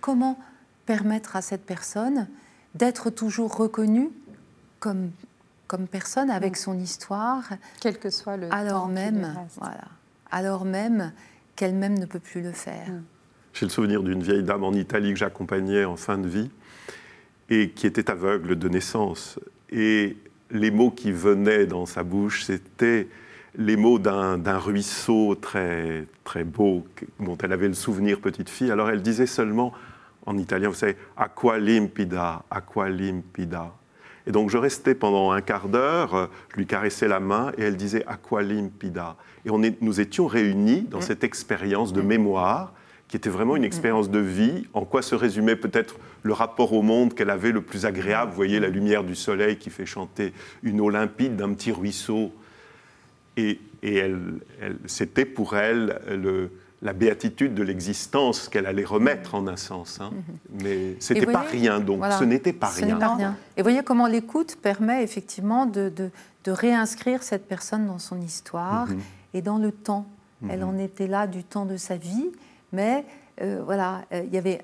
Comment 0.00 0.38
permettre 0.86 1.36
à 1.36 1.42
cette 1.42 1.64
personne 1.64 2.28
d'être 2.74 3.10
toujours 3.10 3.56
reconnue 3.56 4.10
comme, 4.80 5.10
comme 5.66 5.86
personne 5.86 6.30
avec 6.30 6.52
mm. 6.52 6.56
son 6.56 6.78
histoire, 6.78 7.44
quel 7.80 7.98
que 7.98 8.10
soit 8.10 8.36
le 8.36 8.52
alors 8.52 8.82
temps 8.82 8.88
même, 8.88 9.34
voilà, 9.56 9.84
alors 10.30 10.64
même 10.64 11.12
qu'elle-même 11.56 11.98
ne 11.98 12.06
peut 12.06 12.20
plus 12.20 12.42
le 12.42 12.52
faire. 12.52 12.88
Mm. 12.88 13.02
J'ai 13.52 13.66
le 13.66 13.70
souvenir 13.70 14.02
d'une 14.02 14.22
vieille 14.22 14.42
dame 14.42 14.64
en 14.64 14.72
Italie 14.72 15.12
que 15.12 15.18
j'accompagnais 15.18 15.84
en 15.84 15.96
fin 15.96 16.18
de 16.18 16.28
vie 16.28 16.50
et 17.50 17.70
qui 17.70 17.86
était 17.86 18.10
aveugle 18.10 18.56
de 18.56 18.68
naissance 18.68 19.38
et 19.70 20.16
les 20.50 20.70
mots 20.70 20.90
qui 20.90 21.12
venaient 21.12 21.66
dans 21.66 21.86
sa 21.86 22.02
bouche, 22.02 22.44
c'était 22.44 23.08
les 23.56 23.76
mots 23.76 23.98
d'un 23.98 24.58
ruisseau 24.58 25.34
très, 25.34 26.06
très 26.24 26.44
beau 26.44 26.84
dont 27.20 27.36
elle 27.38 27.52
avait 27.52 27.68
le 27.68 27.74
souvenir 27.74 28.20
petite 28.20 28.48
fille. 28.48 28.70
Alors 28.70 28.90
elle 28.90 29.02
disait 29.02 29.26
seulement, 29.26 29.72
en 30.26 30.38
italien, 30.38 30.68
vous 30.68 30.74
savez, 30.74 30.96
aqua 31.16 31.58
limpida, 31.58 32.42
aqua 32.50 32.88
limpida. 32.88 33.72
Et 34.26 34.32
donc 34.32 34.50
je 34.50 34.56
restais 34.56 34.94
pendant 34.94 35.32
un 35.32 35.40
quart 35.40 35.68
d'heure, 35.68 36.30
je 36.52 36.56
lui 36.56 36.66
caressais 36.66 37.08
la 37.08 37.20
main 37.20 37.52
et 37.58 37.62
elle 37.62 37.76
disait 37.76 38.04
aqua 38.06 38.42
limpida. 38.42 39.16
Et 39.44 39.50
on 39.50 39.62
est, 39.62 39.80
nous 39.82 40.00
étions 40.00 40.26
réunis 40.26 40.86
dans 40.90 40.98
mm. 40.98 41.02
cette 41.02 41.24
expérience 41.24 41.92
de 41.92 42.00
mm. 42.00 42.06
mémoire 42.06 42.72
qui 43.08 43.16
était 43.18 43.30
vraiment 43.30 43.54
une 43.54 43.62
mm. 43.62 43.66
expérience 43.66 44.10
de 44.10 44.18
vie, 44.18 44.66
en 44.72 44.84
quoi 44.84 45.02
se 45.02 45.14
résumait 45.14 45.56
peut-être 45.56 45.96
le 46.22 46.32
rapport 46.32 46.72
au 46.72 46.80
monde 46.80 47.14
qu'elle 47.14 47.30
avait 47.30 47.52
le 47.52 47.60
plus 47.60 47.84
agréable. 47.84 48.30
Vous 48.30 48.36
voyez 48.36 48.60
la 48.60 48.68
lumière 48.68 49.04
du 49.04 49.14
soleil 49.14 49.58
qui 49.58 49.68
fait 49.68 49.86
chanter 49.86 50.32
une 50.62 50.80
eau 50.80 50.88
limpide 50.88 51.36
d'un 51.36 51.52
petit 51.52 51.70
ruisseau. 51.70 52.32
Et, 53.36 53.60
elle, 53.82 54.40
c'était 54.86 55.26
pour 55.26 55.56
elle 55.56 56.00
le, 56.08 56.50
la 56.84 56.92
béatitude 56.92 57.54
de 57.54 57.62
l'existence 57.62 58.48
qu'elle 58.48 58.66
allait 58.66 58.84
remettre 58.84 59.34
en 59.34 59.46
un 59.48 59.56
sens. 59.56 59.98
Hein. 60.00 60.10
Mm-hmm. 60.12 60.62
Mais 60.62 60.96
ce 61.00 61.14
n'était 61.14 61.32
pas 61.32 61.40
rien, 61.40 61.80
donc 61.80 62.04
ce 62.18 62.24
n'était 62.24 62.52
pas, 62.52 62.68
rien. 62.68 62.98
rien. 62.98 63.36
Et 63.56 63.62
voyez 63.62 63.82
comment 63.82 64.06
l'écoute 64.06 64.56
permet 64.62 65.02
effectivement 65.02 65.66
de, 65.66 65.92
de, 65.96 66.10
réinscrire 66.46 67.22
cette 67.22 67.48
personne 67.48 67.86
dans 67.86 67.98
son 67.98 68.20
histoire 68.20 68.88
mm-hmm. 68.88 68.98
et 69.34 69.42
dans 69.42 69.58
le 69.58 69.72
temps. 69.72 70.06
Elle 70.48 70.60
mm-hmm. 70.60 70.64
en 70.64 70.78
était 70.78 71.06
là 71.06 71.26
du 71.26 71.42
temps 71.42 71.64
de 71.64 71.76
sa 71.76 71.96
vie 71.96 72.30
mais 72.74 73.04
euh, 73.40 73.62
voilà, 73.64 74.02
euh, 74.12 74.22
il 74.26 74.34
y 74.34 74.38
avait 74.38 74.60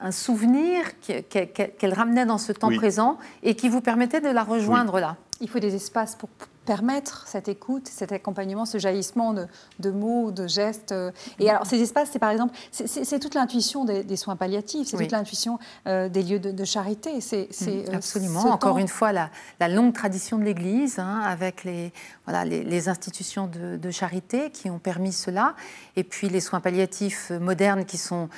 un, 0.00 0.10
souvenir 0.10 0.98
qu'elle 1.00 1.94
ramenait 1.94 2.26
dans 2.26 2.38
ce 2.38 2.52
temps 2.52 2.74
présent 2.74 3.18
et 3.42 3.54
qui 3.54 3.68
vous 3.68 3.80
permettait 3.80 4.20
de 4.20 4.28
la 4.28 4.42
rejoindre 4.42 4.98
là. 4.98 5.16
Il 5.40 5.48
faut 5.48 5.58
des 5.58 5.74
espaces 5.74 6.16
pour 6.16 6.28
permettre 6.64 7.24
cette 7.26 7.48
écoute, 7.48 7.88
cet 7.88 8.12
accompagnement, 8.12 8.64
ce 8.64 8.78
jaillissement 8.78 9.34
de, 9.34 9.90
mots, 9.90 10.30
de 10.30 10.46
gestes. 10.46 10.92
Euh. 10.92 11.10
Et 11.38 11.50
alors, 11.50 11.66
ces 11.66 11.80
espaces, 11.80 12.08
c'est 12.12 12.18
par 12.18 12.30
exemple, 12.30 12.54
c'est 12.70 13.18
toute 13.18 13.34
l'intuition 13.34 13.84
des, 13.84 14.16
soins 14.16 14.36
palliatifs, 14.36 14.88
c'est 14.88 14.96
toute 14.96 15.12
l'intuition 15.12 15.58
euh, 15.86 16.08
des 16.08 16.22
lieux 16.22 16.38
de, 16.38 16.64
charité. 16.64 17.20
C'est 17.20 17.48
mm, 17.48 17.68
euh, 17.68 17.96
absolument. 17.96 18.40
Encore 18.46 18.78
une 18.78 18.88
fois, 18.88 19.12
la, 19.12 19.30
longue 19.68 19.92
tradition 19.92 20.38
de 20.38 20.44
l'Église, 20.44 20.98
hein, 20.98 21.20
avec 21.24 21.64
les, 21.64 21.92
voilà, 22.26 22.44
les, 22.44 22.88
institutions 22.88 23.46
de, 23.46 23.90
charité 23.90 24.50
qui 24.50 24.70
ont 24.70 24.78
permis 24.78 25.12
cela, 25.12 25.54
et 25.96 26.04
puis 26.04 26.28
les 26.28 26.40
soins 26.40 26.60
palliatifs 26.60 27.30
modernes 27.30 27.84
qui 27.84 27.96
sont 27.96 28.28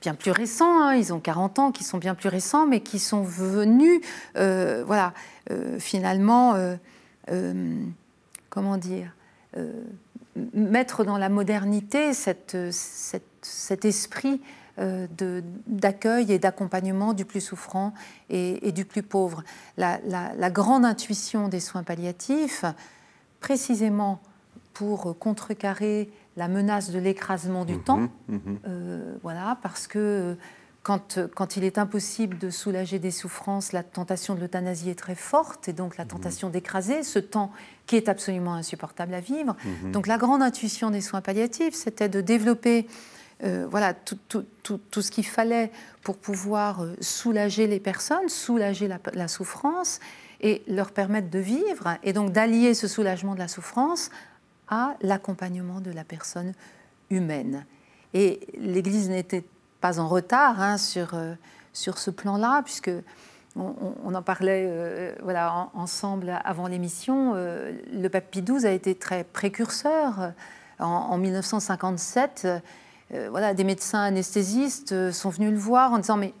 bien 0.00 0.14
plus 0.14 0.32
récents, 0.32 0.82
hein, 0.82 0.94
ils 0.94 1.12
ont 1.12 1.20
40 1.20 1.58
ans, 1.58 1.72
qui 1.72 1.84
sont 1.84 1.98
bien 1.98 2.14
plus 2.14 2.28
récents, 2.28 2.66
mais 2.66 2.80
qui 2.80 2.98
sont 2.98 3.22
venus, 3.22 4.00
voilà, 4.34 5.12
finalement 5.78 6.54
euh, 6.54 6.76
comment 8.50 8.76
dire, 8.76 9.14
mettre 10.54 11.04
dans 11.04 11.18
la 11.18 11.28
modernité 11.28 12.12
cette, 12.12 12.56
cet 12.70 13.84
esprit 13.84 14.40
d'accueil 14.76 16.32
et 16.32 16.38
d'accompagnement 16.38 17.12
du 17.12 17.24
plus 17.24 17.40
souffrant 17.40 17.94
et, 18.30 18.72
du 18.72 18.84
plus 18.84 19.02
pauvre. 19.02 19.44
La, 19.76 20.00
la, 20.06 20.50
grande 20.50 20.84
intuition 20.84 21.48
des 21.48 21.60
soins 21.60 21.84
palliatifs, 21.84 22.64
précisément 23.40 24.20
pour 24.72 25.16
contrecarrer 25.18 26.10
la 26.36 26.48
menace 26.48 26.90
de 26.90 26.98
l'écrasement 26.98 27.64
du 27.64 27.74
mhm, 27.74 27.82
temps. 27.82 28.08
Euh, 28.66 29.14
voilà, 29.22 29.58
parce 29.62 29.86
que 29.86 30.36
quand, 30.84 31.18
quand, 31.34 31.56
il 31.56 31.64
est 31.64 31.78
impossible 31.78 32.38
de 32.38 32.50
soulager 32.50 32.98
des 32.98 33.10
souffrances, 33.10 33.72
la 33.72 33.82
tentation 33.82 34.34
de 34.34 34.40
l'euthanasie 34.40 34.90
est 34.90 34.98
très 34.98 35.14
forte, 35.14 35.66
et 35.68 35.72
donc 35.72 35.96
la 35.96 36.04
mhm. 36.04 36.10
tentation 36.10 36.50
d'écraser 36.50 37.02
ce 37.02 37.18
temps 37.18 37.50
qui 37.86 37.96
est 37.96 38.08
absolument 38.08 38.54
insupportable 38.54 39.14
à 39.14 39.20
vivre. 39.20 39.56
Donc 39.92 40.06
la 40.06 40.18
grande 40.18 40.42
intuition 40.42 40.90
des 40.90 41.00
soins 41.00 41.22
palliatifs, 41.22 41.74
c'était 41.74 42.08
de 42.08 42.20
développer 42.20 42.86
euh, 43.42 43.66
voilà, 43.68 43.94
tout, 43.94 44.18
tout, 44.28 44.44
tout, 44.62 44.78
tout 44.90 45.02
ce 45.02 45.10
qu'il 45.10 45.26
fallait 45.26 45.72
pour 46.02 46.16
pouvoir 46.16 46.82
euh, 46.82 46.94
soulager 47.00 47.66
les 47.66 47.80
personnes, 47.80 48.28
soulager 48.28 48.86
la, 48.86 49.00
la, 49.12 49.26
souffrance 49.26 49.98
et 50.40 50.62
leur 50.68 50.92
permettre 50.92 51.30
de 51.30 51.40
vivre, 51.40 51.98
et 52.04 52.12
donc 52.12 52.30
d'allier 52.30 52.74
ce 52.74 52.86
soulagement 52.86 53.34
de 53.34 53.40
la 53.40 53.48
souffrance 53.48 54.10
à 54.68 54.94
l'accompagnement 55.02 55.80
de 55.80 55.90
la 55.90 56.04
personne 56.04 56.52
humaine. 57.10 57.66
Et 58.14 58.40
l'Église 58.56 59.10
n'était 59.10 59.44
pas 59.84 60.00
en 60.00 60.08
retard 60.08 60.62
hein, 60.62 60.78
sur, 60.78 61.10
euh, 61.12 61.34
sur 61.74 61.98
ce 61.98 62.10
plan-là, 62.10 62.62
puisque 62.64 62.90
on, 63.54 64.14
en 64.14 64.22
parlait 64.22 64.64
euh, 64.66 65.14
voilà, 65.22 65.68
ensemble 65.74 66.40
avant 66.42 66.68
l'émission. 66.68 67.32
Euh, 67.34 67.70
le 67.92 68.08
pape 68.08 68.30
Pie 68.30 68.40
XII 68.40 68.64
a 68.64 68.70
été 68.70 68.94
très 68.94 69.24
précurseur. 69.24 70.32
En, 70.78 71.18
1957, 71.18 72.48
voilà, 73.28 73.52
des 73.52 73.62
médecins 73.62 74.00
anesthésistes 74.00 75.12
sont 75.12 75.28
venus 75.28 75.50
le 75.50 75.58
voir 75.58 75.92
en 75.92 75.98
disant 75.98 76.16
mais 76.16 76.32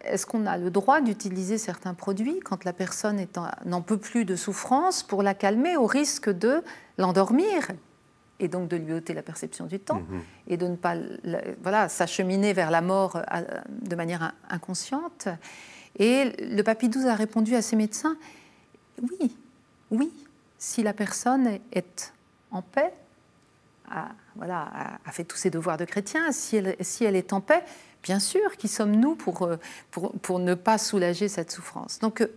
est-ce 0.00 0.26
qu'on 0.26 0.44
a 0.44 0.58
le 0.58 0.70
droit 0.70 1.00
d'utiliser 1.00 1.58
certains 1.58 1.94
produits 1.94 2.40
quand 2.40 2.64
la 2.64 2.72
personne 2.72 3.24
n'en 3.64 3.82
peut 3.82 3.98
plus 3.98 4.24
de 4.24 4.34
souffrance 4.34 5.04
pour 5.04 5.22
la 5.22 5.32
calmer 5.32 5.76
au 5.76 5.86
risque 5.86 6.28
de 6.28 6.64
l'endormir? 6.98 7.68
Et 8.40 8.48
donc 8.48 8.68
de 8.68 8.76
lui 8.76 8.92
ôter 8.92 9.14
la 9.14 9.22
perception 9.22 9.66
du 9.66 9.78
temps 9.78 10.02
mhm. 10.08 10.22
et 10.48 10.56
de 10.56 10.66
ne 10.66 10.76
pas 10.76 10.96
voilà, 11.62 11.88
s'acheminer 11.88 12.52
vers 12.52 12.70
la 12.70 12.80
mort 12.80 13.16
euh, 13.16 13.42
de 13.68 13.96
manière 13.96 14.32
inconsciente. 14.48 15.28
Et 15.98 16.32
le 16.40 16.62
papy 16.62 16.88
12 16.88 17.06
a 17.06 17.14
répondu 17.14 17.54
à 17.54 17.62
ses 17.62 17.76
médecins, 17.76 18.16
oui, 19.00 19.36
oui, 19.90 20.12
si 20.58 20.82
la 20.82 20.92
personne 20.92 21.58
est 21.72 22.12
en 22.50 22.62
paix, 22.62 22.92
a, 23.90 24.08
voilà, 24.34 24.98
a, 25.04 25.12
fait 25.12 25.24
tous 25.24 25.36
ses 25.36 25.50
devoirs 25.50 25.76
de 25.76 25.84
chrétien, 25.84 26.32
si 26.32 26.56
elle, 26.56 26.76
si 26.80 27.04
elle 27.04 27.16
est 27.16 27.32
en 27.32 27.40
paix, 27.40 27.62
bien 28.02 28.18
sûr, 28.18 28.56
qui 28.56 28.66
sommes-nous 28.66 29.14
pour, 29.14 29.42
euh, 29.42 29.56
pour, 29.90 30.12
pour, 30.20 30.38
ne 30.38 30.54
pas 30.54 30.78
soulager 30.78 31.28
cette 31.28 31.52
souffrance 31.52 31.98
Donc 32.00 32.22
euh, 32.22 32.28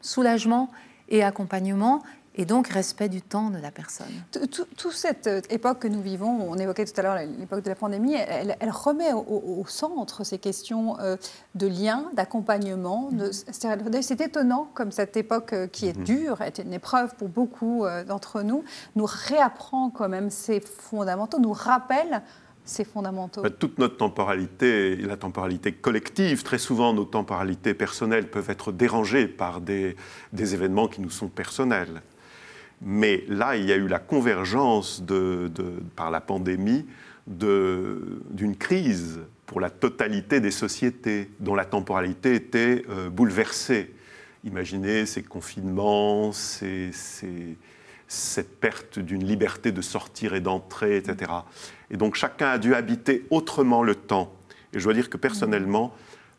soulagement 0.00 0.70
et 1.08 1.22
accompagnement, 1.22 2.02
et 2.38 2.44
donc 2.44 2.68
respect 2.68 3.08
du 3.08 3.20
temps 3.20 3.50
de 3.50 3.58
la 3.58 3.72
personne. 3.72 4.06
Toute 4.30 4.92
cette 4.92 5.26
euh, 5.26 5.40
époque 5.50 5.80
que 5.80 5.88
nous 5.88 6.00
vivons, 6.00 6.48
on 6.48 6.56
évoquait 6.56 6.84
tout 6.84 6.98
à 6.98 7.02
l'heure 7.02 7.18
l'époque 7.38 7.64
de 7.64 7.68
la 7.68 7.74
pandémie, 7.74 8.14
elle, 8.14 8.70
remet 8.70 9.12
au, 9.12 9.64
centre 9.66 10.24
ces 10.24 10.38
questions 10.38 10.98
euh, 11.00 11.16
de 11.56 11.66
lien, 11.66 12.06
d'accompagnement. 12.14 13.10
Mm-hmm. 13.12 14.02
C'est 14.02 14.20
étonnant 14.20 14.70
comme 14.72 14.92
cette 14.92 15.16
époque 15.16 15.52
euh, 15.52 15.66
qui 15.66 15.88
est 15.88 15.98
mm-hmm. 15.98 16.04
dure, 16.04 16.40
est 16.40 16.58
une 16.58 16.72
épreuve 16.72 17.14
pour 17.16 17.28
beaucoup 17.28 17.84
d'entre 18.06 18.42
nous, 18.42 18.62
nous 18.94 19.06
réapprend 19.06 19.90
quand 19.90 20.08
même 20.08 20.30
ces 20.30 20.60
fondamentaux, 20.60 21.40
nous 21.40 21.52
rappelle 21.52 22.22
ces 22.64 22.84
fondamentaux 22.84 23.42
bah, 23.42 23.50
Toute 23.50 23.78
notre 23.78 23.96
temporalité, 23.96 24.94
la 24.96 25.16
temporalité 25.16 25.72
collective, 25.72 26.44
très 26.44 26.58
souvent 26.58 26.92
nos 26.92 27.04
temporalités 27.04 27.74
personnelles 27.74 28.30
peuvent 28.30 28.50
être 28.50 28.70
dérangées 28.70 29.26
par 29.26 29.60
des, 29.60 29.96
des 30.32 30.54
événements 30.54 30.86
qui 30.86 31.00
nous 31.00 31.10
sont 31.10 31.28
personnels. 31.28 32.02
Mais 32.80 33.24
là, 33.28 33.56
il 33.56 33.64
y 33.64 33.72
a 33.72 33.76
eu 33.76 33.88
la 33.88 33.98
convergence 33.98 35.02
par 35.96 36.10
la 36.10 36.20
pandémie 36.20 36.86
d'une 37.26 38.56
crise 38.56 39.20
pour 39.46 39.60
la 39.60 39.70
totalité 39.70 40.40
des 40.40 40.50
sociétés 40.50 41.30
dont 41.40 41.54
la 41.54 41.64
temporalité 41.64 42.34
était 42.34 42.84
euh, 42.90 43.08
bouleversée. 43.08 43.94
Imaginez 44.44 45.06
ces 45.06 45.22
confinements, 45.22 46.32
cette 46.32 47.56
perte 48.60 48.98
d'une 48.98 49.24
liberté 49.24 49.72
de 49.72 49.80
sortir 49.80 50.34
et 50.34 50.40
d'entrer, 50.40 50.98
etc. 50.98 51.32
Et 51.90 51.96
donc 51.96 52.14
chacun 52.14 52.50
a 52.50 52.58
dû 52.58 52.74
habiter 52.74 53.26
autrement 53.30 53.82
le 53.82 53.94
temps. 53.94 54.32
Et 54.72 54.78
je 54.78 54.84
dois 54.84 54.94
dire 54.94 55.10
que 55.10 55.16
personnellement, 55.16 55.94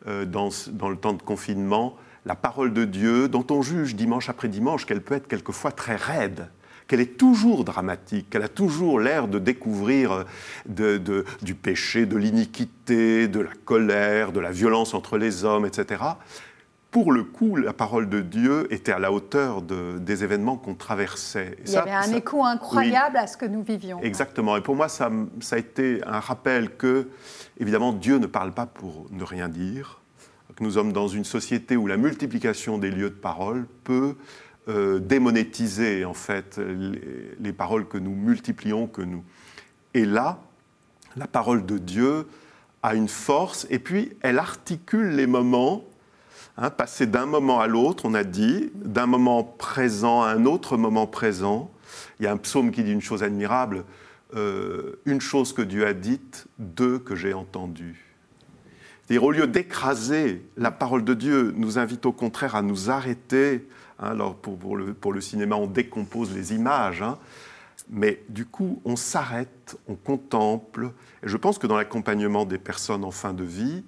euh, 0.06 0.24
dans, 0.24 0.48
dans, 0.70 0.88
le 0.88 0.96
temps 0.96 1.12
de 1.12 1.22
confinement, 1.22 1.96
la 2.24 2.34
parole 2.34 2.72
de 2.72 2.84
Dieu, 2.84 3.28
dont 3.28 3.46
on 3.50 3.62
juge 3.62 3.94
dimanche 3.94 4.28
après 4.28 4.48
dimanche 4.48 4.86
qu'elle 4.86 5.02
peut 5.02 5.14
être 5.14 5.28
quelquefois 5.28 5.72
très 5.72 5.96
raide, 5.96 6.48
qu'elle 6.86 7.00
est 7.00 7.16
toujours 7.16 7.64
dramatique, 7.64 8.30
qu'elle 8.30 8.42
a 8.42 8.48
toujours 8.48 9.00
l'air 9.00 9.28
de 9.28 9.38
découvrir 9.38 10.24
de, 10.66 11.24
du 11.42 11.54
péché, 11.54 12.04
de 12.04 12.16
l'iniquité, 12.16 13.28
de 13.28 13.40
la 13.40 13.52
colère, 13.64 14.32
de 14.32 14.40
la 14.40 14.50
violence 14.50 14.92
entre 14.92 15.16
les 15.16 15.44
hommes, 15.44 15.64
etc. 15.64 16.02
Pour 16.90 17.12
le 17.12 17.22
coup, 17.22 17.54
la 17.54 17.72
parole 17.72 18.08
de 18.08 18.20
Dieu 18.20 18.66
était 18.72 18.90
à 18.90 18.98
la 18.98 19.12
hauteur 19.12 19.62
des 19.62 20.24
événements 20.24 20.56
qu'on 20.56 20.74
traversait. 20.74 21.56
Il 21.64 21.70
y 21.70 21.76
avait 21.76 21.92
un 21.92 22.12
écho 22.12 22.44
incroyable 22.44 23.16
à 23.16 23.28
ce 23.28 23.36
que 23.36 23.46
nous 23.46 23.62
vivions. 23.62 24.00
Exactement. 24.02 24.56
Et 24.56 24.60
pour 24.60 24.74
moi, 24.74 24.88
ça, 24.88 25.08
ça 25.38 25.54
a 25.54 25.58
été 25.60 26.00
un 26.04 26.18
rappel 26.18 26.70
que, 26.76 27.08
évidemment, 27.60 27.92
Dieu 27.92 28.18
ne 28.18 28.26
parle 28.26 28.50
pas 28.50 28.66
pour 28.66 29.06
ne 29.12 29.22
rien 29.22 29.48
dire 29.48 29.99
nous 30.60 30.72
sommes 30.72 30.92
dans 30.92 31.08
une 31.08 31.24
société 31.24 31.76
où 31.76 31.86
la 31.86 31.96
multiplication 31.96 32.78
des 32.78 32.90
lieux 32.90 33.10
de 33.10 33.14
parole 33.14 33.66
peut 33.84 34.14
euh, 34.68 34.98
démonétiser 34.98 36.04
en 36.04 36.14
fait 36.14 36.58
les, 36.58 37.52
paroles 37.52 37.88
que 37.88 37.98
nous 37.98 38.14
multiplions, 38.14 38.86
que 38.86 39.02
nous. 39.02 39.24
Et 39.94 40.04
là, 40.04 40.38
la 41.16 41.26
parole 41.26 41.64
de 41.64 41.78
Dieu 41.78 42.26
a 42.82 42.94
une 42.94 43.08
force 43.08 43.66
et 43.70 43.78
puis 43.78 44.12
elle 44.20 44.38
articule 44.38 45.10
les 45.10 45.26
moments, 45.26 45.84
hein, 46.56 46.70
passer 46.70 47.06
d'un 47.06 47.26
moment 47.26 47.60
à 47.60 47.66
l'autre, 47.66 48.04
on 48.04 48.14
a 48.14 48.24
dit, 48.24 48.70
d'un 48.74 49.06
moment 49.06 49.42
présent 49.42 50.22
à 50.22 50.28
un 50.28 50.44
autre 50.44 50.76
moment 50.76 51.06
présent. 51.06 51.70
Il 52.18 52.24
y 52.24 52.26
a 52.26 52.32
un 52.32 52.36
psaume 52.36 52.70
qui 52.70 52.84
dit 52.84 52.92
une 52.92 53.00
chose 53.00 53.22
admirable, 53.22 53.84
euh, 54.34 55.00
une 55.06 55.20
chose 55.20 55.52
que 55.52 55.62
Dieu 55.62 55.86
a 55.86 55.94
dite, 55.94 56.46
deux 56.58 56.98
que 56.98 57.16
j'ai 57.16 57.34
entendues 57.34 58.09
au 59.18 59.32
lieu 59.32 59.46
d'écraser, 59.46 60.42
la 60.56 60.70
parole 60.70 61.04
de 61.04 61.14
Dieu 61.14 61.52
nous 61.56 61.78
invite 61.78 62.06
au 62.06 62.12
contraire 62.12 62.54
à 62.54 62.62
nous 62.62 62.90
arrêter. 62.90 63.66
Hein, 63.98 64.12
alors 64.12 64.36
pour, 64.36 64.76
le, 64.76 65.20
cinéma, 65.20 65.56
on 65.56 65.66
décompose 65.66 66.32
les 66.34 66.54
images, 66.54 67.02
hein. 67.02 67.18
mais 67.88 68.22
du 68.28 68.46
coup, 68.46 68.80
on 68.84 68.96
s'arrête, 68.96 69.76
on 69.88 69.96
contemple. 69.96 70.92
Et 71.24 71.28
je 71.28 71.36
pense 71.36 71.58
que 71.58 71.66
dans 71.66 71.76
l'accompagnement 71.76 72.44
des 72.44 72.58
personnes 72.58 73.04
en 73.04 73.10
fin 73.10 73.32
de 73.32 73.44
vie, 73.44 73.82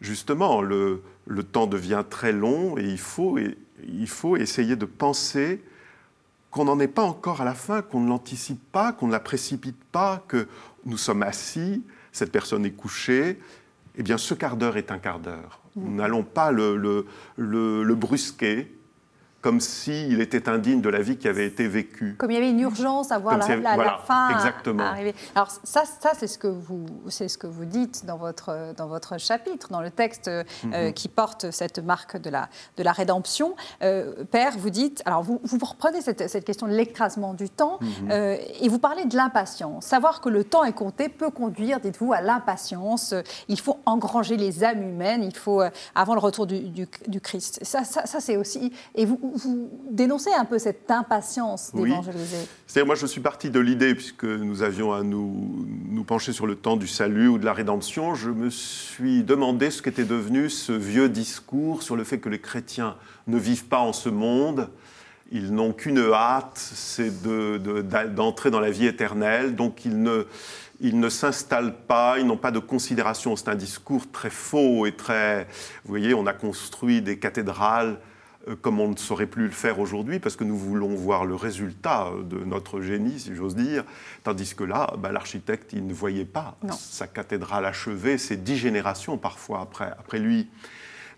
justement, 0.00 0.62
le, 0.62 1.02
temps 1.50 1.66
devient 1.66 2.04
très 2.08 2.32
long 2.32 2.78
et 2.78 2.84
il 2.84 2.98
faut, 2.98 3.38
il 3.86 4.08
faut 4.08 4.36
essayer 4.36 4.76
de 4.76 4.86
penser 4.86 5.62
qu'on 6.52 6.66
n'en 6.66 6.78
est 6.78 6.88
pas 6.88 7.02
encore 7.02 7.40
à 7.40 7.44
la 7.44 7.54
fin, 7.54 7.82
qu'on 7.82 8.00
ne 8.00 8.08
l'anticipe 8.08 8.62
pas, 8.70 8.92
qu'on 8.92 9.06
ne 9.06 9.12
la 9.12 9.20
précipite 9.20 9.82
pas, 9.90 10.22
que 10.28 10.46
nous 10.84 10.98
sommes 10.98 11.22
assis, 11.22 11.82
cette 12.12 12.30
personne 12.30 12.66
est 12.66 12.72
couchée, 12.72 13.40
eh 13.96 14.02
bien 14.02 14.18
ce 14.18 14.34
quart 14.34 14.56
d'heure 14.56 14.76
est 14.76 14.90
un 14.90 14.98
quart 14.98 15.18
d'heure. 15.18 15.60
Nous 15.76 15.94
n'allons 15.96 16.22
pas 16.22 16.52
le, 16.52 17.94
brusquer, 17.94 18.78
comme 19.42 19.60
s'il 19.60 20.20
était 20.20 20.48
indigne 20.48 20.80
de 20.80 20.88
la 20.88 21.00
vie 21.00 21.16
qui 21.18 21.26
avait 21.26 21.46
été 21.46 21.66
vécue. 21.66 22.14
Comme 22.16 22.30
il 22.30 22.34
y 22.34 22.36
avait 22.36 22.50
une 22.50 22.60
urgence 22.60 23.10
à 23.10 23.18
voir 23.18 23.36
la, 23.38 23.56
la, 23.56 23.98
fin 23.98 24.30
exactement. 24.30 24.84
arriver. 24.84 25.14
Alors 25.34 25.50
ça, 25.64 25.82
ça 25.84 26.12
c'est 26.16 26.28
ce 26.28 26.38
que 26.38 26.46
vous, 26.46 26.86
c'est 27.08 27.26
ce 27.26 27.36
que 27.36 27.48
vous 27.48 27.64
dites 27.64 28.06
dans 28.06 28.16
votre 28.16 28.72
dans 28.76 28.86
votre 28.86 29.18
chapitre, 29.18 29.68
dans 29.70 29.80
le 29.80 29.90
texte 29.90 30.28
euh, 30.28 30.44
mhm. 30.62 30.92
qui 30.92 31.08
porte 31.08 31.50
cette 31.50 31.80
marque 31.80 32.16
de 32.16 32.30
la 32.30 32.48
de 32.76 32.84
la 32.84 32.92
rédemption. 32.92 33.56
Euh, 33.82 34.24
Père, 34.30 34.52
vous 34.56 34.70
dites, 34.70 35.02
alors 35.06 35.24
vous, 35.24 35.40
vous 35.42 35.58
reprenez 35.66 36.00
cette, 36.02 36.30
cette 36.30 36.44
question 36.44 36.68
de 36.68 36.74
l'écrasement 36.74 37.34
du 37.34 37.50
temps 37.50 37.78
mhm. 37.80 38.10
euh, 38.12 38.36
et 38.60 38.68
vous 38.68 38.78
parlez 38.78 39.06
de 39.06 39.16
l'impatience. 39.16 39.86
Savoir 39.86 40.20
que 40.20 40.28
le 40.28 40.44
temps 40.44 40.62
est 40.62 40.72
compté 40.72 41.08
peut 41.08 41.30
conduire, 41.30 41.80
dites-vous, 41.80 42.12
à 42.12 42.20
l'impatience. 42.20 43.12
Il 43.48 43.58
faut 43.58 43.80
engranger 43.86 44.36
les 44.36 44.62
âmes 44.62 44.82
humaines. 44.82 45.24
Il 45.24 45.34
faut 45.34 45.62
avant 45.96 46.14
le 46.14 46.20
retour 46.20 46.46
du, 46.46 46.60
du, 46.60 46.86
du 47.08 47.20
Christ. 47.20 47.58
Ça, 47.62 47.82
ça, 47.82 48.06
ça 48.06 48.20
c'est 48.20 48.36
aussi 48.36 48.72
et 48.94 49.04
vous 49.04 49.31
vous 49.34 49.70
dénoncez 49.90 50.32
un 50.32 50.44
peu 50.44 50.58
cette 50.58 50.90
impatience 50.90 51.74
d'évangéliser. 51.74 52.36
Oui. 52.38 52.48
C'est-à-dire, 52.66 52.86
moi, 52.86 52.94
je 52.94 53.06
suis 53.06 53.20
parti 53.20 53.50
de 53.50 53.60
l'idée, 53.60 53.94
puisque 53.94 54.24
nous 54.24 54.62
avions 54.62 54.92
à 54.92 55.02
nous, 55.02 55.66
nous 55.88 56.04
pencher 56.04 56.32
sur 56.32 56.46
le 56.46 56.54
temps 56.54 56.76
du 56.76 56.86
salut 56.86 57.28
ou 57.28 57.38
de 57.38 57.44
la 57.44 57.52
rédemption, 57.52 58.14
je 58.14 58.30
me 58.30 58.50
suis 58.50 59.22
demandé 59.22 59.70
ce 59.70 59.82
qu'était 59.82 60.04
devenu 60.04 60.50
ce 60.50 60.72
vieux 60.72 61.08
discours 61.08 61.82
sur 61.82 61.96
le 61.96 62.04
fait 62.04 62.18
que 62.18 62.28
les 62.28 62.40
chrétiens 62.40 62.96
ne 63.26 63.38
vivent 63.38 63.66
pas 63.66 63.80
en 63.80 63.92
ce 63.92 64.08
monde, 64.08 64.68
Ils 65.34 65.54
n'ont 65.54 65.72
qu'une 65.72 65.98
hâte, 66.12 66.58
c'est 66.58 67.10
d'entrer 68.14 68.50
dans 68.50 68.60
la 68.60 68.70
vie 68.70 68.86
éternelle. 68.86 69.56
Donc 69.56 69.86
ils 69.86 70.02
ne, 70.02 70.26
ils 70.78 71.00
ne 71.00 71.08
s'installent 71.08 71.74
pas, 71.86 72.18
ils 72.18 72.26
n'ont 72.26 72.36
pas 72.36 72.50
de 72.50 72.58
considération. 72.58 73.34
C'est 73.34 73.48
un 73.48 73.54
discours 73.54 74.10
très 74.12 74.28
faux 74.28 74.84
et 74.84 74.92
très... 74.92 75.44
Vous 75.84 75.88
voyez, 75.88 76.12
on 76.12 76.26
a 76.26 76.34
construit 76.34 77.00
des 77.00 77.18
cathédrales 77.18 77.98
comme 78.60 78.80
on 78.80 78.88
ne 78.88 78.96
saurait 78.96 79.26
plus 79.26 79.44
le 79.44 79.50
faire 79.50 79.78
aujourd'hui, 79.78 80.18
parce 80.18 80.36
que 80.36 80.44
nous 80.44 80.56
voulons 80.56 80.94
voir 80.94 81.24
le 81.24 81.34
résultat 81.34 82.10
de 82.24 82.38
notre 82.38 82.80
génie, 82.80 83.20
si 83.20 83.34
j'ose 83.34 83.54
dire, 83.54 83.84
tandis 84.24 84.54
que 84.54 84.64
là, 84.64 84.94
bah, 84.98 85.12
l'architecte, 85.12 85.72
il 85.72 85.86
ne 85.86 85.94
voyait 85.94 86.24
pas 86.24 86.56
sa 86.70 87.06
cathédrale 87.06 87.64
achevée, 87.64 88.18
c'est 88.18 88.42
dix 88.42 88.56
générations 88.56 89.18
parfois 89.18 89.60
après, 89.60 89.92
après 89.98 90.18
lui. 90.18 90.48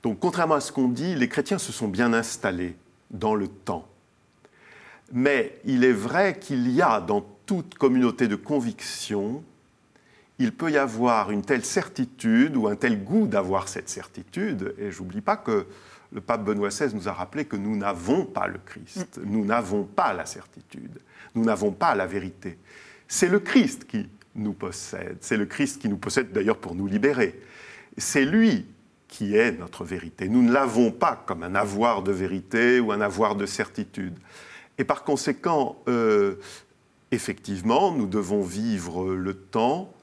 Donc, 0.03 0.19
contrairement 0.21 0.57
à 0.57 0.61
ce 0.61 0.71
qu'on 0.71 0.89
dit, 0.89 1.15
les 1.15 1.29
chrétiens 1.29 1.59
se 1.59 1.73
sont 1.73 1.89
bien 1.89 2.13
installés 2.13 2.77
dans 3.11 3.35
le 3.35 3.49
temps. 3.49 3.89
Mais 5.13 5.59
il 5.65 5.85
est 5.85 5.93
vrai 5.93 6.39
qu'il 6.39 6.71
y 6.71 6.83
a 6.83 7.01
dans 7.01 7.25
toute 7.47 7.75
communauté 7.75 8.29
de 8.29 8.37
conviction, 8.37 9.43
il 10.39 10.53
peut 10.53 10.71
y 10.71 10.77
avoir 10.77 11.31
une 11.31 11.43
telle 11.43 11.65
certitude 11.65 12.57
ou 12.57 12.67
un 12.67 12.77
tel 12.77 13.03
goût 13.05 13.27
d'avoir 13.27 13.69
cette 13.69 13.89
certitude, 13.89 14.75
et 14.79 14.91
j'oublie 14.91 15.21
pas 15.21 15.37
que 15.37 15.67
le 16.13 16.21
pape 16.21 16.45
Benoît 16.45 16.69
XVI 16.69 16.95
nous 16.95 17.09
a 17.09 17.13
rappelé 17.13 17.45
que 17.45 17.57
nous 17.57 17.77
n'avons 17.77 18.25
pas 18.25 18.47
le 18.47 18.59
Christ, 18.65 19.19
mm. 19.19 19.23
nous 19.27 19.45
n'avons 19.45 19.85
pas 19.85 20.13
la 20.13 20.27
certitude, 20.27 21.01
nous 21.35 21.45
n'avons 21.45 21.73
pas 21.73 21.95
la 21.95 22.07
vérité. 22.07 22.59
C'est 23.09 23.29
le 23.29 23.41
Christ 23.41 23.87
qui 23.87 24.09
nous 24.35 24.53
possède, 24.53 25.19
c'est 25.21 25.37
le 25.37 25.47
Christ 25.47 25.81
qui 25.81 25.89
nous 25.89 25.97
possède 25.97 26.33
d'ailleurs 26.33 26.59
pour 26.59 26.75
nous 26.75 26.87
libérer. 26.87 27.41
C'est 27.97 28.25
lui 28.25 28.67
qui 29.07 29.37
est 29.37 29.53
notre 29.53 29.85
vérité. 29.85 30.29
Nous 30.29 30.43
ne 30.43 30.53
l'avons 30.53 30.91
pas 30.91 31.23
comme 31.27 31.45
un 31.45 31.55
avoir 31.55 32.03
de 32.03 32.11
vérité 32.11 32.81
ou 32.81 32.91
un 32.91 33.01
avoir 33.01 33.37
de 33.37 33.47
certitude. 33.47 34.19
Et 34.79 34.83
par 34.83 35.05
conséquent, 35.05 35.81
euh, 35.87 36.35
effectivement, 37.13 37.93
nous 37.93 38.07
devons 38.07 38.43
vivre 38.43 39.15
le 39.15 39.35
temps 39.35 39.95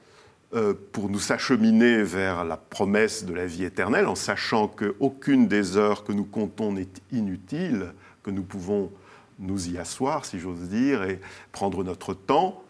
pour 0.92 1.08
nous 1.08 1.32
acheminer 1.32 2.02
vers 2.02 2.44
la 2.44 2.58
promesse 2.58 3.24
de 3.24 3.32
la 3.32 3.46
vie 3.46 3.64
éternelle, 3.64 4.06
en 4.06 4.14
sachant 4.14 4.68
qu'aucune 4.68 5.48
des 5.48 5.78
heures 5.78 6.04
que 6.04 6.12
nous 6.12 6.24
comptons 6.24 6.72
n'est 6.72 6.88
inutile, 7.10 7.94
que 8.22 8.30
nous 8.30 8.42
pouvons 8.42 8.90
nous 9.38 9.70
y 9.70 9.78
asseoir, 9.78 10.24
si 10.24 10.38
j'ose 10.38 10.68
dire, 10.68 11.02
et 11.04 11.20
prendre 11.52 11.82
notre 11.84 12.14
temps 12.14 12.62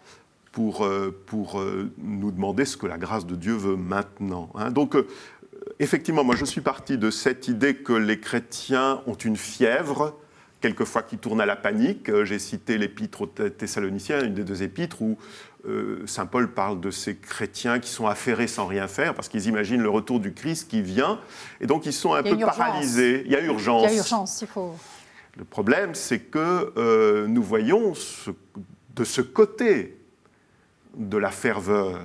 pour, 0.53 0.85
euh, 0.85 1.11
pour 1.27 1.61
euh, 1.61 1.91
nous 1.99 2.31
demander 2.31 2.65
ce 2.65 2.77
que 2.77 2.87
la 2.87 2.99
grâce 2.99 3.27
de 3.27 3.35
Dieu 3.35 3.55
veut 3.55 3.77
maintenant. 3.77 4.51
Hein. 4.55 4.71
Donc, 4.71 4.97
effectivement, 5.79 6.25
moi 6.25 6.37
je 6.37 6.45
suis 6.45 6.61
parti 6.61 6.99
de 6.99 7.11
cette 7.11 7.49
idée 7.49 7.75
que 7.75 7.93
les 7.93 8.21
chrétiens 8.21 9.03
ont 9.07 9.15
une 9.15 9.37
fièvre, 9.37 10.17
quelquefois 10.61 11.03
qui 11.03 11.19
tourne 11.19 11.41
à 11.41 11.47
la 11.47 11.57
panique. 11.57 12.11
J'ai 12.25 12.39
cité 12.39 12.79
l'épître 12.79 13.23
aux 13.23 13.27
Thessaloniciens, 13.27 14.25
une 14.25 14.35
des 14.35 14.45
deux 14.45 14.63
épîtres, 14.63 15.03
où 15.03 15.19
euh, 15.21 15.52
Saint 16.07 16.27
Paul 16.27 16.53
parle 16.53 16.81
de 16.81 16.91
ces 16.91 17.17
chrétiens 17.17 17.79
qui 17.79 17.89
sont 17.89 18.07
affairés 18.07 18.49
sans 18.49 18.67
rien 18.67 18.89
faire 18.89 19.15
parce 19.15 19.29
qu'ils 19.29 19.47
imaginent 19.47 19.83
le 19.83 19.89
retour 19.89 20.19
du 20.19 20.33
Christ 20.33 20.69
qui 20.69 20.83
vient 20.83 21.21
et 21.61 21.67
donc 21.67 21.87
ils 21.87 21.93
sont 21.93 22.15
un 22.15 22.23
peu 22.23 22.37
paralysés. 22.37 23.23
Il 23.27 23.31
y 23.33 23.37
a 23.37 23.41
urgence. 23.41 23.85
Il 23.85 23.95
y 23.95 23.95
a 23.95 23.99
urgence, 23.99 24.43
il 24.43 24.49
faut. 24.49 24.75
Le 25.37 25.45
problème, 25.45 25.95
c'est 25.95 26.19
que 26.19 26.73
euh, 26.77 27.27
nous 27.27 27.43
voyons 27.43 27.95
de 28.95 29.05
ce 29.05 29.21
côté 29.23 29.99
de 30.97 31.17
la 31.17 31.31
ferveur, 31.31 32.01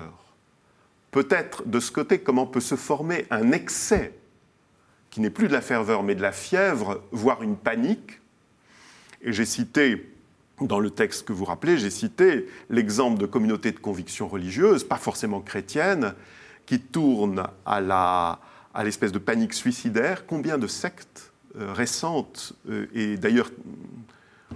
peut-être 1.12 1.67
de 1.67 1.80
ce 1.80 1.91
côté 1.91 2.20
comment 2.20 2.46
peut 2.46 2.62
se 2.62 2.76
former 2.76 3.26
un 3.30 3.52
excès 3.52 4.13
qui 5.10 5.20
n'est 5.20 5.30
plus 5.30 5.48
de 5.48 5.54
la 5.54 5.62
ferveur 5.62 6.04
mais 6.04 6.15
de 6.15 6.22
la 6.22 6.32
fièvre, 6.32 7.02
voire 7.12 7.43
une 7.43 7.58
panique. 7.58 8.22
Et 9.22 9.34
j'ai 9.34 9.46
cité 9.46 10.17
dans 10.62 10.80
le 10.80 10.89
texte 10.89 11.28
que 11.28 11.34
vous 11.34 11.46
rappelez, 11.46 11.78
j'ai 11.78 11.89
cité 11.89 12.48
l'exemple 12.70 13.20
de 13.20 13.26
communautés 13.26 13.72
de 13.72 13.80
conviction 13.80 14.28
religieuse, 14.28 14.84
pas 14.84 14.98
forcément 14.98 15.41
chrétiennes, 15.41 16.13
qui 16.65 16.80
tournent 16.80 17.43
à, 17.65 18.39
l'espèce 18.84 19.12
de 19.12 19.20
panique 19.20 19.54
suicidaire. 19.54 20.26
Combien 20.26 20.58
de 20.58 20.67
sectes 20.67 21.32
euh, 21.60 21.72
récentes, 21.74 22.54
euh, 22.70 22.88
et 22.93 23.17
d'ailleurs 23.17 23.52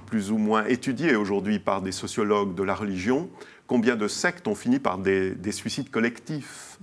plus 0.08 0.32
ou 0.32 0.38
moins 0.38 0.66
étudiées 0.66 1.16
aujourd'hui 1.16 1.60
par 1.60 1.82
des 1.82 1.92
sociologues 1.92 2.56
de 2.56 2.64
la 2.64 2.76
religion, 2.76 3.30
combien 3.68 3.96
de 3.96 4.08
sectes 4.08 4.48
ont 4.48 4.56
fini 4.56 4.80
par 4.80 4.98
des 4.98 5.52
suicides 5.52 5.90
collectifs? 5.90 6.80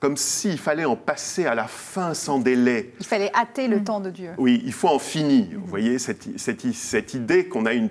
Comme 0.00 0.16
s'il 0.16 0.58
fallait 0.58 0.84
en 0.84 0.96
passer 0.96 1.46
à 1.46 1.54
la 1.54 1.66
fin 1.66 2.12
sans 2.12 2.38
délai. 2.38 2.92
Il 3.00 3.06
fallait 3.06 3.30
hâter 3.34 3.66
le 3.66 3.82
temps 3.82 4.00
de 4.00 4.10
Dieu. 4.10 4.32
Oui, 4.36 4.62
il 4.64 4.72
faut 4.72 4.88
en 4.88 4.98
finir. 4.98 5.58
Vous 5.58 5.66
voyez, 5.66 5.98
cette, 5.98 6.38
cette, 6.38 7.14
idée 7.14 7.48
qu'on 7.48 7.64
a 7.64 7.72
une, 7.72 7.88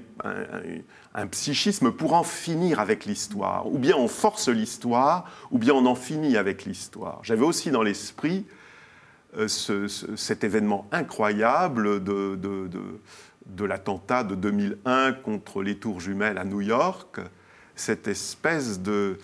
un, 1.15 1.27
psychisme 1.27 1.91
pour 1.91 2.13
en 2.13 2.23
finir 2.23 2.79
avec 2.79 3.05
l'histoire. 3.05 3.67
Ou 3.71 3.79
bien 3.79 3.95
on 3.97 4.07
force 4.07 4.49
l'histoire, 4.49 5.31
ou 5.49 5.57
bien 5.57 5.73
on 5.73 5.85
en 5.87 5.95
finit 5.95 6.37
avec 6.37 6.65
l'histoire. 6.65 7.19
J'avais 7.23 7.45
aussi 7.45 7.71
dans 7.71 7.81
l'esprit 7.81 8.45
euh, 9.37 9.47
cet 9.47 10.43
événement 10.43 10.87
incroyable 10.91 12.03
de, 12.03 12.35
de, 12.35 12.67
de, 12.67 13.01
de 13.47 13.65
l'attentat 13.65 14.23
de 14.23 14.35
2001 14.35 15.13
contre 15.13 15.63
les 15.63 15.77
tours 15.79 15.99
jumelles 15.99 16.37
à 16.37 16.45
New 16.45 16.61
York 16.61 17.19
cette 17.75 18.07
espèce 18.07 18.79
de, 18.79 19.17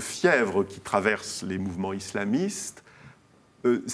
fièvre 0.00 0.64
qui 0.64 0.80
traverse 0.80 1.42
les 1.42 1.58
mouvements 1.58 1.92
islamistes. 1.92 2.84
Euh, 3.64 3.84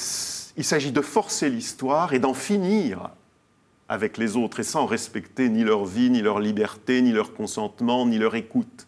il 0.56 0.64
s'agit 0.64 0.92
de 0.92 1.00
forcer 1.00 1.48
l'histoire 1.48 2.12
et 2.12 2.18
d'en 2.18 2.34
finir 2.34 3.10
avec 3.88 4.18
les 4.18 4.36
autres 4.36 4.60
et 4.60 4.64
sans 4.64 4.86
respecter 4.86 5.48
ni 5.48 5.62
leur 5.62 5.84
vie, 5.84 6.10
ni 6.10 6.22
leur 6.22 6.40
liberté, 6.40 7.02
ni 7.02 7.12
leur 7.12 7.34
consentement, 7.34 8.06
ni 8.06 8.18
leur 8.18 8.34
écoute. 8.34 8.86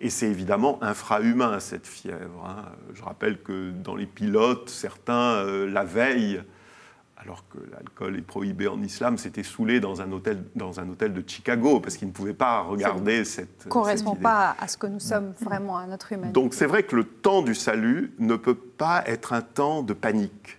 Et 0.00 0.10
c'est 0.10 0.26
évidemment 0.26 0.82
infrahumain, 0.82 1.60
cette 1.60 1.86
fièvre. 1.86 2.44
Hein. 2.46 2.64
Je 2.94 3.02
rappelle 3.02 3.40
que 3.40 3.70
dans 3.70 3.94
les 3.94 4.06
pilotes, 4.06 4.68
certains, 4.68 5.36
euh, 5.36 5.70
la 5.70 5.84
veille, 5.84 6.42
alors 7.24 7.44
que 7.48 7.58
l'alcool 7.72 8.16
est 8.18 8.22
prohibé 8.22 8.68
en 8.68 8.82
islam, 8.82 9.16
s'était 9.16 9.42
saoulé 9.42 9.80
dans 9.80 10.02
un 10.02 10.12
hôtel, 10.12 10.44
dans 10.54 10.80
un 10.80 10.88
hôtel 10.88 11.12
de 11.14 11.22
Chicago, 11.26 11.80
parce 11.80 11.96
qu'il 11.96 12.08
ne 12.08 12.12
pouvait 12.12 12.34
pas 12.34 12.60
regarder 12.60 13.24
cette. 13.24 13.66
ne 13.66 13.70
correspond 13.70 14.14
pas 14.14 14.54
à 14.60 14.68
ce 14.68 14.76
que 14.76 14.86
nous 14.86 15.00
sommes 15.00 15.32
vraiment, 15.40 15.78
à 15.78 15.86
notre 15.86 16.12
humanité. 16.12 16.32
Donc 16.32 16.54
c'est 16.54 16.66
vrai 16.66 16.82
que 16.82 16.96
le 16.96 17.04
temps 17.04 17.42
du 17.42 17.54
salut 17.54 18.12
ne 18.18 18.36
peut 18.36 18.54
pas 18.54 19.02
être 19.06 19.32
un 19.32 19.40
temps 19.40 19.82
de 19.82 19.94
panique. 19.94 20.58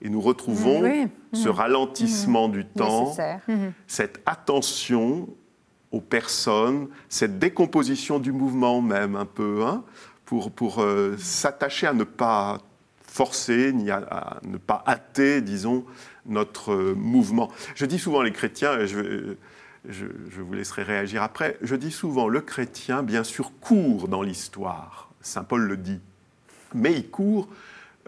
Et 0.00 0.08
nous 0.10 0.20
retrouvons 0.20 1.08
ce 1.32 1.48
ralentissement 1.48 2.48
du 2.48 2.64
temps, 2.66 3.14
cette 3.86 4.20
attention 4.26 5.28
aux 5.92 6.00
personnes, 6.00 6.88
cette 7.08 7.38
décomposition 7.38 8.18
du 8.18 8.32
mouvement 8.32 8.82
même 8.82 9.14
un 9.14 9.24
peu, 9.24 9.64
hein, 9.64 9.84
pour, 10.24 10.50
pour 10.50 10.82
euh, 10.82 11.16
s'attacher 11.18 11.86
à 11.86 11.92
ne 11.92 12.04
pas 12.04 12.58
forcer, 13.14 13.72
ni 13.72 13.92
à, 13.92 14.40
ne 14.42 14.56
pas 14.56 14.82
hâter, 14.88 15.40
disons, 15.40 15.84
notre 16.26 16.72
euh, 16.72 16.94
mouvement. 16.94 17.48
Je 17.76 17.86
dis 17.86 18.00
souvent 18.00 18.22
les 18.22 18.32
chrétiens, 18.32 18.86
je, 18.86 19.36
je, 19.88 20.06
vous 20.40 20.52
laisserai 20.52 20.82
réagir 20.82 21.22
après, 21.22 21.56
je 21.62 21.76
dis 21.76 21.92
souvent 21.92 22.26
le 22.26 22.40
chrétien, 22.40 23.04
bien 23.04 23.22
sûr, 23.22 23.52
court 23.60 24.08
dans 24.08 24.22
l'histoire. 24.22 25.10
Saint 25.20 25.44
Paul 25.44 25.62
le 25.62 25.76
dit. 25.76 26.00
Mais 26.74 26.92
il 26.92 27.08
court 27.08 27.48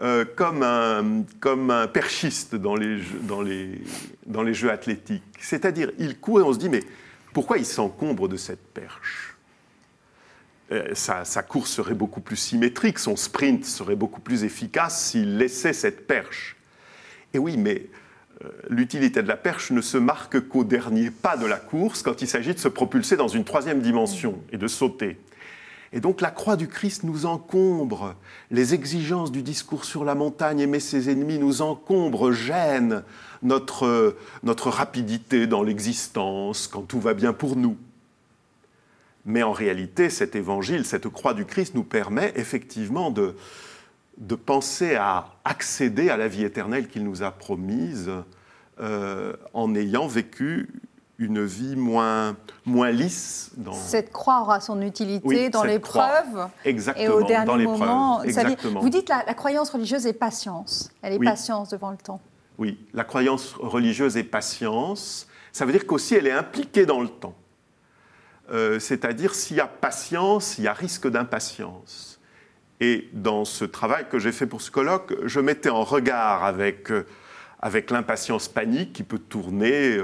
euh, 0.01 0.25
comme, 0.25 0.61
un, 0.61 1.23
comme 1.39 1.71
un 1.71 1.87
perchiste 1.87 2.55
dans 2.55 2.75
les, 2.75 2.99
jeux, 2.99 3.19
dans, 3.21 3.41
les, 3.41 3.81
dans 4.25 4.43
les 4.43 4.53
jeux 4.53 4.71
athlétiques. 4.71 5.23
C'est-à-dire, 5.39 5.89
il 5.99 6.19
court 6.19 6.41
et 6.41 6.43
on 6.43 6.51
se 6.51 6.59
dit, 6.59 6.69
mais 6.69 6.83
pourquoi 7.31 7.59
il 7.59 7.65
s'encombre 7.65 8.27
de 8.27 8.35
cette 8.35 8.73
perche? 8.73 9.36
Euh, 10.71 10.93
sa, 10.93 11.43
course 11.43 11.71
serait 11.71 11.93
beaucoup 11.93 12.19
plus 12.19 12.35
symétrique, 12.35 12.99
son 12.99 13.15
sprint 13.15 13.63
serait 13.65 13.95
beaucoup 13.95 14.19
plus 14.19 14.43
efficace 14.43 15.01
s'il 15.05 15.37
laissait 15.37 15.73
cette 15.73 16.07
perche. 16.07 16.57
Et 17.33 17.39
oui, 17.39 17.55
mais 17.55 17.87
euh, 18.43 18.49
l'utilité 18.69 19.21
de 19.21 19.29
la 19.29 19.37
perche 19.37 19.71
ne 19.71 19.79
se 19.79 19.97
marque 19.97 20.47
qu'au 20.47 20.65
dernier 20.65 21.09
pas 21.09 21.37
de 21.37 21.45
la 21.45 21.57
course, 21.57 22.01
quand 22.01 22.21
il 22.21 22.27
s'agit 22.27 22.53
de 22.53 22.59
se 22.59 22.67
propulser 22.67 23.15
dans 23.15 23.29
une 23.29 23.45
troisième 23.45 23.79
dimension 23.79 24.41
et 24.51 24.57
de 24.57 24.67
sauter. 24.67 25.17
Et 25.93 26.01
donc 26.01 26.19
la 26.19 26.31
croix 26.31 26.57
du 26.57 26.67
Christ 26.67 27.03
nous 27.03 27.25
encombre, 27.25 28.15
les 28.51 28.73
exigences 28.73 29.31
du 29.31 29.43
discours 29.43 29.85
sur 29.85 30.03
la 30.03 30.15
montagne, 30.15 30.59
aimer 30.59 30.81
ses 30.81 31.09
ennemis, 31.09 31.39
nous 31.39 31.61
encombrent, 31.61 32.33
gênent 32.33 33.03
notre, 33.41 34.17
notre 34.43 34.69
rapidité 34.69 35.47
dans 35.47 35.63
l'existence, 35.63 36.67
quand 36.67 36.81
tout 36.81 36.99
va 36.99 37.13
bien 37.13 37.31
pour 37.31 37.55
nous. 37.55 37.77
Mais 39.27 39.43
en 39.43 39.51
réalité, 39.51 40.09
cet 40.09 40.35
évangile, 40.35 40.85
cette 40.85 41.07
croix 41.09 41.35
du 41.35 41.45
Christ 41.45 41.75
nous 41.75 41.83
permet 41.83 42.33
effectivement 42.35 43.11
de, 43.11 43.35
de 44.17 44.35
penser 44.35 44.95
à 44.95 45.27
accéder 45.45 46.09
à 46.09 46.17
la 46.17 46.27
vie 46.27 46.43
éternelle 46.43 46.87
qu'il 46.87 47.03
nous 47.03 47.21
a 47.21 47.29
promise 47.29 48.09
euh, 48.79 49.33
en 49.53 49.75
ayant 49.75 50.07
vécu 50.07 50.81
une 51.19 51.43
vie 51.43 51.75
moins, 51.75 52.35
moins 52.65 52.91
lisse. 52.91 53.51
Dans... 53.57 53.73
Cette 53.73 54.11
croix 54.11 54.41
aura 54.41 54.59
son 54.59 54.81
utilité 54.81 55.49
dans 55.49 55.63
l'épreuve 55.63 56.47
et 56.63 57.09
au 57.09 57.23
dernier 57.23 57.65
moment. 57.65 58.21
Vous 58.81 58.89
dites 58.89 59.09
la, 59.09 59.23
la 59.25 59.33
croyance 59.33 59.69
religieuse 59.69 60.07
est 60.07 60.13
patience. 60.13 60.91
Elle 61.01 61.13
est 61.13 61.19
patience 61.19 61.69
devant 61.69 61.91
le 61.91 61.97
temps. 61.97 62.21
Oui, 62.57 62.79
la 62.93 63.03
croyance 63.03 63.53
religieuse 63.59 64.17
est 64.17 64.23
patience 64.23 65.27
ça 65.57 65.65
veut 65.65 65.71
dire 65.71 65.87
qu'aussi 65.87 66.13
elle 66.13 66.27
est 66.27 66.31
impliquée 66.31 66.85
dans 66.85 67.01
le 67.01 67.07
temps. 67.07 67.33
Euh, 68.51 68.79
c'est-à-dire 68.79 69.35
s'il 69.35 69.57
y 69.57 69.61
a 69.61 69.67
patience, 69.67 70.57
il 70.57 70.65
y 70.65 70.67
a 70.67 70.73
risque 70.73 71.07
d'impatience. 71.07 72.19
Et 72.79 73.09
dans 73.13 73.43
ce 73.43 73.65
travail 73.65 74.05
que 74.09 74.19
j'ai 74.19 74.31
fait 74.31 74.45
pour 74.45 74.61
ce 74.61 74.71
colloque, 74.71 75.13
je 75.25 75.39
mettais 75.39 75.69
en 75.69 75.83
regard 75.83 76.43
avec, 76.43 76.91
euh, 76.91 77.05
avec 77.59 77.91
l'impatience 77.91 78.47
panique 78.47 78.93
qui 78.93 79.03
peut 79.03 79.19
tourner 79.19 79.99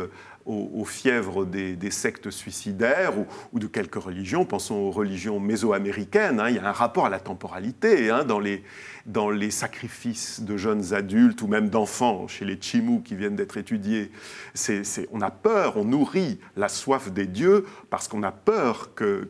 aux, 0.46 0.86
fièvres 0.86 1.46
des, 1.46 1.92
sectes 1.92 2.30
suicidaires 2.30 3.14
ou, 3.52 3.60
de 3.60 3.68
quelques 3.68 3.96
religions. 3.96 4.46
Pensons 4.46 4.76
aux 4.76 4.92
religions 4.92 5.40
mésoaméricaines. 5.40 6.40
Hein. 6.40 6.50
il 6.50 6.56
y 6.56 6.60
a 6.60 6.68
un 6.68 6.72
rapport 6.72 7.06
à 7.06 7.10
la 7.10 7.20
temporalité 7.20 8.10
hein, 8.10 8.26
dans, 8.26 8.40
les, 8.40 9.52
sacrifices 9.52 10.42
de 10.42 10.58
jeunes 10.58 10.94
adultes 10.94 11.42
ou 11.42 11.48
même 11.48 11.70
d'enfants 11.70 12.28
chez 12.28 12.46
les 12.46 12.58
Chimous 12.60 13.02
qui 13.02 13.16
viennent 13.16 13.36
d'être 13.36 13.58
étudiés. 13.58 14.12
on 15.12 15.22
a 15.22 15.32
peur, 15.32 15.78
on 15.78 15.86
nourrit 15.86 16.40
la 16.58 16.70
soif 16.70 17.12
des 17.12 17.28
dieux 17.28 17.66
parce 17.90 18.08
qu'on 18.08 18.24
a 18.24 18.32
peur 18.32 18.94
que, 18.96 19.30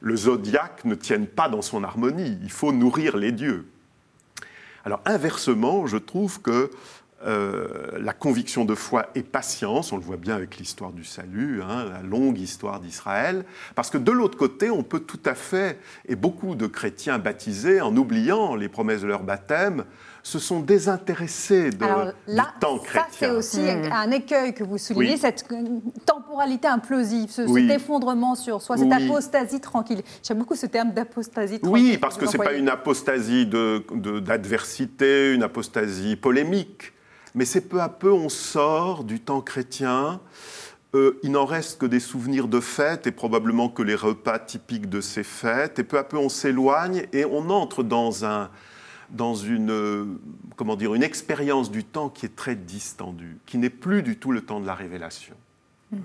le 0.00 0.16
zodiaque 0.16 0.84
ne 0.84 0.94
tienne 0.94 1.26
pas 1.26 1.48
dans 1.48 1.62
son 1.62 1.84
harmonie. 1.84 2.38
Il 2.42 2.50
faut 2.50 2.72
nourrir 2.72 3.16
les 3.16 3.32
dieux. 3.32 3.66
Alors 4.84 5.02
inversement, 5.04 5.86
je 5.86 5.98
trouve 5.98 6.40
que 6.40 6.70
euh, 7.26 7.66
la 8.00 8.12
conviction 8.12 8.64
de 8.64 8.76
foi 8.76 9.08
et 9.16 9.24
patience, 9.24 9.92
on 9.92 9.96
le 9.96 10.02
voit 10.02 10.16
bien 10.16 10.36
avec 10.36 10.56
l'histoire 10.56 10.92
du 10.92 11.04
salut, 11.04 11.62
hein, 11.62 11.84
la 11.92 12.02
longue 12.02 12.38
histoire 12.38 12.78
d'Israël, 12.78 13.44
parce 13.74 13.90
que 13.90 13.98
de 13.98 14.12
l'autre 14.12 14.38
côté, 14.38 14.70
on 14.70 14.84
peut 14.84 15.00
tout 15.00 15.20
à 15.24 15.34
fait, 15.34 15.80
et 16.06 16.14
beaucoup 16.14 16.54
de 16.54 16.68
chrétiens 16.68 17.18
baptisés, 17.18 17.80
en 17.80 17.96
oubliant 17.96 18.54
les 18.54 18.68
promesses 18.68 19.00
de 19.00 19.08
leur 19.08 19.24
baptême, 19.24 19.84
se 20.22 20.38
sont 20.38 20.60
désintéressés 20.60 21.70
de, 21.70 21.76
du 22.28 22.40
temps 22.60 22.78
chrétien. 22.78 23.02
Ça, 23.10 23.16
c'est 23.18 23.30
aussi 23.30 23.62
mmh. 23.62 23.90
un 23.92 24.10
écueil 24.12 24.54
que 24.54 24.62
vous 24.62 24.78
soulignez, 24.78 25.16
cette 25.16 25.44
temporalité 26.06 26.68
implosive, 26.68 27.30
ce, 27.30 27.48
cet 27.48 27.70
effondrement 27.70 28.36
sur 28.36 28.62
soi, 28.62 28.76
cette 28.76 28.92
apostasie 28.92 29.60
tranquille. 29.60 30.02
J'aime 30.22 30.38
beaucoup 30.38 30.54
ce 30.54 30.66
terme 30.66 30.92
d'apostasie 30.92 31.58
tranquille. 31.58 31.90
Oui, 31.90 31.98
parce 31.98 32.16
que 32.16 32.26
ce 32.26 32.36
n'est 32.36 32.44
pas 32.44 32.52
une 32.52 32.68
apostasie 32.68 33.46
d'adversité, 33.46 35.30
de, 35.30 35.34
une 35.34 35.42
apostasie 35.42 36.14
polémique 36.14 36.92
mais 37.38 37.44
c'est 37.44 37.68
peu 37.68 37.80
à 37.80 37.88
peu, 37.88 38.12
on 38.12 38.28
sort 38.28 39.04
du 39.04 39.20
temps 39.20 39.40
chrétien. 39.40 40.20
Euh, 40.96 41.20
il 41.22 41.30
n'en 41.30 41.44
reste 41.44 41.78
que 41.78 41.86
des 41.86 42.00
souvenirs 42.00 42.48
de 42.48 42.58
fêtes 42.58 43.06
et 43.06 43.12
probablement 43.12 43.68
que 43.68 43.80
les 43.80 43.94
repas 43.94 44.40
typiques 44.40 44.88
de 44.88 45.00
ces 45.00 45.22
fêtes. 45.22 45.78
Et 45.78 45.84
peu 45.84 45.98
à 45.98 46.04
peu, 46.04 46.16
on 46.16 46.28
s'éloigne 46.28 47.06
et 47.12 47.24
on 47.24 47.48
entre 47.50 47.84
dans, 47.84 48.24
un, 48.24 48.50
dans 49.10 49.36
une, 49.36 49.70
euh, 49.70 50.04
comment 50.56 50.74
dire, 50.74 50.96
une 50.96 51.04
expérience 51.04 51.70
du 51.70 51.84
temps 51.84 52.08
qui 52.08 52.26
est 52.26 52.34
très 52.34 52.56
distendue, 52.56 53.38
qui 53.46 53.56
n'est 53.56 53.70
plus 53.70 54.02
du 54.02 54.16
tout 54.16 54.32
le 54.32 54.40
temps 54.40 54.58
de 54.58 54.66
la 54.66 54.74
révélation. 54.74 55.36
Hmm. 55.92 55.98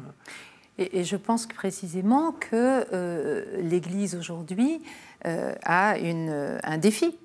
Et, 0.78 1.04
je 1.04 1.16
pense 1.16 1.48
précisément 1.48 2.32
que 2.32 2.86
euh, 2.94 3.60
l'Église 3.60 4.14
aujourd'hui 4.16 4.84
a 5.24 5.98
une, 5.98 6.60
un 6.62 6.78
défi 6.78 7.18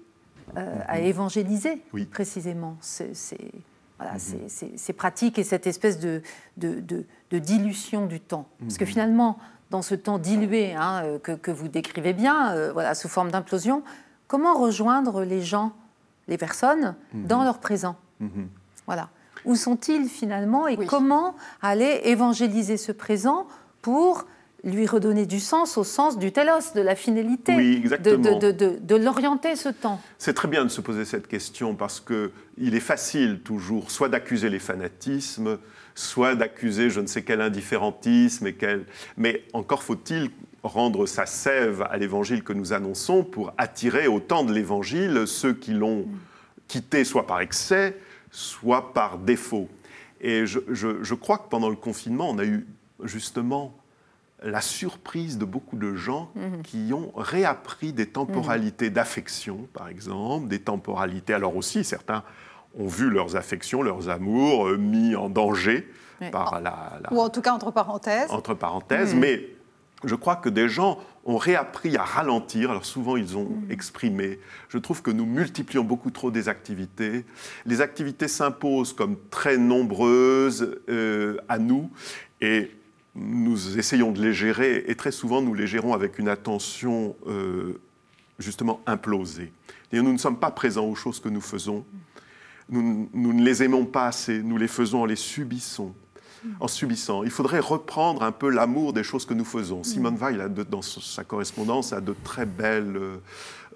à 0.54 0.60
mm-hmm. 0.60 1.02
évangéliser, 1.02 1.82
précisément. 2.10 2.76
C'est 2.80 3.12
voilà, 3.98 4.14
mhm. 4.14 4.48
ces, 4.76 4.92
pratiques 4.92 5.38
et 5.38 5.44
cette 5.44 5.66
espèce 5.66 5.98
de, 5.98 6.22
de, 6.56 7.38
dilution 7.38 8.06
du 8.06 8.20
temps. 8.20 8.46
Parce 8.60 8.78
que 8.78 8.84
mhm. 8.84 8.90
finalement, 8.90 9.38
dans 9.70 9.82
ce 9.82 9.94
temps 9.94 10.18
dilué 10.18 10.74
hein, 10.74 11.02
euh, 11.04 11.18
que, 11.18 11.50
vous 11.50 11.68
décrivez 11.68 12.12
bien, 12.12 12.52
euh, 12.52 12.72
voilà, 12.72 12.94
sous 12.94 13.08
forme 13.08 13.30
d'implosion, 13.30 13.82
comment 14.28 14.54
rejoindre 14.54 15.24
les 15.24 15.42
gens, 15.42 15.72
les 16.28 16.38
personnes, 16.38 16.94
mhm. 17.12 17.26
dans 17.26 17.42
leur 17.42 17.58
présent? 17.58 17.96
Voilà. 18.86 19.10
Où 19.44 19.54
sont-ils 19.54 20.08
finalement 20.08 20.66
et 20.66 20.76
comment 20.76 21.34
aller 21.62 22.00
évangéliser 22.04 22.76
ce 22.76 22.90
présent 22.92 23.46
pour 23.82 24.26
lui 24.64 24.86
redonner 24.86 25.26
du 25.26 25.40
sens 25.40 25.78
au 25.78 25.84
sens 25.84 26.18
du 26.18 26.32
telos, 26.32 26.72
de 26.74 26.80
la 26.80 26.96
finalité, 26.96 27.54
de, 27.80 28.96
l'orienter 28.96 29.54
ce 29.54 29.68
temps. 29.68 30.00
C'est 30.18 30.34
très 30.34 30.48
bien 30.48 30.64
de 30.64 30.70
se 30.70 30.80
poser 30.80 31.04
cette 31.04 31.28
question 31.28 31.74
parce 31.74 32.00
qu'il 32.00 32.74
est 32.74 32.80
facile 32.80 33.40
toujours 33.40 33.90
soit 33.90 34.08
d'accuser 34.08 34.50
les 34.50 34.58
fanatismes, 34.58 35.58
soit 35.94 36.34
d'accuser 36.34 36.90
je 36.90 37.00
ne 37.00 37.06
sais 37.06 37.22
quel 37.22 37.40
indifférentisme, 37.40 38.48
et 38.48 38.54
quel... 38.54 38.84
mais 39.16 39.44
encore 39.52 39.82
faut-il 39.82 40.30
rendre 40.64 41.06
sa 41.06 41.24
sève 41.24 41.82
à 41.88 41.96
l'évangile 41.96 42.42
que 42.42 42.52
nous 42.52 42.72
annonçons 42.72 43.22
pour 43.22 43.52
attirer 43.58 44.08
au 44.08 44.18
temps 44.18 44.44
de 44.44 44.52
l'évangile 44.52 45.22
ceux 45.26 45.54
qui 45.54 45.72
l'ont 45.72 46.06
quitté 46.66 47.04
soit 47.04 47.28
par 47.28 47.40
excès, 47.40 47.96
soit 48.32 48.92
par 48.92 49.18
défaut. 49.18 49.68
Et 50.20 50.46
je, 50.46 50.58
je 50.68 51.14
crois 51.14 51.38
que 51.38 51.48
pendant 51.48 51.70
le 51.70 51.76
confinement, 51.76 52.28
on 52.28 52.38
a 52.38 52.44
eu 52.44 52.66
justement 53.04 53.72
la 54.42 54.60
surprise 54.60 55.38
de 55.38 55.44
beaucoup 55.44 55.76
de 55.76 55.94
gens 55.94 56.30
mhm. 56.34 56.62
qui 56.62 56.92
ont 56.92 57.12
réappris 57.16 57.92
des 57.92 58.06
temporalités 58.06 58.90
d'affection, 58.90 59.68
par 59.72 59.88
exemple, 59.88 60.48
des 60.48 60.60
temporalités. 60.60 61.34
Alors 61.34 61.56
aussi, 61.56 61.84
certains 61.84 62.22
ont 62.78 62.86
vu 62.86 63.10
leurs 63.10 63.36
affections, 63.36 63.82
leurs 63.82 64.08
amours 64.08 64.68
euh, 64.68 64.76
mis 64.76 65.16
en 65.16 65.28
danger 65.28 65.88
par 66.32 66.60
la, 66.60 67.00
Ou 67.10 67.20
en 67.20 67.28
tout 67.28 67.40
cas 67.40 67.52
entre 67.52 67.70
parenthèses. 67.70 68.30
Entre 68.30 68.54
parenthèses, 68.54 69.14
mhm. 69.14 69.20
mais 69.20 69.48
je 70.04 70.14
crois 70.14 70.36
que 70.36 70.48
des 70.48 70.68
gens 70.68 70.98
ont 71.24 71.36
réappris 71.36 71.96
à 71.96 72.04
ralentir. 72.04 72.70
Alors 72.70 72.84
souvent, 72.84 73.16
ils 73.16 73.36
ont 73.36 73.48
mhm. 73.48 73.70
exprimé. 73.70 74.38
Je 74.68 74.78
trouve 74.78 75.02
que 75.02 75.10
nous 75.10 75.26
multiplions 75.26 75.82
beaucoup 75.82 76.10
trop 76.10 76.30
des 76.30 76.48
activités. 76.48 77.24
Les 77.66 77.80
activités 77.80 78.28
s'imposent 78.28 78.92
comme 78.92 79.16
très 79.30 79.58
nombreuses 79.58 80.78
euh, 80.88 81.38
à 81.48 81.58
nous. 81.58 81.90
Et 82.40 82.70
nous 83.18 83.78
essayons 83.78 84.12
de 84.12 84.22
les 84.22 84.32
gérer 84.32 84.84
et 84.86 84.94
très 84.94 85.10
souvent 85.10 85.42
nous 85.42 85.54
les 85.54 85.66
gérons 85.66 85.92
avec 85.92 86.18
une 86.18 86.28
attention 86.28 87.16
euh, 87.26 87.80
justement 88.38 88.80
implosée. 88.86 89.52
Et 89.92 90.00
nous 90.00 90.12
ne 90.12 90.18
sommes 90.18 90.38
pas 90.38 90.50
présents 90.50 90.86
aux 90.86 90.94
choses 90.94 91.20
que 91.20 91.28
nous 91.28 91.40
faisons. 91.40 91.84
Nous, 92.70 93.08
ne 93.14 93.42
les 93.42 93.62
aimons 93.62 93.86
pas 93.86 94.06
assez, 94.06 94.42
nous 94.42 94.58
les 94.58 94.68
faisons 94.68 95.02
en 95.02 95.06
les 95.06 95.16
subissons. 95.16 95.94
En 96.60 96.68
subissant. 96.68 97.24
Il 97.24 97.30
faudrait 97.30 97.58
reprendre 97.58 98.22
un 98.22 98.30
peu 98.30 98.48
l'amour 98.48 98.92
des 98.92 99.02
choses 99.02 99.26
que 99.26 99.34
nous 99.34 99.44
faisons. 99.44 99.82
Simone 99.82 100.16
Weil, 100.16 100.48
dans 100.70 100.82
sa 100.82 101.24
correspondance, 101.24 101.92
a 101.92 102.00
de 102.00 102.14
très 102.22 102.46
belles 102.46 102.96
euh, 102.96 103.16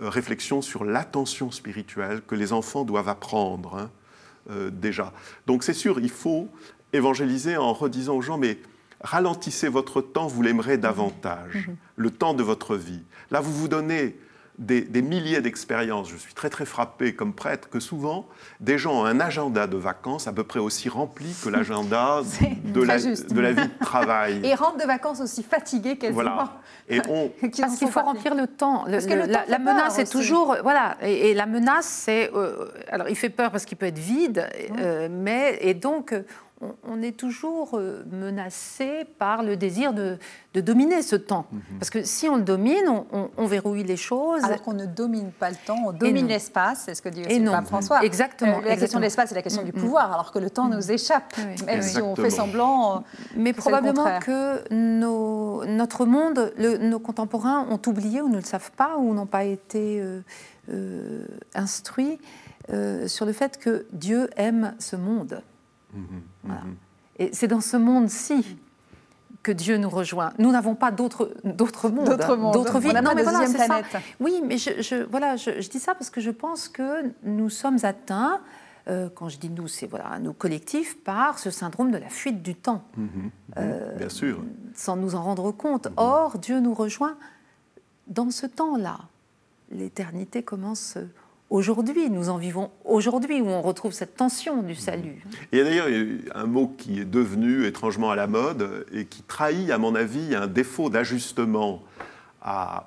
réflexions 0.01 0.63
sur 0.63 0.85
l'attention 0.85 1.51
spirituelle 1.51 2.23
que 2.25 2.37
les 2.37 2.53
enfants 2.53 2.85
doivent 2.85 3.09
apprendre 3.09 3.75
hein, 3.75 3.91
euh, 4.51 4.71
déjà. 4.71 5.13
Donc 5.47 5.65
c'est 5.65 5.75
sûr, 5.75 5.99
il 5.99 6.11
faut 6.11 6.49
évangéliser 6.93 7.57
en 7.57 7.73
redisant 7.73 8.15
aux 8.15 8.23
gens, 8.23 8.39
mais 8.39 8.59
ralentissez 9.03 9.69
votre 9.69 10.01
temps, 10.01 10.27
vous 10.27 10.43
l'aimerez 10.43 10.79
davantage, 10.79 11.67
mhm. 11.69 11.77
le 11.97 12.11
temps 12.11 12.35
de 12.35 12.43
votre 12.43 12.77
vie. 12.77 13.03
Là, 13.31 13.41
vous 13.41 13.53
vous 13.53 13.69
donnez 13.69 14.17
des, 14.59 15.03
milliers 15.03 15.41
d'expériences. 15.41 16.11
Je 16.11 16.17
suis 16.17 16.35
très 16.35 16.51
très 16.51 16.67
frappé 16.67 17.15
comme 17.15 17.33
prêtre 17.33 17.69
que 17.69 17.81
souvent, 17.81 18.27
des 18.61 18.79
gens 18.79 19.01
ont 19.01 19.05
un 19.05 19.19
agenda 19.21 19.67
de 19.67 19.77
vacances 19.77 20.29
à 20.29 20.33
peu 20.33 20.45
près 20.45 20.61
aussi 20.61 20.89
rempli 20.89 21.35
que 21.43 21.49
l'agenda 21.51 22.21
de, 22.65 22.83
la, 22.83 22.99
de 22.99 23.41
la 23.41 23.53
vie 23.53 23.69
de 23.69 23.85
travail. 23.85 24.41
Et 24.45 24.55
rentrent 24.55 24.79
de 24.79 24.87
vacances 24.87 25.21
aussi 25.21 25.43
fatigués 25.43 25.97
qu'elles 25.97 26.13
voilà. 26.13 26.61
Et 26.89 27.01
on... 27.09 27.31
Parce 27.59 27.77
qu'il 27.77 27.89
faut 27.89 28.01
remplir 28.01 28.35
le 28.35 28.47
temps. 28.47 28.85
Parce 28.89 29.07
que 29.07 29.15
la, 29.15 29.59
menace 29.59 29.99
est 29.99 30.11
toujours... 30.11 30.57
Voilà, 30.63 30.97
et, 31.03 31.35
la 31.35 31.47
menace, 31.47 31.87
c'est... 31.87 32.31
Euh, 32.35 32.67
alors, 32.91 33.09
il 33.09 33.17
fait 33.17 33.31
peur 33.31 33.51
parce 33.51 33.65
qu'il 33.65 33.79
peut 33.79 33.87
être 33.87 33.99
vide, 33.99 34.49
euh, 34.79 35.09
mais... 35.11 35.59
Et 35.63 35.75
donc 35.75 36.15
on, 36.85 37.03
est 37.03 37.17
toujours 37.17 37.71
euh, 37.75 38.05
menacé 38.11 39.05
par 39.19 39.43
le 39.43 39.57
désir 39.57 39.93
de, 39.93 40.19
dominer 40.55 41.03
ce 41.03 41.17
temps. 41.17 41.47
Mhm. 41.51 41.61
Parce 41.79 41.91
que 41.91 42.03
si 42.05 42.29
on 42.29 42.37
le 42.37 42.43
domine, 42.43 43.05
on, 43.37 43.47
verrouille 43.47 43.83
les 43.83 43.97
choses. 43.97 44.45
Alors 44.45 44.63
qu'on 44.63 44.73
ne 44.73 44.87
domine 44.87 45.33
pas 45.33 45.51
le 45.51 45.57
temps, 45.67 45.79
on 45.87 45.93
domine 45.93 46.29
l'espace, 46.29 46.85
c'est 46.87 46.95
ce 46.95 47.03
que 47.03 47.09
dit 47.09 47.23
aussi 47.25 47.41
Pape 47.41 47.67
François. 47.67 48.05
Exactement. 48.05 48.59
Euh, 48.59 48.69
la 48.69 48.77
question 48.77 48.99
de 48.99 49.05
l'espace, 49.05 49.31
c'est 49.31 49.35
la 49.35 49.43
question 49.43 49.63
du 49.63 49.73
pouvoir, 49.73 50.13
alors 50.13 50.33
que 50.33 50.39
le 50.39 50.51
temps 50.51 50.69
nous 50.69 50.91
échappe, 50.91 51.35
même 51.67 51.83
si 51.83 52.01
on 52.01 52.15
fait 52.15 52.31
semblant. 52.31 52.97
Euh, 52.97 53.01
Mais 53.37 53.53
probablement 53.53 54.21
que 54.21 54.73
notre 54.73 56.07
monde, 56.07 56.53
nos 56.59 56.99
contemporains 57.01 57.67
ont 57.69 57.81
oublié 57.87 58.21
ou 58.21 58.29
ne 58.29 58.37
le 58.37 58.43
savent 58.43 58.73
pas 58.73 58.97
ou 58.99 59.15
n'ont 59.15 59.27
pas 59.27 59.45
été 59.45 60.03
instruits 61.55 62.19
sur 63.07 63.27
le 63.27 63.33
fait 63.33 63.59
que 63.59 63.87
Dieu 63.93 64.31
aime 64.37 64.75
ce 64.79 64.97
monde. 64.97 65.43
Mhm, 65.93 66.23
mhm. 66.45 66.77
Et 67.19 67.31
c'est 67.33 67.49
dans 67.49 67.61
ce 67.61 67.77
monde-ci 67.77 68.57
que 69.43 69.53
Dieu 69.53 69.77
nous 69.77 69.91
rejoint. 69.91 70.33
Nous 70.39 70.53
n'avons 70.53 70.75
pas 70.75 70.91
d'autres 70.91 71.33
mondes, 71.45 72.53
d'autres 72.53 72.79
vies. 72.79 72.93
Non, 72.93 73.13
mais 73.15 73.23
voilà. 73.23 73.47
Ça. 73.47 73.83
Oui, 74.21 74.43
mais 74.45 74.57
je, 74.59 75.05
voilà, 75.05 75.37
je, 75.37 75.69
dis 75.69 75.81
ça 75.81 75.95
parce 75.95 76.11
que 76.11 76.21
je 76.21 76.31
pense 76.31 76.69
que 76.69 77.13
nous 77.25 77.51
sommes 77.51 77.79
atteints. 77.83 78.41
Euh, 78.89 79.09
quand 79.15 79.29
je 79.29 79.39
dis 79.39 79.51
nous, 79.51 79.69
c'est 79.69 79.87
voilà, 79.87 80.19
nous 80.19 80.33
collectifs, 80.33 80.99
par 81.03 81.39
ce 81.39 81.51
syndrome 81.51 81.93
de 81.93 81.99
la 81.99 82.09
fuite 82.09 82.43
du 82.43 82.55
temps. 82.55 82.83
Mhm, 82.97 83.31
euh, 83.59 83.97
bien 83.97 84.09
sûr. 84.09 84.43
Sans 84.75 84.97
nous 84.97 85.15
en 85.15 85.23
rendre 85.23 85.53
compte. 85.53 85.89
Or, 85.97 86.39
Dieu 86.39 86.59
nous 86.59 86.75
rejoint 86.75 87.17
dans 88.09 88.31
ce 88.31 88.47
temps-là. 88.47 88.99
L'éternité 89.71 90.43
commence 90.43 90.99
aujourd'hui, 91.53 92.09
nous 92.09 92.31
en 92.31 92.39
vivons 92.39 92.71
aujourd'hui, 92.85 93.41
où 93.41 93.47
on 93.47 93.61
retrouve 93.61 93.93
cette 93.93 94.17
tension 94.17 94.63
du 94.63 94.75
salut. 94.75 95.23
Et 95.53 95.63
d'ailleurs 95.63 95.87
un 96.35 96.47
mot 96.47 96.75
qui 96.79 97.01
est 97.01 97.05
devenu 97.05 97.67
étrangement 97.67 98.11
à 98.11 98.17
la 98.17 98.27
mode 98.27 98.87
et 98.93 99.05
qui 99.05 99.23
trahit, 99.23 99.71
à 99.71 99.79
mon 99.79 99.95
avis, 99.95 100.35
un 100.35 100.47
défaut 100.47 100.89
d'ajustement 100.89 101.83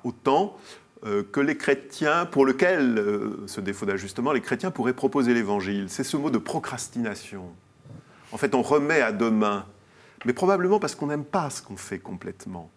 au 0.04 0.12
temps 0.12 0.56
euh, 1.04 1.22
que 1.30 1.40
les 1.40 1.56
chrétiens, 1.56 2.26
pour 2.26 2.44
lequel, 2.44 2.98
euh, 2.98 3.44
ce 3.46 3.60
défaut 3.60 3.86
d'ajustement, 3.86 4.32
les 4.32 4.40
chrétiens 4.40 4.70
pourraient 4.70 4.92
proposer 4.92 5.32
l'évangile. 5.32 5.86
C'est 5.88 6.04
ce 6.04 6.16
mot 6.16 6.30
de 6.30 6.38
procrastination. 6.38 7.44
En 8.32 8.36
fait, 8.36 8.54
on 8.54 8.62
remet 8.62 9.00
à 9.00 9.12
demain, 9.12 9.64
mais 10.24 10.32
probablement 10.32 10.80
parce 10.80 10.94
qu'on 10.94 11.06
n'aime 11.06 11.24
pas 11.24 11.50
ce 11.50 11.62
qu'on 11.62 11.76
fait 11.76 11.98
complètement. 11.98 12.70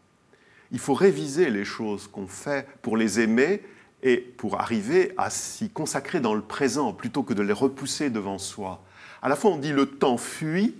Il 0.71 0.79
faut 0.79 0.93
réviser 0.93 1.49
les 1.49 1.65
choses 1.65 2.07
qu'on 2.07 2.27
fait 2.27 2.67
pour 2.83 2.95
les 2.95 3.19
aimer 3.19 3.63
et 4.03 4.17
pour 4.17 4.59
arriver 4.59 5.13
à 5.17 5.29
s'y 5.29 5.69
consacrer 5.69 6.19
dans 6.19 6.33
le 6.33 6.41
présent 6.41 6.93
plutôt 6.93 7.23
que 7.23 7.33
de 7.33 7.41
les 7.41 7.53
repousser 7.53 8.09
devant 8.09 8.37
soi. 8.37 8.83
À 9.21 9.29
la 9.29 9.35
fois, 9.35 9.51
on 9.51 9.57
dit 9.57 9.73
le 9.73 9.85
temps 9.85 10.17
fuit, 10.17 10.75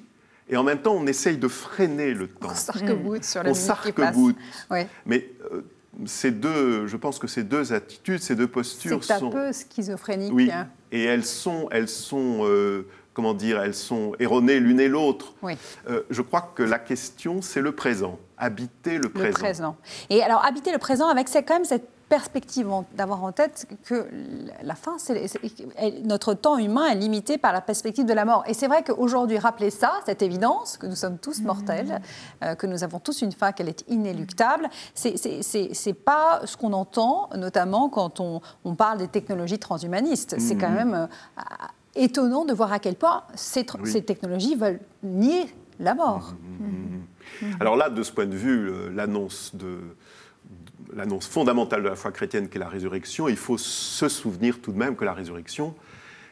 et 0.50 0.58
en 0.58 0.64
même 0.64 0.80
temps, 0.82 0.94
on 0.94 1.06
essaye 1.06 1.38
de 1.38 1.48
freiner 1.48 2.14
le 2.14 2.28
temps. 2.28 2.50
On 2.50 2.56
s'arc-boute 2.56 3.24
sur 3.24 3.44
la 3.44 3.52
On 3.52 3.54
s'arc-boute. 3.54 4.38
Mais 5.06 5.30
euh, 5.52 5.62
ces 6.06 6.32
deux, 6.32 6.88
je 6.88 6.98
pense 6.98 7.20
que 7.20 7.28
ces 7.28 7.44
deux 7.44 7.74
attitudes, 7.74 8.22
ces 8.22 8.36
deux 8.36 8.48
postures 8.48 9.04
sont... 9.04 9.20
C'est 9.20 9.26
un 9.26 9.30
peu 9.30 9.52
schizophrénique. 9.52 10.34
Oui, 10.34 10.50
hein. 10.52 10.70
et 10.92 11.04
elles 11.04 11.26
sont, 11.26 11.68
elles 11.72 11.90
sont 11.90 12.40
euh, 12.44 12.88
comment 13.14 13.34
dire, 13.34 13.62
elles 13.62 13.76
sont 13.76 14.14
erronées 14.20 14.60
l'une 14.60 14.80
et 14.80 14.88
l'autre. 14.88 15.34
Oui. 15.42 15.58
Euh, 15.90 16.04
je 16.10 16.22
crois 16.22 16.54
que 16.56 16.64
la 16.64 16.80
question, 16.80 17.42
c'est 17.42 17.62
le 17.62 17.74
présent, 17.74 18.18
habiter 18.38 18.98
le 18.98 19.10
présent. 19.10 19.28
Le 19.28 19.34
présent. 19.34 19.78
Et 20.10 20.24
alors, 20.24 20.44
habiter 20.46 20.72
le 20.72 20.78
présent 20.78 21.10
avec 21.10 21.28
quand 21.30 21.54
même 21.54 21.66
cette 21.66 21.90
perspective 22.10 22.68
d'avoir 22.96 23.24
en 23.24 23.32
tête 23.32 23.68
que 23.86 24.08
la 24.64 24.76
fin, 24.76 24.98
c'est 24.98 25.30
notre 26.04 26.34
temps 26.34 26.58
humain 26.58 26.88
est 26.88 26.96
limité 26.96 27.38
par 27.38 27.54
la 27.54 27.62
perspective 27.62 28.06
de 28.06 28.14
la 28.14 28.26
mort. 28.26 28.44
Et 28.48 28.54
c'est 28.54 28.68
vrai 28.68 28.84
qu'aujourd'hui, 28.84 29.38
rappeler 29.38 29.70
ça, 29.70 29.94
cette 30.06 30.22
évidence, 30.24 30.78
que 30.78 30.88
nous 30.88 30.96
sommes 30.96 31.20
tous 31.20 31.42
mortels, 31.42 31.88
mmh. 32.42 32.46
euh, 32.46 32.56
que 32.56 32.66
nous 32.68 32.84
avons 32.84 33.00
tous 33.00 33.22
une 33.22 33.32
fin, 33.32 33.52
qu'elle 33.52 33.70
est 33.70 33.86
inéluctable, 33.88 34.70
c'est 34.96 35.94
pas 35.94 36.42
ce 36.46 36.58
qu'on 36.58 36.74
entend, 36.74 37.30
notamment 37.36 37.90
quand 37.90 38.20
on, 38.20 38.42
on, 38.66 38.76
parle 38.76 38.98
des 38.98 39.08
technologies 39.08 39.60
transhumanistes. 39.60 40.36
C'est 40.40 40.56
quand 40.56 40.70
mmh. 40.70 40.76
même 40.76 40.94
euh, 40.96 41.44
étonnant 41.96 42.44
de 42.44 42.54
voir 42.54 42.74
à 42.74 42.80
quel 42.80 42.96
point 42.96 43.24
ces, 43.36 43.66
ces 43.86 44.04
technologies 44.04 44.56
veulent 44.56 44.82
nier 45.04 45.54
la 45.80 45.94
mort. 45.94 46.34
Mmh. 46.60 47.52
Alors 47.60 47.76
là, 47.76 47.90
de 47.90 48.02
ce 48.02 48.12
point 48.12 48.26
de 48.26 48.36
vue, 48.36 48.90
l'annonce 48.92 49.52
de 49.54 49.80
l'annonce 50.94 51.28
fondamentale 51.28 51.84
de 51.84 51.90
la 51.90 51.96
foi 51.96 52.12
chrétienne 52.12 52.50
qu'est 52.50 52.60
la 52.60 52.70
résurrection, 52.70 53.28
il 53.28 53.38
faut 53.38 53.58
se 53.58 54.08
souvenir 54.08 54.60
tout 54.62 54.72
de 54.72 54.78
même 54.78 54.96
que 54.96 55.06
la 55.06 55.14
résurrection, 55.14 55.76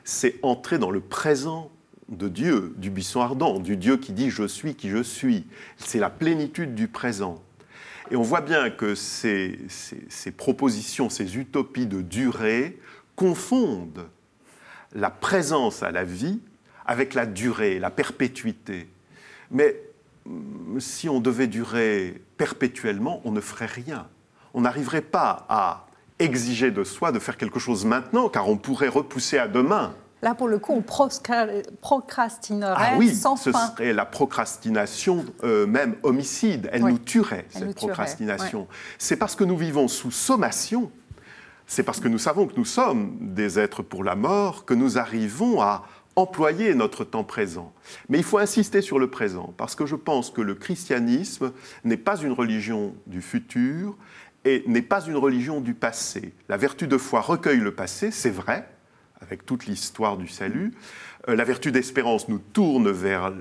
c'est 0.04 0.36
entrer 0.42 0.80
dans 0.80 0.92
le 0.92 1.02
présent 1.02 1.72
de 2.10 2.30
Dieu, 2.30 2.74
du 2.78 2.90
buisson 2.90 3.22
ardent, 3.22 3.60
du 3.60 3.76
Dieu 3.78 3.98
qui 3.98 4.14
dit 4.14 4.30
je 4.30 4.48
suis 4.48 4.76
qui 4.76 4.90
je 4.90 5.04
suis. 5.04 5.46
C'est 5.78 6.00
la 6.00 6.10
plénitude 6.10 6.76
du 6.76 6.88
présent. 6.88 7.44
Et 8.10 8.16
on 8.16 8.22
voit 8.22 8.42
bien 8.42 8.70
que 8.70 8.96
ces, 8.96 9.60
ces, 9.68 10.32
propositions, 10.32 11.10
ces 11.10 11.38
utopies 11.38 11.88
de 11.88 12.02
durée 12.02 12.80
confondent 13.18 14.08
la 14.94 15.10
présence 15.10 15.84
à 15.84 15.92
la 15.92 16.06
vie 16.06 16.40
avec 16.86 17.14
la 17.14 17.26
durée, 17.26 17.80
la 17.80 17.92
perpétuité. 17.92 18.88
Mais 19.52 19.76
mm, 20.26 20.80
si 20.80 21.10
on 21.10 21.20
devait 21.20 21.48
durer 21.48 22.22
perpétuellement, 22.38 23.22
on 23.26 23.32
ne 23.32 23.42
ferait 23.42 23.66
rien 23.66 24.08
on 24.54 24.62
n'arriverait 24.62 25.02
pas 25.02 25.46
à 25.50 25.86
exiger 26.20 26.72
de 26.72 26.84
soi 26.84 27.12
de 27.12 27.20
faire 27.20 27.38
quelque 27.38 27.60
chose 27.60 27.86
maintenant, 27.86 28.30
car 28.30 28.50
on 28.50 28.58
pourrait 28.58 28.88
repousser 28.88 29.38
à 29.38 29.48
demain. 29.48 29.94
Là, 30.24 30.34
pour 30.34 30.48
le 30.48 30.58
coup, 30.58 30.74
on 30.74 30.82
procrastinerait 30.82 32.74
ah 32.76 32.96
oui, 32.98 33.14
sans 33.14 33.36
ce 33.36 33.52
serait 33.52 33.94
la 33.94 34.06
procrastination 34.06 35.24
euh, 35.44 35.68
même 35.68 35.96
homicide. 36.02 36.70
Elle 36.72 36.86
nous 36.86 36.98
tuerait, 36.98 37.46
cette 37.50 37.76
procrastination. 37.76 38.68
C'est 38.98 39.18
parce 39.18 39.36
que 39.36 39.44
nous 39.44 39.58
vivons 39.58 39.88
sous 39.88 40.10
sommation, 40.10 40.92
c'est 41.68 41.84
parce 41.84 42.00
que 42.00 42.08
nous 42.08 42.18
savons 42.18 42.48
que 42.48 42.56
nous 42.58 42.66
sommes 42.66 43.16
des 43.20 43.60
êtres 43.60 43.84
pour 43.84 44.04
la 44.04 44.16
mort, 44.16 44.66
que 44.66 44.74
nous 44.74 44.98
arrivons 44.98 45.62
à 45.62 45.86
employer 46.16 46.74
notre 46.74 47.04
temps 47.04 47.24
présent. 47.24 47.72
Mais 48.10 48.18
il 48.18 48.24
faut 48.24 48.40
insister 48.40 48.82
sur 48.82 48.98
le 48.98 49.12
présent, 49.12 49.54
parce 49.56 49.76
que 49.76 49.86
je 49.86 49.96
pense 49.96 50.32
que 50.32 50.42
le 50.42 50.56
christianisme 50.56 51.52
n'est 51.84 51.96
pas 51.96 52.18
une 52.18 52.32
religion 52.32 52.96
du 53.06 53.22
futur, 53.22 53.96
et 54.48 54.64
n'est 54.66 54.82
pas 54.82 55.02
une 55.02 55.18
religion 55.18 55.60
du 55.60 55.74
passé. 55.74 56.34
La 56.48 56.56
vertu 56.56 56.88
de 56.88 56.98
foi 56.98 57.20
recueille 57.20 57.60
le 57.60 57.74
passé, 57.74 58.12
c'est 58.12 58.30
vrai, 58.30 58.66
avec 59.20 59.46
toute 59.46 59.66
l'histoire 59.66 60.16
du 60.16 60.30
salut. 60.30 60.74
Euh, 61.28 61.36
la 61.36 61.44
vertu 61.44 61.74
d'espérance 61.74 62.30
nous 62.30 62.40
tourne 62.40 62.90
vers 62.90 63.34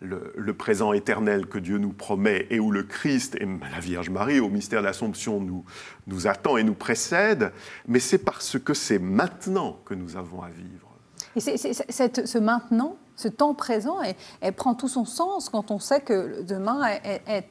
le, 0.00 0.54
présent 0.54 0.94
éternel 0.94 1.46
que 1.46 1.58
Dieu 1.58 1.76
nous 1.76 1.92
promet 1.92 2.46
et 2.48 2.58
où 2.58 2.70
le 2.70 2.84
Christ 2.84 3.36
et 3.36 3.46
la 3.70 3.80
Vierge 3.80 4.08
Marie 4.08 4.40
au 4.40 4.48
mystère 4.48 4.80
de 4.80 4.86
l'Assomption 4.86 5.40
nous, 5.40 5.64
nous 6.06 6.26
attend 6.26 6.56
et 6.56 6.64
nous 6.64 6.74
précède. 6.74 7.52
Mais 7.86 8.00
c'est 8.00 8.18
parce 8.18 8.58
que 8.58 8.72
c'est 8.72 8.98
maintenant 8.98 9.78
que 9.84 9.92
nous 9.92 10.16
avons 10.16 10.40
à 10.42 10.48
vivre. 10.48 10.90
Et 11.36 11.40
c'est, 11.40 12.26
ce 12.26 12.38
maintenant, 12.38 12.96
ce 13.16 13.28
temps 13.28 13.54
présent, 13.54 13.98
elle, 14.40 14.52
prend 14.52 14.74
tout 14.74 14.88
son 14.88 15.04
sens 15.04 15.48
quand 15.48 15.70
on 15.70 15.78
sait 15.78 16.00
que 16.00 16.42
demain 16.42 16.82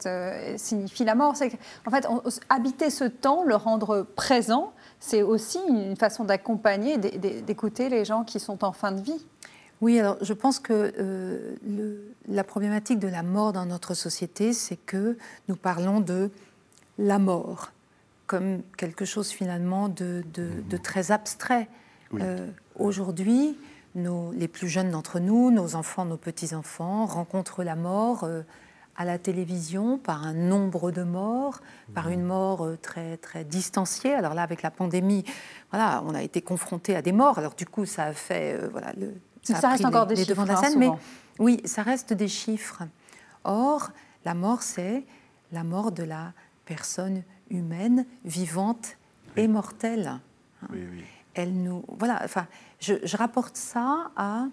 euh, 0.05 0.53
signifie 0.57 1.05
la 1.05 1.15
mort. 1.15 1.33
En 1.85 1.91
fait, 1.91 2.07
habiter 2.49 2.89
ce 2.89 3.05
temps, 3.05 3.43
le 3.43 3.55
rendre 3.55 4.05
présent, 4.15 4.73
c'est 4.99 5.21
aussi 5.21 5.59
une 5.69 5.95
façon 5.95 6.25
d'accompagner, 6.25 6.97
d'écouter 6.97 7.89
les 7.89 8.05
gens 8.05 8.23
qui 8.23 8.39
sont 8.39 8.63
en 8.63 8.71
fin 8.71 8.91
de 8.91 9.01
vie. 9.01 9.25
Oui, 9.81 9.99
alors 9.99 10.17
je 10.21 10.33
pense 10.33 10.59
que 10.59 10.93
euh, 10.97 11.97
la 12.27 12.43
problématique 12.43 12.99
de 12.99 13.07
la 13.07 13.23
mort 13.23 13.51
dans 13.51 13.65
notre 13.65 13.93
société, 13.93 14.53
c'est 14.53 14.77
que 14.77 15.17
nous 15.49 15.55
parlons 15.55 15.99
de 15.99 16.29
la 16.97 17.19
mort 17.19 17.71
comme 18.27 18.61
quelque 18.77 19.05
chose 19.05 19.29
finalement 19.29 19.89
de, 19.89 20.23
très 20.81 21.11
abstrait. 21.11 21.67
Euh, 22.13 22.47
aujourd'hui, 22.79 23.57
les 23.95 24.47
plus 24.47 24.67
jeunes 24.67 24.91
d'entre 24.91 25.19
nous, 25.19 25.51
nos 25.51 25.75
enfants, 25.75 26.05
nos 26.05 26.17
petits-enfants, 26.17 27.05
rencontrent 27.05 27.63
la 27.63 27.75
mort 27.75 28.23
euh, 28.23 28.41
à 28.95 29.05
la 29.05 29.17
télévision 29.17 29.97
par 29.97 30.23
un 30.23 30.33
nombre 30.33 30.91
de 30.91 31.03
morts, 31.03 31.61
par 31.93 32.09
une 32.09 32.23
mort 32.23 32.65
euh, 32.65 32.77
très, 32.77 33.17
très 33.17 33.43
distanciée. 33.43 34.13
Alors 34.13 34.33
là, 34.33 34.43
avec 34.43 34.61
la 34.61 34.71
pandémie, 34.71 35.23
voilà, 35.71 36.03
on 36.05 36.13
a 36.13 36.23
été 36.23 36.41
confronté 36.41 36.95
à 36.95 37.01
des 37.01 37.11
morts. 37.11 37.37
Alors 37.37 37.55
du 37.55 37.65
coup, 37.65 37.85
ça 37.85 38.05
a 38.05 38.13
fait... 38.13 38.59
Euh, 38.59 38.69
voilà, 38.71 38.93
le, 38.97 39.13
ça, 39.43 39.69
reste 39.69 39.85
encore 39.85 40.07
des 40.07 40.15
chiffres, 40.15 40.43
de 40.43 40.47
la 40.47 40.57
hein, 40.57 40.63
scène, 40.63 40.79
mais 40.79 40.89
oui, 41.39 41.61
ça 41.65 41.83
reste 41.83 42.13
des 42.13 42.27
chiffres. 42.27 42.83
Or, 43.43 43.91
la 44.25 44.33
mort, 44.33 44.61
c'est 44.63 45.03
la 45.51 45.63
mort 45.63 45.91
de 45.91 46.03
la 46.03 46.33
personne 46.65 47.23
humaine, 47.49 48.05
vivante 48.23 48.97
et 49.35 49.47
mortelle. 49.47 50.19
Oui, 50.71 50.79
oui. 50.89 51.03
Elle 51.33 51.53
nous... 51.63 51.83
Voilà, 51.87 52.21
enfin 52.23 52.47
je, 52.79 53.17
rapporte 53.17 53.57
ça 53.57 54.11
à, 54.15 54.45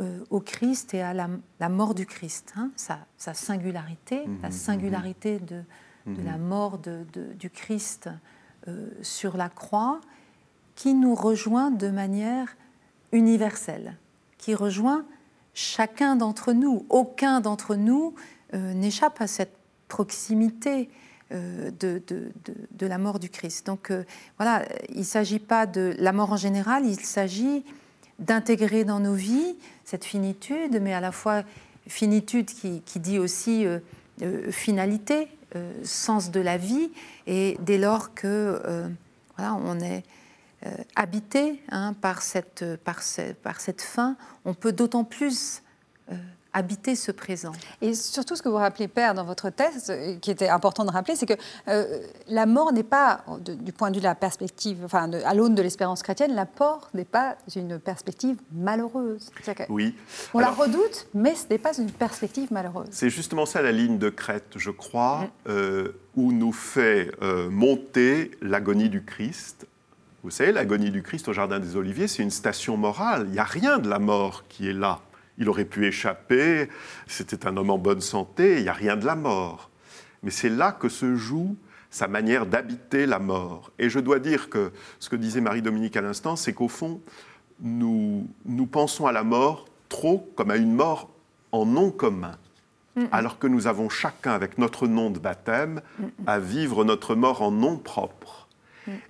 euh, 0.00 0.24
au 0.30 0.40
Christ 0.40 0.94
et 0.94 1.02
à 1.02 1.12
la, 1.14 1.68
mort 1.68 1.94
du 1.94 2.06
Christ, 2.06 2.54
hein, 2.56 2.70
sa, 2.76 3.34
singularité, 3.34 4.24
la 4.42 4.50
singularité 4.50 5.38
de, 5.38 5.62
de 6.06 6.22
la 6.22 6.38
mort 6.38 6.78
de, 6.78 7.04
du 7.38 7.50
Christ 7.50 8.08
euh, 8.68 8.90
sur 9.02 9.36
la 9.36 9.48
croix, 9.48 10.00
qui 10.74 10.94
nous 10.94 11.14
rejoint 11.14 11.70
de 11.70 11.88
manière 11.88 12.56
universelle, 13.12 13.96
qui 14.38 14.54
rejoint 14.54 15.04
chacun 15.54 16.16
d'entre 16.16 16.52
nous. 16.52 16.86
Aucun 16.88 17.40
d'entre 17.40 17.74
nous 17.74 18.14
euh, 18.54 18.72
n'échappe 18.72 19.20
à 19.20 19.26
cette 19.26 19.56
proximité 19.88 20.88
de, 21.32 22.02
de, 22.06 22.86
la 22.86 22.98
mort 22.98 23.18
du 23.18 23.30
Christ. 23.30 23.66
Donc 23.66 23.90
voilà, 24.38 24.64
il 24.90 24.98
ne 24.98 25.04
s'agit 25.04 25.38
pas 25.38 25.66
de 25.66 25.94
la 25.98 26.12
mort 26.12 26.32
en 26.32 26.36
général, 26.36 26.84
il 26.84 27.00
s'agit 27.00 27.64
d'intégrer 28.18 28.84
dans 28.84 29.00
nos 29.00 29.14
vies 29.14 29.56
cette 29.84 30.04
finitude, 30.04 30.80
mais 30.80 30.94
à 30.94 31.00
la 31.00 31.12
fois 31.12 31.42
finitude 31.88 32.46
qui, 32.46 33.00
dit 33.00 33.18
aussi 33.18 33.66
euh, 33.66 33.78
euh, 34.22 34.50
finalité, 34.50 35.28
euh, 35.56 35.72
sens 35.84 36.30
de 36.30 36.40
la 36.40 36.56
vie, 36.56 36.90
et 37.26 37.56
dès 37.60 37.78
lors 37.78 38.14
que 38.14 38.88
voilà, 39.36 39.54
on 39.54 39.78
est 39.80 40.04
habité 40.94 41.60
hein, 41.70 41.94
par, 42.00 42.22
cette, 42.22 42.64
par, 42.84 43.00
par, 43.42 43.60
cette 43.60 43.82
fin, 43.82 44.16
on 44.44 44.54
peut 44.54 44.72
d'autant 44.72 45.02
plus 45.02 45.62
habiter 46.52 46.96
ce 46.96 47.12
présent. 47.12 47.52
Et 47.80 47.94
surtout, 47.94 48.36
ce 48.36 48.42
que 48.42 48.48
vous 48.48 48.56
rappelez, 48.56 48.88
Père, 48.88 49.14
dans 49.14 49.24
votre 49.24 49.50
thèse, 49.50 49.90
euh, 49.90 50.16
qui 50.18 50.30
était 50.30 50.48
important 50.48 50.84
de 50.84 50.90
rappeler, 50.90 51.16
c'est 51.16 51.26
que 51.26 51.34
euh, 51.68 52.00
la 52.28 52.46
mort 52.46 52.72
n'est 52.72 52.82
pas, 52.82 53.24
du 53.40 53.72
point 53.72 53.90
de 53.90 53.96
vue 53.96 54.00
de 54.00 54.06
la 54.06 54.14
perspective, 54.14 54.78
enfin, 54.84 55.10
à 55.12 55.34
l'aune 55.34 55.54
de 55.54 55.62
l'espérance 55.62 56.02
chrétienne, 56.02 56.34
la 56.34 56.46
mort 56.60 56.90
n'est 56.94 57.04
pas 57.04 57.36
une 57.56 57.78
perspective 57.78 58.36
malheureuse. 58.52 59.30
Oui. 59.68 59.94
On 60.34 60.40
la 60.40 60.50
redoute, 60.50 61.06
mais 61.14 61.34
ce 61.34 61.46
n'est 61.50 61.58
pas 61.58 61.76
une 61.76 61.90
perspective 61.90 62.52
malheureuse. 62.52 62.88
C'est 62.90 63.10
justement 63.10 63.46
ça 63.46 63.62
la 63.62 63.72
ligne 63.72 63.98
de 63.98 64.10
crête, 64.10 64.54
je 64.56 64.70
crois, 64.70 65.22
mm. 65.22 65.28
euh, 65.48 65.88
où 66.16 66.32
nous 66.32 66.52
fait 66.52 67.10
monter 67.50 68.32
l'agonie 68.42 68.90
du 68.90 69.02
Christ 69.02 69.66
Vous 70.22 70.30
savez, 70.30 70.52
l'agonie 70.52 70.90
du 70.90 71.02
Christ 71.02 71.26
au 71.28 71.32
Jardin 71.32 71.58
des 71.58 71.76
Oliviers, 71.76 72.06
c'est 72.06 72.22
une 72.22 72.30
station 72.30 72.76
morale. 72.76 73.24
Il 73.28 73.32
n'y 73.32 73.38
a 73.38 73.44
rien 73.44 73.78
de 73.78 73.88
la 73.88 73.98
mort 73.98 74.44
qui 74.48 74.68
est 74.68 74.74
là. 74.74 75.00
Il 75.42 75.48
aurait 75.48 75.64
pu 75.64 75.86
échapper, 75.86 76.68
c'était 77.08 77.48
un 77.48 77.56
homme 77.56 77.70
en 77.70 77.78
bonne 77.78 78.00
santé, 78.00 78.58
il 78.58 78.62
n'y 78.62 78.68
a 78.68 78.72
rien 78.72 78.96
de 78.96 79.04
la 79.04 79.16
mort. 79.16 79.70
Mais 80.22 80.30
c'est 80.30 80.48
là 80.48 80.70
que 80.70 80.88
se 80.88 81.16
joue 81.16 81.56
sa 81.90 82.06
manière 82.06 82.46
d'habiter 82.46 83.06
la 83.06 83.18
mort. 83.18 83.72
Et 83.80 83.90
je 83.90 83.98
dois 83.98 84.20
dire 84.20 84.50
que 84.50 84.70
ce 85.00 85.08
que 85.08 85.16
disait 85.16 85.40
Marie-Dominique 85.40 85.96
à 85.96 86.00
l'instant, 86.00 86.36
c'est 86.36 86.52
qu'au 86.52 86.68
fond, 86.68 87.00
nous, 87.60 88.28
nous 88.44 88.66
pensons 88.66 89.08
à 89.08 89.10
la 89.10 89.24
mort 89.24 89.66
trop 89.88 90.30
comme 90.36 90.52
à 90.52 90.56
une 90.56 90.74
mort 90.74 91.10
en 91.50 91.66
nom 91.66 91.90
commun, 91.90 92.38
alors 93.10 93.40
que 93.40 93.48
nous 93.48 93.66
avons 93.66 93.88
chacun, 93.88 94.30
avec 94.30 94.58
notre 94.58 94.86
nom 94.86 95.10
de 95.10 95.18
baptême, 95.18 95.82
à 96.24 96.38
vivre 96.38 96.84
notre 96.84 97.16
mort 97.16 97.42
en 97.42 97.50
nom 97.50 97.78
propre. 97.78 98.46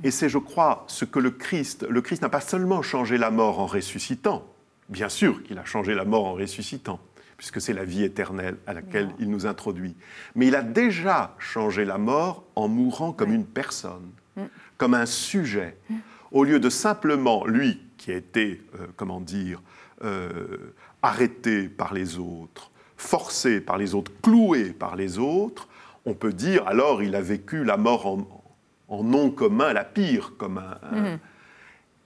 Et 0.02 0.10
c'est, 0.10 0.30
je 0.30 0.38
crois, 0.38 0.84
ce 0.86 1.04
que 1.04 1.18
le 1.18 1.30
Christ, 1.30 1.86
le 1.90 2.00
Christ 2.00 2.22
n'a 2.22 2.30
pas 2.30 2.40
seulement 2.40 2.80
changé 2.80 3.18
la 3.18 3.30
mort 3.30 3.60
en 3.60 3.66
ressuscitant, 3.66 4.46
bien 4.92 5.08
sûr 5.08 5.42
qu'il 5.42 5.58
a 5.58 5.64
changé 5.64 5.94
la 5.94 6.04
mort 6.04 6.26
en 6.26 6.34
ressuscitant, 6.34 7.00
puisque 7.36 7.60
c'est 7.60 7.72
la 7.72 7.84
vie 7.84 8.04
éternelle 8.04 8.58
à 8.66 8.74
laquelle 8.74 9.10
il 9.18 9.28
nous 9.30 9.46
introduit, 9.46 9.96
mais 10.36 10.46
il 10.46 10.54
a 10.54 10.62
déjà 10.62 11.34
changé 11.38 11.84
la 11.84 11.98
mort 11.98 12.44
en 12.54 12.68
mourant 12.68 13.12
comme 13.12 13.32
une 13.32 13.46
personne, 13.46 14.10
mm. 14.36 14.42
comme 14.76 14.94
un 14.94 15.06
sujet, 15.06 15.76
mm. 15.90 15.96
au 16.30 16.44
lieu 16.44 16.60
de 16.60 16.70
simplement, 16.70 17.44
lui, 17.46 17.80
qui 17.96 18.12
a 18.12 18.16
été, 18.16 18.62
euh, 18.78 18.86
comment 18.96 19.20
dire, 19.20 19.60
euh, 20.04 20.74
arrêté 21.02 21.68
par 21.68 21.94
les 21.94 22.18
autres, 22.18 22.70
forcé 22.96 23.60
par 23.60 23.78
les 23.78 23.94
autres, 23.94 24.12
cloué 24.22 24.72
par 24.72 24.94
les 24.94 25.18
autres, 25.18 25.68
on 26.04 26.14
peut 26.14 26.32
dire 26.32 26.66
alors 26.66 27.02
il 27.02 27.14
a 27.14 27.20
vécu 27.20 27.64
la 27.64 27.76
mort 27.76 28.06
en, 28.06 28.44
en 28.88 29.02
nom 29.02 29.30
commun, 29.30 29.72
la 29.72 29.84
pire 29.84 30.34
comme 30.36 30.58
un. 30.58 30.96
Mhm. 30.96 31.18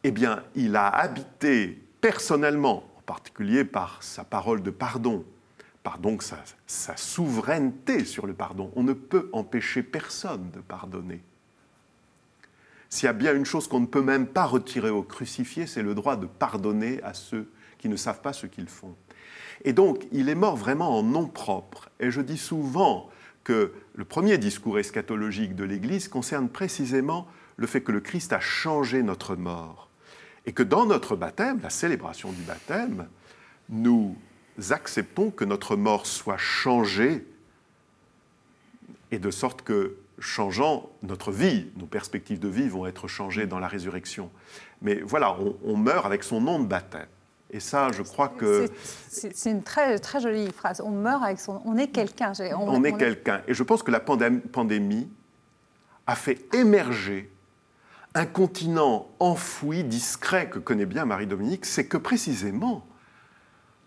Eh 0.05 0.11
bien, 0.13 0.45
il 0.55 0.77
a 0.77 0.87
habité 0.87 1.86
personnellement, 2.01 2.85
en 2.99 3.03
particulier 3.03 3.65
par 3.65 4.03
sa 4.03 4.25
parole 4.25 4.63
de 4.63 4.71
pardon, 4.71 5.25
par 5.83 5.99
donc 5.99 6.25
sa, 6.25 6.97
souveraineté 6.97 8.05
sur 8.05 8.27
le 8.27 8.35
pardon. 8.35 8.73
On 8.75 8.83
ne 8.83 8.93
peut 8.93 9.31
empêcher 9.33 9.83
personne 9.85 10.51
de 10.51 10.61
pardonner. 10.61 11.23
S'il 12.89 13.07
y 13.07 13.09
a 13.09 13.13
bien 13.13 13.35
une 13.35 13.45
chose 13.45 13.69
qu'on 13.69 13.81
ne 13.81 13.87
peut 13.87 14.03
même 14.03 14.27
pas 14.27 14.47
retirer 14.47 14.91
au 14.91 15.03
crucifié, 15.03 15.67
c'est 15.67 15.83
le 15.83 15.95
droit 15.95 16.17
de 16.17 16.27
pardonner 16.27 17.01
à 17.03 17.15
ceux 17.15 17.51
qui 17.79 17.89
ne 17.89 17.97
savent 17.97 18.21
pas 18.21 18.33
ce 18.33 18.47
qu'ils 18.47 18.69
font. 18.69 18.97
Et 19.65 19.73
donc, 19.73 20.07
il 20.13 20.29
est 20.29 20.35
mort 20.35 20.57
vraiment 20.57 20.99
en 20.99 21.03
nom 21.03 21.27
propre. 21.27 21.89
Et 22.01 22.11
je 22.11 22.21
dis 22.21 22.39
souvent 22.39 23.09
que 23.45 23.73
le 23.95 24.05
premier 24.05 24.39
discours 24.39 24.79
eschatologique 24.81 25.55
de 25.55 25.63
l'Église 25.63 26.09
concerne 26.09 26.49
précisément 26.49 27.29
le 27.57 27.69
fait 27.69 27.81
que 27.81 27.93
le 27.93 28.01
Christ 28.01 28.33
a 28.33 28.41
changé 28.41 29.05
notre 29.05 29.37
mort. 29.37 29.86
Et 30.47 30.53
que 30.53 30.63
dans 30.63 30.87
notre 30.87 31.17
baptême, 31.17 31.61
la 31.63 31.71
célébration 31.71 32.33
du 32.33 32.43
baptême, 32.43 33.09
nous 33.69 34.17
acceptons 34.71 35.31
que 35.31 35.45
notre 35.45 35.77
mort 35.77 36.07
soit 36.07 36.39
changée, 36.39 37.27
et 39.11 39.19
de 39.19 39.31
sorte 39.31 39.63
que, 39.63 39.97
changeant 40.19 40.91
notre 41.03 41.31
vie, 41.31 41.67
nos 41.77 41.87
perspectives 41.87 42.39
de 42.39 42.49
vie 42.49 42.69
vont 42.69 42.87
être 42.87 43.07
changées 43.07 43.47
dans 43.47 43.59
la 43.59 43.69
résurrection. 43.69 44.31
Mais 44.83 45.01
voilà, 45.01 45.37
on 45.65 45.77
meurt 45.77 46.07
avec 46.07 46.25
son 46.25 46.41
nom 46.41 46.59
de 46.59 46.67
baptême. 46.67 47.07
Et 47.51 47.61
ça, 47.61 47.93
je 47.93 48.03
crois 48.03 48.29
que... 48.29 48.69
C'est 49.09 49.51
une 49.51 49.63
très, 49.63 49.99
très 49.99 50.21
jolie 50.21 50.51
phrase. 50.51 50.81
On 50.81 50.91
meurt 50.91 51.23
avec 51.23 51.39
son... 51.39 51.63
On 51.65 51.77
est 51.77 51.89
quelqu'un. 51.89 52.33
On, 52.59 52.83
est 52.83 52.97
quelqu'un. 52.97 53.43
Et 53.47 53.55
je 53.55 53.63
pense 53.63 53.83
que 53.83 53.91
la 53.91 54.01
pandémie 54.01 55.09
a 56.07 56.17
fait 56.17 56.55
émerger 56.55 57.31
un 58.17 58.25
continent 58.25 59.09
enfoui, 59.21 59.85
discret, 59.85 60.49
que 60.49 60.59
connaît 60.59 60.87
bien 60.87 61.05
Marie-Dominique, 61.05 61.67
c'est 61.67 61.87
que 61.87 61.99
précisément, 61.99 62.87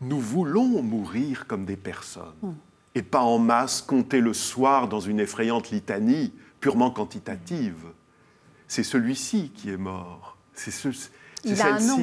nous 0.01 0.19
voulons 0.19 0.83
mourir 0.83 1.47
comme 1.47 1.65
des 1.65 1.75
personnes. 1.75 2.35
Hmm. 2.43 2.53
Et 2.93 3.01
pas 3.01 3.21
en 3.21 3.39
masse 3.39 3.81
compter 3.81 4.21
le 4.21 4.33
soir 4.33 4.87
dans 4.87 4.99
une 4.99 5.19
effrayante 5.19 5.71
litanie 5.71 6.31
purement 6.59 6.91
quantitative. 6.91 7.85
C'est 8.67 8.83
celui-ci 8.83 9.49
qui 9.49 9.71
est 9.71 9.77
mort. 9.77 10.37
C'est 10.53 10.71
ce, 10.71 10.89
il 11.43 11.59
a 11.59 11.75
un 11.75 11.79
nom. 11.79 11.97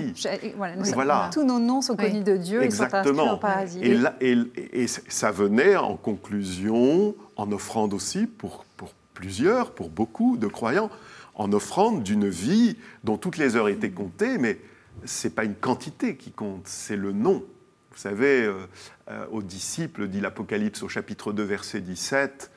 Voilà, 0.95 1.31
Tous 1.33 1.45
nos 1.45 1.61
noms 1.61 1.81
sont 1.81 1.95
connus 1.95 2.25
de 2.25 2.37
Dieu 2.37 2.61
Exactement. 2.63 3.39
et, 3.81 3.97
et, 4.21 4.83
et, 4.83 4.87
ça 4.89 5.31
venait 5.31 5.77
en 5.77 5.97
conclusion, 5.97 7.15
en 7.37 7.53
offrande 7.53 7.95
aussi 7.95 8.27
pour, 8.27 8.65
pour 8.77 8.95
plusieurs, 9.15 9.71
pour 9.71 9.91
beaucoup 9.91 10.37
de 10.37 10.49
croyants, 10.49 10.91
en 11.37 11.53
offrande 11.53 12.03
d'une 12.03 12.29
vie 12.29 12.77
dont 13.05 13.19
toutes 13.19 13.37
les 13.37 13.57
heures 13.57 13.69
étaient 13.69 13.91
comptées, 13.91 14.39
mais 14.39 14.59
ce 15.05 15.29
n'est 15.29 15.35
pas 15.35 15.45
une 15.45 15.55
quantité 15.55 16.17
qui 16.17 16.33
compte, 16.33 16.67
c'est 16.67 16.97
le 16.97 17.13
nom. 17.13 17.45
Vous 17.93 17.99
savez, 17.99 18.45
euh, 18.45 18.67
euh, 19.11 19.27
aux 19.31 19.43
disciples, 19.43 20.09
dit 20.09 20.21
l'Apocalypse 20.21 20.83
au 20.83 20.89
chapitre 20.89 21.33
2, 21.33 21.43
verset 21.43 21.83
17, 21.83 22.51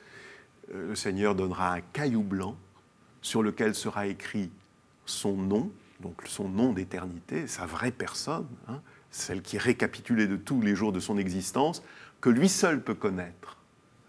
euh, 0.74 0.88
le 0.88 0.94
Seigneur 0.94 1.34
donnera 1.34 1.74
un 1.74 1.80
caillou 1.80 2.22
blanc 2.22 2.56
sur 3.20 3.42
lequel 3.42 3.74
sera 3.74 4.06
écrit 4.06 4.50
son 5.04 5.36
nom 5.36 5.70
donc 6.00 6.22
son 6.24 6.48
nom 6.48 6.72
d'éternité, 6.72 7.46
sa 7.46 7.66
vraie 7.66 7.90
personne, 7.90 8.46
hein, 8.68 8.80
celle 9.10 9.42
qui 9.42 9.56
est 9.56 9.60
récapitulée 9.60 10.26
de 10.26 10.36
tous 10.36 10.62
les 10.62 10.74
jours 10.74 10.92
de 10.92 11.00
son 11.00 11.18
existence, 11.18 11.82
que 12.22 12.30
lui 12.30 12.48
seul 12.48 12.82
peut 12.82 12.94
connaître. 12.94 13.58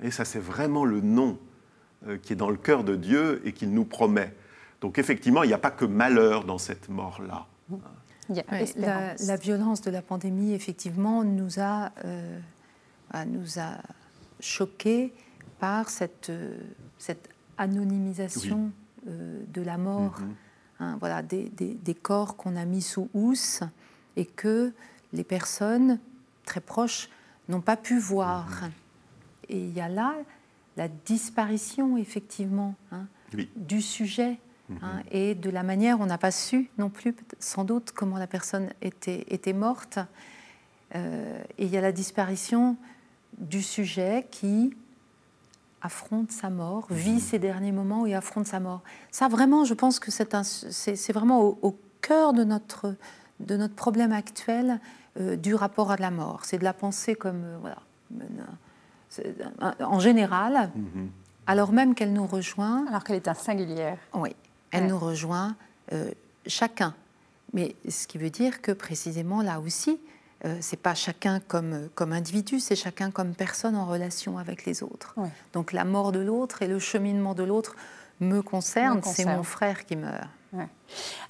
Et 0.01 0.09
ça, 0.09 0.23
c'est 0.23 0.39
vraiment 0.39 0.85
le 0.85 1.01
nom 1.01 1.37
qui 2.21 2.31
est 2.31 2.37
dans 2.37 2.49
le 2.49 2.55
cœur 2.55 2.85
de 2.85 2.95
Dieu 2.95 3.41
et 3.43 3.51
qu'il 3.51 3.73
nous 3.73 3.83
promet. 3.83 4.33
Donc 4.81 4.97
effectivement, 4.97 5.43
il 5.43 5.47
n'y 5.47 5.53
a 5.53 5.59
pas 5.59 5.71
que 5.71 5.85
malheur 5.85 6.43
dans 6.43 6.57
cette 6.57 6.89
mort-là. 6.89 7.45
la, 8.29 9.35
violence 9.37 9.81
de 9.81 9.91
la 9.91 10.01
pandémie, 10.01 10.53
effectivement, 10.53 11.23
nous 11.23 11.59
a, 11.59 11.91
euh, 12.05 12.39
nous 13.27 13.59
a 13.59 13.77
choqués 14.39 15.13
par 15.59 15.89
cette, 15.89 16.31
euh, 16.31 16.57
cette 16.97 17.29
anonymisation 17.57 18.71
de 19.05 19.61
la 19.63 19.77
mort. 19.77 20.19
Mm-hmm. 20.19 20.35
Hein, 20.81 20.97
voilà, 20.99 21.21
des, 21.21 21.97
corps 22.01 22.35
qu'on 22.35 22.55
a 22.55 22.65
mis 22.65 22.81
sous 22.81 23.07
housse 23.13 23.61
et 24.15 24.25
que 24.25 24.73
les 25.13 25.23
personnes 25.23 25.99
très 26.43 26.59
proches 26.59 27.07
n'ont 27.49 27.61
pas 27.61 27.77
pu 27.77 27.99
voir. 27.99 28.63
Et 29.47 29.59
il 29.59 29.73
y 29.73 29.79
a 29.79 29.89
là 29.89 30.15
la 30.77 30.87
disparition, 30.87 31.97
effectivement, 31.97 32.73
hein, 32.91 33.05
du 33.55 33.81
sujet 33.81 34.39
mhm. 34.71 34.79
hein, 34.81 35.03
et 35.11 35.35
de 35.35 35.49
la 35.49 35.63
manière, 35.63 35.99
on 35.99 36.05
n'a 36.05 36.17
pas 36.17 36.31
su 36.31 36.69
non 36.77 36.89
plus, 36.89 37.15
sans 37.39 37.63
doute, 37.63 37.91
comment 37.91 38.17
la 38.17 38.27
personne 38.27 38.69
était, 38.81 39.25
était 39.29 39.53
morte. 39.53 39.99
Euh, 40.95 41.41
et 41.57 41.65
il 41.65 41.71
y 41.71 41.77
a 41.77 41.81
la 41.81 41.91
disparition 41.91 42.77
du 43.37 43.61
sujet 43.61 44.27
qui 44.31 44.75
affronte 45.81 46.31
sa 46.31 46.49
mort, 46.49 46.85
vit 46.89 47.19
ses 47.19 47.39
derniers 47.39 47.71
moments 47.71 48.05
et 48.05 48.13
affronte 48.13 48.45
sa 48.45 48.59
mort. 48.59 48.81
Ça, 49.11 49.27
vraiment, 49.27 49.65
je 49.65 49.73
pense 49.73 49.99
que 49.99 50.11
c'est 50.11 51.13
vraiment 51.13 51.41
au, 51.41 51.77
cœur 52.01 52.33
de 52.33 52.43
notre, 52.43 52.95
de 53.39 53.57
notre 53.57 53.75
problème 53.75 54.11
actuel 54.11 54.79
euh, 55.19 55.35
du 55.35 55.53
rapport 55.53 55.91
à 55.91 55.97
la 55.97 56.09
mort. 56.09 56.45
C'est 56.45 56.57
de 56.57 56.63
la 56.63 56.73
pensée 56.73 57.13
comme, 57.13 57.43
euh, 57.43 57.57
voilà, 57.61 57.77
en 59.79 59.99
général, 59.99 60.71
mm-hmm. 60.75 61.07
alors 61.45 61.71
même 61.71 61.93
qu'elle 61.93 62.11
nous 62.11 62.25
rejoint. 62.25 62.87
Alors 62.87 63.03
qu'elle 63.03 63.17
est 63.17 63.27
un 63.27 63.35
singulière. 63.35 63.99
Oui, 64.15 64.35
elle 64.71 64.87
nous 64.87 64.99
rejoint 64.99 65.55
euh, 65.93 66.11
chacun. 66.47 66.95
Mais 67.53 67.75
ce 67.89 68.07
qui 68.07 68.17
veut 68.17 68.29
dire 68.29 68.61
que 68.61 68.71
précisément 68.71 69.41
là 69.41 69.59
aussi, 69.59 69.99
euh, 70.45 70.57
c'est 70.61 70.79
pas 70.79 70.95
chacun 70.95 71.39
comme, 71.39 71.89
comme 71.93 72.13
individu, 72.13 72.59
c'est 72.59 72.75
chacun 72.75 73.11
comme 73.11 73.33
personne 73.33 73.75
en 73.75 73.85
relation 73.85 74.37
avec 74.37 74.65
les 74.65 74.81
autres. 74.83 75.15
Donc 75.53 75.71
la 75.71 75.85
mort 75.85 76.11
de 76.11 76.19
l'autre 76.19 76.61
et 76.61 76.67
le 76.67 76.79
cheminement 76.79 77.35
de 77.35 77.43
l'autre 77.43 77.75
me 78.19 78.41
concernent, 78.41 79.01
c'est 79.03 79.25
mon 79.25 79.43
frère 79.43 79.85
qui 79.85 79.95
meurt. 79.95 80.27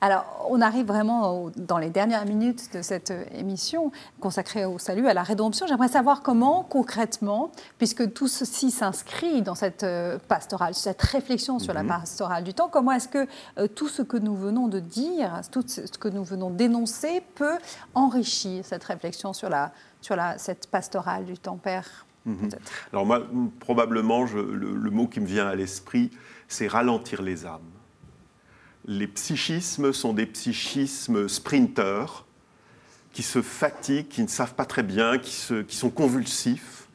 Alors, 0.02 0.48
on 0.50 0.62
arrive 0.62 0.88
vraiment 0.88 1.52
dans 1.56 1.78
les 1.78 1.92
dernières 1.92 2.26
minutes 2.26 2.74
de 2.74 2.82
cette 2.82 3.14
émission 3.34 3.92
consacrée 4.20 4.66
au 4.66 4.80
salut, 4.80 5.08
à 5.08 5.14
la 5.14 5.22
rédemption. 5.22 5.68
J'aimerais 5.68 5.90
savoir 5.90 6.24
comment, 6.24 6.64
concrètement, 6.64 7.52
puisque 7.78 8.12
tout 8.14 8.28
ceci 8.28 8.72
s'inscrit 8.72 9.44
dans 9.44 9.54
cette 9.54 9.84
euh, 9.84 10.18
pastorale, 10.28 10.74
cette 10.74 11.02
réflexion 11.02 11.60
sur 11.60 11.74
la 11.74 11.84
mhm. 11.84 11.90
pastorale 11.90 12.44
du 12.44 12.56
temps, 12.56 12.68
comment 12.68 12.94
est-ce 12.94 13.08
que 13.08 13.28
euh, 13.60 13.68
tout 13.68 13.90
ce 13.90 14.02
que 14.02 14.18
nous 14.18 14.36
venons 14.36 14.68
de 14.68 14.80
dire, 14.80 15.42
tout 15.52 15.64
ce 15.68 15.82
que 15.82 16.08
nous 16.08 16.24
venons 16.24 16.50
d'énoncer 16.50 17.22
peut 17.36 17.60
enrichir 17.94 18.66
cette 18.66 18.84
réflexion 18.84 19.34
sur, 19.34 19.50
la, 19.50 19.72
sur 20.02 20.16
la, 20.16 20.40
cette 20.40 20.66
pastorale 20.66 21.26
du 21.26 21.38
temps, 21.38 21.58
Père 21.58 22.08
mhm. 22.26 22.50
Alors 22.92 23.06
moi, 23.06 23.22
probablement, 23.60 24.24
le 24.24 24.90
mot 24.90 25.08
qui 25.08 25.20
me 25.20 25.28
vient 25.28 25.48
à 25.48 25.54
l'esprit, 25.54 26.10
c'est 26.48 26.68
ralentir 26.68 27.22
les 27.22 27.46
âmes 27.46 27.62
les 28.92 29.08
psychismes 29.08 29.94
sont 29.94 30.14
des 30.14 30.26
psychismes 30.26 31.30
sprinteurs 31.30 32.26
qui 33.14 33.24
se 33.24 33.42
fatiguent, 33.42 34.10
qui 34.10 34.22
ne 34.22 34.28
savent 34.28 34.54
pas 34.54 34.66
très 34.66 34.84
bien, 34.84 35.18
qui, 35.18 35.32
sont 35.76 35.90
convulsifs. 35.90 36.88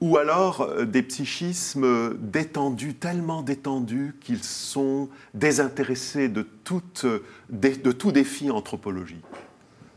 ou 0.00 0.18
alors 0.18 0.60
euh, 0.60 0.84
des 0.84 1.02
psychismes 1.02 2.16
détendus, 2.18 2.94
tellement 2.94 3.42
détendus 3.42 4.14
qu'ils 4.20 4.44
sont 4.44 5.08
désintéressés 5.34 6.28
de, 6.28 6.46
de 7.50 7.92
tout 7.92 8.12
défi 8.12 8.50
anthropologique. 8.50 9.24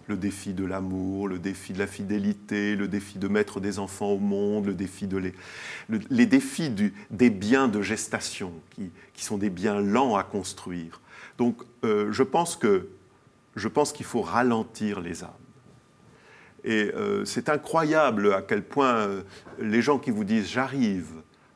Le 0.07 0.17
défi 0.17 0.53
de 0.53 0.65
l'amour, 0.65 1.27
le 1.27 1.39
défi 1.39 1.73
de 1.73 1.79
la 1.79 1.87
fidélité, 1.87 2.75
le 2.75 2.87
défi 2.87 3.17
de 3.19 3.27
mettre 3.27 3.59
des 3.59 3.79
enfants 3.79 4.11
au 4.11 4.19
monde, 4.19 4.65
le 4.65 4.73
défi 4.73 5.07
de 5.07 5.17
les, 5.17 5.33
les 6.09 6.25
défis 6.25 6.69
du, 6.69 6.93
des 7.11 7.29
biens 7.29 7.67
de 7.67 7.81
gestation, 7.81 8.51
qui, 8.71 8.91
qui, 9.13 9.23
sont 9.23 9.37
des 9.37 9.49
biens 9.49 9.79
lents 9.79 10.15
à 10.15 10.23
construire. 10.23 11.01
Donc 11.37 11.61
euh, 11.83 12.11
je 12.11 12.23
pense 12.23 12.55
que 12.55 12.89
je 13.55 13.67
pense 13.67 13.91
qu'il 13.91 14.05
faut 14.05 14.21
ralentir 14.21 15.01
les 15.01 15.23
âmes. 15.23 15.29
Et 16.63 16.91
euh, 16.95 17.25
c'est 17.25 17.49
incroyable 17.49 18.33
à 18.33 18.41
quel 18.41 18.63
point 18.63 18.95
euh, 18.95 19.23
les 19.59 19.81
gens 19.81 19.97
qui 19.97 20.11
vous 20.11 20.23
disent 20.23 20.47
j'arrive 20.47 21.11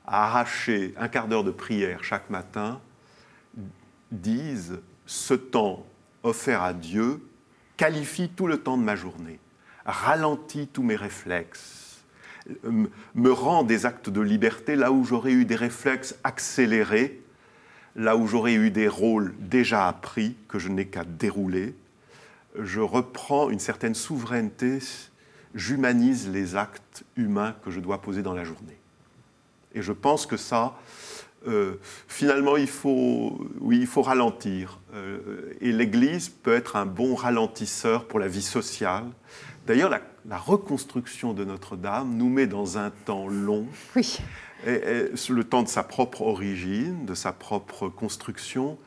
à 0.05 0.25
arracher 0.25 0.93
un 0.97 1.07
quart 1.07 1.27
d'heure 1.27 1.43
de 1.43 1.51
prière 1.51 2.03
chaque 2.03 2.29
matin 2.29 2.79
disent 4.11 4.79
ce 5.05 5.33
temps 5.33 5.85
offert 6.23 6.63
à 6.63 6.73
Dieu 6.73 7.21
qualifie 7.77 8.29
tout 8.29 8.47
le 8.47 8.57
temps 8.57 8.77
de 8.77 8.83
ma 8.83 8.95
journée, 8.95 9.39
ralentit 9.85 10.67
tous 10.67 10.83
mes 10.83 10.95
réflexes, 10.95 12.03
me 12.63 13.31
rend 13.31 13.63
des 13.63 13.85
actes 13.85 14.09
de 14.09 14.21
liberté 14.21 14.75
là 14.75 14.91
où 14.91 15.03
j'aurais 15.03 15.31
eu 15.31 15.45
des 15.45 15.55
réflexes 15.55 16.15
accélérés, 16.23 17.21
là 17.95 18.17
où 18.17 18.27
j'aurais 18.27 18.53
eu 18.53 18.71
des 18.71 18.87
rôles 18.87 19.33
déjà 19.39 19.87
appris 19.87 20.35
que 20.47 20.59
je 20.59 20.69
n'ai 20.69 20.85
qu'à 20.85 21.03
dérouler 21.03 21.75
je 22.59 22.79
reprends 22.79 23.49
une 23.49 23.59
certaine 23.59 23.95
souveraineté, 23.95 24.79
j'humanise 25.53 26.29
les 26.29 26.55
actes 26.55 27.03
humains 27.15 27.55
que 27.63 27.71
je 27.71 27.79
dois 27.79 28.01
poser 28.01 28.21
dans 28.21 28.33
la 28.33 28.43
journée. 28.43 28.77
Et 29.73 29.81
je 29.81 29.91
pense 29.91 30.25
que 30.25 30.37
ça, 30.37 30.77
euh, 31.47 31.79
finalement, 32.07 32.57
il 32.57 32.67
faut, 32.67 33.47
oui, 33.59 33.79
il 33.79 33.87
faut 33.87 34.01
ralentir. 34.01 34.79
Euh, 34.93 35.53
et 35.61 35.71
l'Église 35.71 36.29
peut 36.29 36.53
être 36.53 36.75
un 36.75 36.85
bon 36.85 37.15
ralentisseur 37.15 38.05
pour 38.05 38.19
la 38.19 38.27
vie 38.27 38.41
sociale. 38.41 39.05
D'ailleurs, 39.67 39.89
la, 39.89 40.37
reconstruction 40.37 41.33
de 41.33 41.43
Notre-Dame 41.43 42.15
nous 42.15 42.29
met 42.29 42.47
dans 42.47 42.77
un 42.77 42.89
temps 42.89 43.27
long. 43.27 43.67
Oui. 43.95 44.19
Et, 44.65 45.11
le 45.29 45.43
temps 45.43 45.63
de 45.63 45.67
sa 45.67 45.83
propre 45.83 46.21
origine, 46.21 47.05
de 47.05 47.13
sa 47.13 47.31
propre 47.31 47.89
construction. 47.89 48.77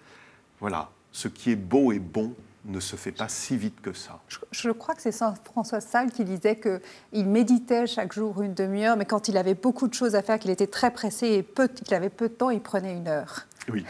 Voilà, 0.61 0.91
ce 1.13 1.29
qui 1.29 1.53
est 1.53 1.57
beau 1.57 1.93
et 1.93 1.99
bon 1.99 2.35
ne 2.69 2.81
se 2.81 2.97
fait 2.97 3.13
pas 3.13 3.29
si 3.29 3.57
vite 3.57 3.81
que 3.81 3.93
ça. 3.93 4.21
Je, 4.51 4.71
crois 4.71 4.95
que 4.95 5.03
c'est 5.03 5.13
Saint 5.13 5.35
François 5.45 5.81
Sales 5.81 6.13
qui 6.13 6.25
disait 6.25 6.61
qu'il 6.61 7.27
méditait 7.27 7.87
chaque 7.87 8.13
jour 8.13 8.43
une 8.43 8.55
demi-heure, 8.55 8.97
mais 8.97 9.07
quand 9.07 9.29
il 9.29 9.37
avait 9.37 9.55
beaucoup 9.55 9.89
de 9.89 9.95
choses 9.95 10.15
à 10.15 10.23
faire, 10.23 10.39
qu'il 10.39 10.51
était 10.51 10.67
très 10.67 10.91
pressé 10.91 11.27
et 11.27 11.65
qu'il 11.85 11.95
avait 11.95 12.11
peu 12.11 12.29
de 12.29 12.35
temps, 12.35 12.51
il 12.51 12.61
prenait 12.61 12.97
une 12.97 13.09
heure. 13.09 13.47
Oui. 13.73 13.85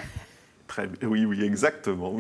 Très, 0.69 0.87
oui, 1.03 1.25
oui, 1.25 1.43
exactement. 1.43 2.15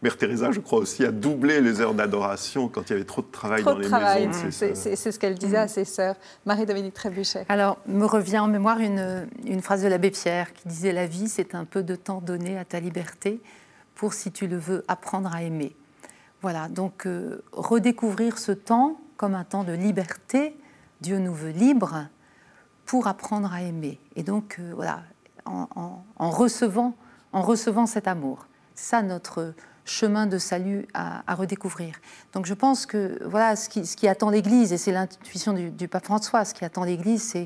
Mère 0.00 0.16
Teresa, 0.16 0.50
je 0.50 0.60
crois 0.60 0.78
aussi, 0.78 1.04
a 1.04 1.12
doublé 1.12 1.60
les 1.60 1.82
heures 1.82 1.92
d'adoration 1.92 2.68
quand 2.68 2.88
il 2.88 2.94
y 2.94 2.96
avait 2.96 3.04
trop 3.04 3.20
de 3.20 3.30
travail 3.30 3.62
dans 3.62 3.76
les 3.76 3.86
travail. 3.86 4.26
maisons. 4.26 4.50
C'est 4.50 4.96
ce 4.96 5.18
qu'elle 5.18 5.34
disait 5.34 5.58
à 5.58 5.68
ses 5.68 5.84
sœurs. 5.84 6.16
Marie-Dominique 6.46 6.94
Trébuchet. 6.94 7.44
Alors, 7.50 7.76
me 7.86 8.06
revient 8.06 8.38
en 8.38 8.48
mémoire 8.48 8.78
une, 8.78 9.28
une 9.44 9.60
phrase 9.60 9.82
de 9.82 9.88
l'abbé 9.88 10.10
Pierre 10.10 10.54
qui 10.54 10.66
disait 10.66 10.92
La 10.92 11.06
vie, 11.06 11.28
c'est 11.28 11.54
un 11.54 11.66
peu 11.66 11.82
de 11.82 11.94
temps 11.94 12.22
donné 12.22 12.56
à 12.56 12.64
ta 12.64 12.80
liberté 12.80 13.42
pour, 13.94 14.14
si 14.14 14.32
tu 14.32 14.46
le 14.46 14.56
veux, 14.56 14.82
apprendre 14.88 15.32
à 15.34 15.42
aimer. 15.42 15.76
Voilà, 16.44 16.68
donc 16.68 17.06
euh, 17.06 17.42
redécouvrir 17.52 18.36
ce 18.36 18.52
temps 18.52 19.00
comme 19.16 19.34
un 19.34 19.44
temps 19.44 19.64
de 19.64 19.72
liberté, 19.72 20.54
Dieu 21.00 21.18
nous 21.18 21.32
veut 21.32 21.52
libres 21.52 22.06
pour 22.84 23.06
apprendre 23.06 23.50
à 23.50 23.62
aimer. 23.62 23.98
Et 24.14 24.22
donc, 24.22 24.58
euh, 24.58 24.72
voilà, 24.74 25.04
en, 25.46 26.04
recevant, 26.18 26.96
en 27.32 27.40
recevant 27.40 27.86
cet 27.86 28.06
amour. 28.06 28.46
Ça 28.74 29.00
notre 29.00 29.54
chemin 29.86 30.26
de 30.26 30.36
salut 30.36 30.86
à, 30.92 31.34
redécouvrir. 31.34 31.94
Donc 32.34 32.44
je 32.44 32.52
pense 32.52 32.84
que 32.84 33.18
voilà 33.24 33.56
ce 33.56 33.70
qui, 33.70 34.06
attend 34.06 34.28
l'Église, 34.28 34.70
et 34.74 34.76
c'est 34.76 34.92
l'intuition 34.92 35.54
du, 35.54 35.70
du, 35.70 35.88
pape 35.88 36.04
François, 36.04 36.44
ce 36.44 36.52
qui 36.52 36.66
attend 36.66 36.84
l'Église, 36.84 37.38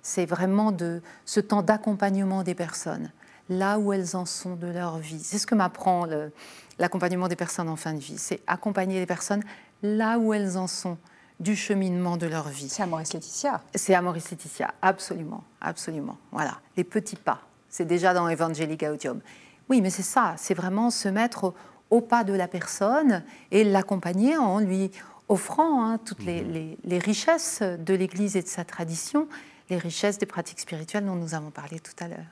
c'est 0.00 0.26
vraiment 0.26 0.70
de, 0.70 1.02
ce 1.24 1.40
temps 1.40 1.62
d'accompagnement 1.62 2.44
des 2.44 2.54
personnes, 2.54 3.10
là 3.48 3.80
où 3.80 3.92
elles 3.92 4.14
en 4.14 4.26
sont 4.26 4.54
de 4.54 4.68
leur 4.68 4.98
vie. 4.98 5.24
C'est 5.24 5.38
ce 5.38 5.46
que 5.48 5.56
m'apprend 5.56 6.06
le, 6.06 6.30
l'accompagnement 6.78 7.28
des 7.28 7.36
personnes 7.36 7.68
en 7.68 7.76
fin 7.76 7.94
de 7.94 7.98
vie. 7.98 8.18
C'est 8.18 8.40
accompagner 8.46 8.98
les 8.98 9.06
personnes 9.06 9.42
là 9.82 10.18
où 10.18 10.32
elles 10.32 10.56
en 10.56 10.66
sont 10.66 10.98
du 11.40 11.56
cheminement 11.56 12.16
de 12.16 12.26
leur 12.26 12.48
vie. 12.48 12.68
C'est 12.68 12.82
Amoris 12.82 13.12
Laetitia. 13.12 13.60
C'est 13.74 13.94
Amoris 13.94 14.30
Laetitia, 14.30 14.72
absolument, 14.82 15.44
absolument. 15.60 16.16
Voilà, 16.32 16.60
les 16.76 16.84
petits 16.84 17.16
pas. 17.16 17.40
C'est 17.68 17.84
déjà 17.84 18.14
dans 18.14 18.28
Evangelii 18.28 18.76
Gaudium. 18.76 19.20
Oui, 19.68 19.80
mais 19.80 19.90
c'est 19.90 20.02
ça, 20.02 20.34
c'est 20.36 20.54
vraiment 20.54 20.90
se 20.90 21.08
mettre 21.08 21.54
au, 21.90 22.00
pas 22.00 22.24
de 22.24 22.32
la 22.32 22.48
personne 22.48 23.24
et 23.50 23.64
l'accompagner 23.64 24.36
en 24.36 24.58
lui 24.58 24.90
offrant 25.28 25.84
hein, 25.84 25.98
toutes 25.98 26.22
les, 26.24 26.76
les, 26.84 26.98
richesses 26.98 27.62
de 27.62 27.94
l'Église 27.94 28.36
et 28.36 28.42
de 28.42 28.48
sa 28.48 28.64
tradition, 28.64 29.26
les 29.70 29.78
richesses 29.78 30.18
des 30.18 30.26
pratiques 30.26 30.60
spirituelles 30.60 31.06
dont 31.06 31.14
nous 31.14 31.34
avons 31.34 31.50
parlé 31.50 31.80
tout 31.80 31.92
à 32.00 32.08
l'heure. 32.08 32.26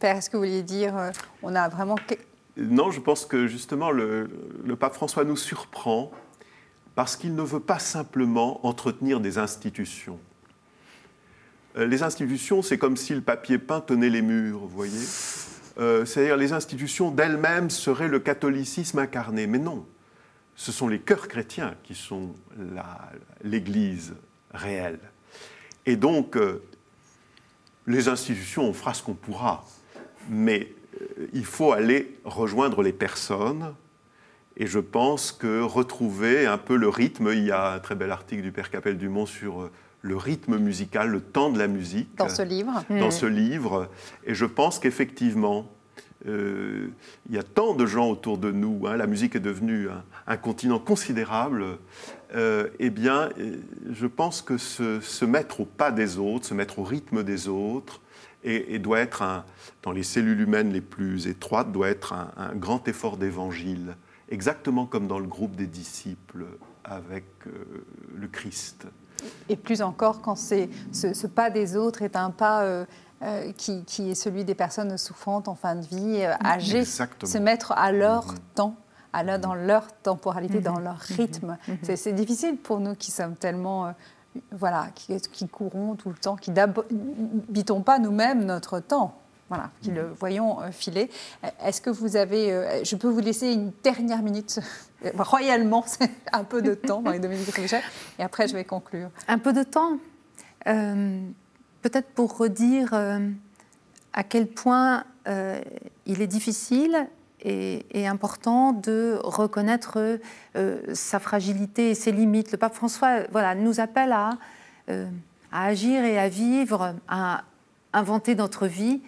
Père, 0.00 0.16
est-ce 0.16 0.28
que 0.28 0.36
vous 0.36 0.42
vouliez 0.42 0.62
dire, 0.62 0.96
euh, 0.96 1.10
on 1.42 1.54
a 1.54 1.68
vraiment 1.68 1.96
non, 2.56 2.90
je 2.90 3.00
pense 3.00 3.26
que 3.26 3.46
justement 3.46 3.90
le, 3.90 4.28
pape 4.78 4.94
François 4.94 5.24
nous 5.24 5.36
surprend 5.36 6.10
parce 6.94 7.16
qu'il 7.16 7.34
ne 7.34 7.42
veut 7.42 7.60
pas 7.60 7.78
simplement 7.78 8.66
entretenir 8.66 9.20
des 9.20 9.36
institutions. 9.38 10.18
Euh, 11.76 11.86
les 11.86 12.02
institutions, 12.02 12.62
c'est 12.62 12.78
comme 12.78 12.96
si 12.96 13.14
le 13.14 13.20
papier 13.20 13.58
peint 13.58 13.80
tenait 13.80 14.08
les 14.08 14.22
murs, 14.22 14.60
vous 14.60 14.68
voyez 14.68 15.06
euh, 15.78 16.06
C'est-à-dire 16.06 16.38
les 16.38 16.54
institutions 16.54 17.10
d'elles-mêmes 17.10 17.68
seraient 17.68 18.08
le 18.08 18.18
catholicisme 18.18 18.98
incarné. 18.98 19.46
Mais 19.46 19.58
non, 19.58 19.86
ce 20.54 20.72
sont 20.72 20.88
les 20.88 21.00
cœurs 21.00 21.28
chrétiens 21.28 21.74
qui 21.82 21.94
sont 21.94 22.34
l'Église 23.42 24.14
réelle. 24.52 25.00
Et 25.84 25.96
donc, 25.96 26.36
euh, 26.36 26.62
les 27.86 28.08
institutions, 28.08 28.64
on 28.64 28.72
fera 28.72 28.94
ce 28.94 29.02
qu'on 29.02 29.14
pourra. 29.14 29.64
Mais 30.30 30.72
il 31.32 31.44
faut 31.44 31.72
aller 31.72 32.18
rejoindre 32.24 32.82
les 32.82 32.92
personnes. 32.92 33.74
Et 34.56 34.66
je 34.66 34.78
pense 34.78 35.32
que 35.32 35.60
retrouver 35.60 36.46
un 36.46 36.56
peu 36.56 36.76
le 36.76 36.88
rythme, 36.88 37.30
il 37.32 37.44
y 37.44 37.50
a 37.50 37.72
un 37.72 37.78
très 37.78 37.94
bel 37.94 38.10
article 38.10 38.42
du 38.42 38.52
Père 38.52 38.70
Capel 38.70 38.96
Dumont 38.96 39.26
sur 39.26 39.60
euh, 39.60 39.70
le 40.00 40.16
rythme 40.16 40.56
musical, 40.56 41.10
le 41.10 41.20
temps 41.20 41.50
de 41.50 41.58
la 41.58 41.66
musique. 41.66 42.16
Dans 42.16 42.28
ce 42.28 42.42
livre. 42.42 42.72
Dans 42.88 43.10
ce 43.10 43.26
livre. 43.26 43.90
Et 44.24 44.34
je 44.34 44.46
pense 44.46 44.78
qu'effectivement, 44.78 45.70
euh, 46.26 46.88
il 47.28 47.34
y 47.34 47.38
a 47.38 47.42
tant 47.42 47.74
de 47.74 47.84
gens 47.84 48.08
autour 48.08 48.38
de 48.38 48.50
nous, 48.50 48.86
hein, 48.86 48.96
la 48.96 49.06
musique 49.06 49.36
est 49.36 49.40
devenue 49.40 49.88
un, 50.26 50.36
continent 50.38 50.78
considérable, 50.78 51.64
euh, 52.34 52.68
eh 52.78 52.88
bien, 52.88 53.28
je 53.92 54.06
pense 54.06 54.40
que 54.40 54.56
se, 54.56 55.24
mettre 55.24 55.60
au 55.60 55.64
pas 55.66 55.90
des 55.90 56.18
autres, 56.18 56.46
se 56.46 56.54
mettre 56.54 56.78
au 56.78 56.82
rythme 56.82 57.22
des 57.22 57.48
autres, 57.48 58.00
et, 58.46 58.78
doit 58.78 59.00
être, 59.00 59.22
un, 59.22 59.44
dans 59.82 59.92
les 59.92 60.04
cellules 60.04 60.40
humaines 60.40 60.72
les 60.72 60.80
plus 60.80 61.26
étroites, 61.26 61.72
doit 61.72 61.88
être 61.88 62.12
un, 62.12 62.54
grand 62.54 62.86
effort 62.88 63.16
d'évangile, 63.16 63.96
exactement 64.28 64.86
comme 64.86 65.08
dans 65.08 65.18
le 65.18 65.26
groupe 65.26 65.56
des 65.56 65.66
disciples 65.66 66.46
avec 66.84 67.24
euh, 67.46 67.84
le 68.14 68.28
Christ. 68.28 68.86
Et 69.48 69.56
plus 69.56 69.82
encore 69.82 70.20
quand 70.20 70.36
ce, 70.36 70.68
ce, 70.92 71.26
pas 71.26 71.50
des 71.50 71.76
autres 71.76 72.02
est 72.02 72.14
un 72.14 72.30
pas 72.30 72.62
euh, 72.62 72.84
euh, 73.22 73.50
qui, 73.56 73.84
qui, 73.84 74.10
est 74.10 74.14
celui 74.14 74.44
des 74.44 74.54
personnes 74.54 74.96
souffrantes 74.96 75.48
en 75.48 75.56
fin 75.56 75.74
de 75.74 75.84
vie, 75.84 76.24
âgées, 76.44 76.84
se 76.84 77.38
mettre 77.38 77.72
à 77.72 77.90
leur 77.90 78.32
mm-hmm. 78.32 78.38
temps 78.54 78.76
à 79.12 79.38
dans 79.38 79.54
leur 79.54 79.90
temporalité, 80.02 80.60
dans 80.60 80.78
mm-hmm. 80.78 80.84
leur 80.84 80.98
rythme. 80.98 81.56
Mm-hmm. 81.66 81.96
C'est 81.96 82.12
difficile 82.12 82.58
pour 82.58 82.80
nous 82.80 82.94
qui 82.94 83.10
sommes 83.10 83.34
tellement 83.34 83.94
voilà, 84.52 84.88
qui, 84.94 85.18
qui, 85.32 85.48
courons 85.48 85.94
tout 85.94 86.08
le 86.08 86.14
temps, 86.14 86.36
qui 86.36 86.50
n'habitons 86.50 87.82
pas 87.82 87.98
nous-mêmes 87.98 88.44
notre 88.44 88.80
temps. 88.80 89.18
Voilà, 89.48 89.70
qui 89.80 89.92
le 89.92 90.12
voyons 90.18 90.60
euh, 90.60 90.72
filer. 90.72 91.08
Est-ce 91.64 91.80
que 91.80 91.90
vous 91.90 92.16
avez. 92.16 92.52
Euh, 92.52 92.82
je 92.82 92.96
peux 92.96 93.08
vous 93.08 93.20
laisser 93.20 93.52
une 93.52 93.70
dernière 93.84 94.22
minute, 94.22 94.58
royalement, 95.18 95.84
c'est 95.86 96.10
un 96.32 96.42
peu 96.42 96.62
de 96.62 96.74
temps, 96.74 97.00
Marie-Dominique 97.00 97.54
Richet, 97.54 97.82
et 98.18 98.22
après 98.22 98.48
je 98.48 98.54
vais 98.54 98.64
conclure. 98.64 99.08
Un 99.28 99.38
peu 99.38 99.52
de 99.52 99.62
temps 99.62 99.98
euh, 100.66 101.20
Peut-être 101.82 102.08
pour 102.08 102.36
redire 102.36 102.94
à 104.12 104.24
quel 104.24 104.48
point 104.48 105.04
il 106.04 106.20
est 106.20 106.26
difficile 106.26 107.06
est, 107.42 108.06
important 108.06 108.72
de 108.72 109.18
reconnaître 109.22 110.18
euh, 110.56 110.80
sa 110.94 111.18
fragilité 111.18 111.90
et 111.90 111.94
ses 111.94 112.12
limites. 112.12 112.52
Le 112.52 112.58
pape 112.58 112.74
François 112.74 113.20
voilà, 113.30 113.54
nous 113.54 113.80
appelle 113.80 114.12
à, 114.12 114.38
euh, 114.88 115.06
à 115.52 115.66
agir 115.66 116.04
et 116.04 116.18
à 116.18 116.28
vivre, 116.28 116.94
à 117.08 117.44
inventer 117.92 118.34
notre 118.34 118.66
vie 118.66 119.02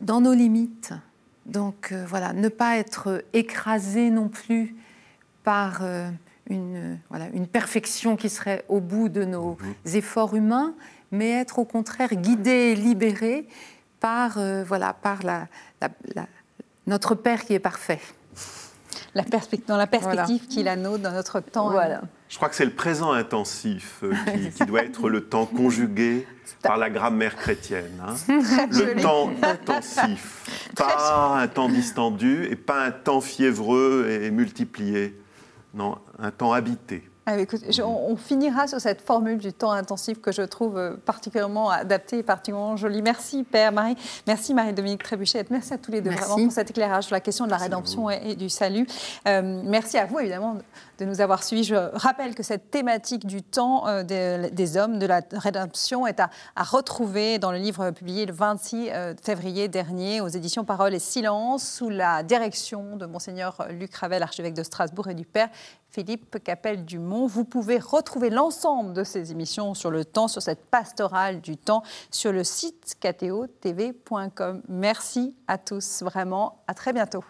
dans 0.00 0.20
nos 0.20 0.34
limites. 0.34 0.92
Donc 1.46 1.90
euh, 1.92 2.04
voilà, 2.08 2.32
ne 2.32 2.48
pas 2.48 2.76
être 2.76 3.24
écrasé 3.32 4.10
non 4.10 4.28
plus 4.28 4.74
par 5.44 5.82
une, 6.50 6.98
voilà, 7.08 7.28
une 7.32 7.46
perfection 7.46 8.16
qui 8.16 8.28
serait 8.28 8.64
au 8.68 8.80
bout 8.80 9.08
de 9.08 9.24
nos 9.24 9.56
mhm. 9.84 9.94
efforts 9.94 10.34
humains, 10.34 10.74
mais 11.12 11.30
être 11.30 11.60
au 11.60 11.64
contraire 11.64 12.14
guidé 12.16 12.50
et 12.50 12.74
libéré 12.74 13.46
par, 14.00 14.38
euh, 14.38 14.64
voilà, 14.64 14.92
par 14.92 15.22
la, 15.22 15.48
notre 16.86 17.14
Père 17.14 17.44
qui 17.44 17.54
est 17.54 17.60
parfait. 17.60 18.00
La 19.14 19.24
dans 19.66 19.78
la 19.78 19.86
perspective 19.86 20.46
qu'il 20.46 20.68
a 20.68 20.76
nôtre 20.76 21.02
dans 21.02 21.12
notre 21.12 21.40
temps. 21.40 21.70
Voilà. 21.70 22.02
Je 22.28 22.36
crois 22.36 22.50
que 22.50 22.54
c'est 22.54 22.66
le 22.66 22.74
présent 22.74 23.12
intensif 23.12 24.00
euh, 24.02 24.12
qui, 24.54 24.66
doit 24.66 24.82
être 24.82 25.08
le 25.08 25.22
temps 25.22 25.46
conjugué 25.46 26.26
par 26.62 26.76
la 26.76 26.90
grammaire 26.90 27.36
chrétienne. 27.36 28.02
Hein. 28.06 28.14
Le 28.28 29.00
temps 29.00 29.30
intensif, 29.42 30.70
pas 30.76 31.38
un 31.40 31.48
temps 31.48 31.68
distendu 31.68 32.44
et 32.50 32.56
pas 32.56 32.84
un 32.84 32.90
temps 32.90 33.20
fiévreux 33.20 34.08
et 34.10 34.30
multiplié. 34.30 35.18
Non, 35.72 35.96
un 36.18 36.30
temps 36.30 36.52
habité. 36.52 37.08
Ah, 37.28 37.34
on, 37.84 38.16
finira 38.16 38.68
sur 38.68 38.80
cette 38.80 39.00
formule 39.00 39.38
du 39.38 39.52
temps 39.52 39.72
intensif 39.72 40.20
que 40.20 40.30
je 40.30 40.42
trouve 40.42 40.78
euh, 40.78 40.96
particulièrement 40.96 41.70
adaptée 41.70 42.18
et 42.18 42.22
particulièrement 42.22 42.76
jolie. 42.76 43.02
Merci 43.02 43.42
Père 43.42 43.72
Marie, 43.72 43.96
merci 44.28 44.54
Marie-Dominique 44.54 45.02
Trébuchet, 45.02 45.44
merci 45.50 45.74
à 45.74 45.78
tous 45.78 45.90
les 45.90 46.00
deux 46.00 46.10
vraiment 46.10 46.36
pour 46.36 46.52
cet 46.52 46.70
éclairage 46.70 47.04
sur 47.04 47.14
la 47.14 47.20
question 47.20 47.46
de 47.46 47.50
la 47.50 47.56
rédemption 47.56 48.10
et, 48.10 48.36
du 48.36 48.48
salut. 48.48 48.86
Euh, 49.26 49.60
merci 49.64 49.98
à 49.98 50.06
vous 50.06 50.20
évidemment 50.20 50.58
de 50.98 51.04
nous 51.04 51.20
avoir 51.20 51.42
suivis. 51.42 51.64
Je 51.64 51.74
rappelle 51.96 52.34
que 52.34 52.42
cette 52.42 52.70
thématique 52.70 53.26
du 53.26 53.42
temps 53.42 53.86
euh, 53.88 54.02
des, 54.02 54.76
hommes, 54.76 54.98
de 54.98 55.06
la 55.06 55.20
rédemption, 55.32 56.06
est 56.06 56.20
à, 56.20 56.30
retrouver 56.56 57.38
dans 57.38 57.52
le 57.52 57.58
livre 57.58 57.90
publié 57.90 58.26
le 58.26 58.32
26 58.32 58.90
euh, 58.90 59.14
février 59.22 59.68
dernier 59.68 60.20
aux 60.20 60.28
éditions 60.28 60.64
Parole 60.64 60.94
et 60.94 60.98
Silence, 60.98 61.68
sous 61.68 61.88
la 61.88 62.22
direction 62.22 62.96
de 62.96 63.06
Monseigneur 63.06 63.66
Luc 63.70 63.94
Ravel, 63.94 64.22
archevêque 64.22 64.54
de 64.54 64.62
Strasbourg, 64.62 65.08
et 65.08 65.14
du 65.14 65.24
Père 65.24 65.48
Philippe 65.96 66.44
Capelle-Dumont. 66.44 67.26
Vous 67.26 67.46
pouvez 67.46 67.78
retrouver 67.78 68.28
l'ensemble 68.28 68.92
de 68.92 69.02
ces 69.02 69.32
émissions 69.32 69.72
sur 69.72 69.90
le 69.90 70.04
temps, 70.04 70.28
sur 70.28 70.42
cette 70.42 70.66
pastorale 70.66 71.40
du 71.40 71.56
temps, 71.56 71.82
sur 72.10 72.32
le 72.32 72.44
site 72.44 72.96
kto.tv.com. 73.00 74.62
Merci 74.68 75.34
à 75.48 75.56
tous, 75.56 76.02
vraiment. 76.02 76.62
À 76.66 76.74
très 76.74 76.92
bientôt. 76.92 77.24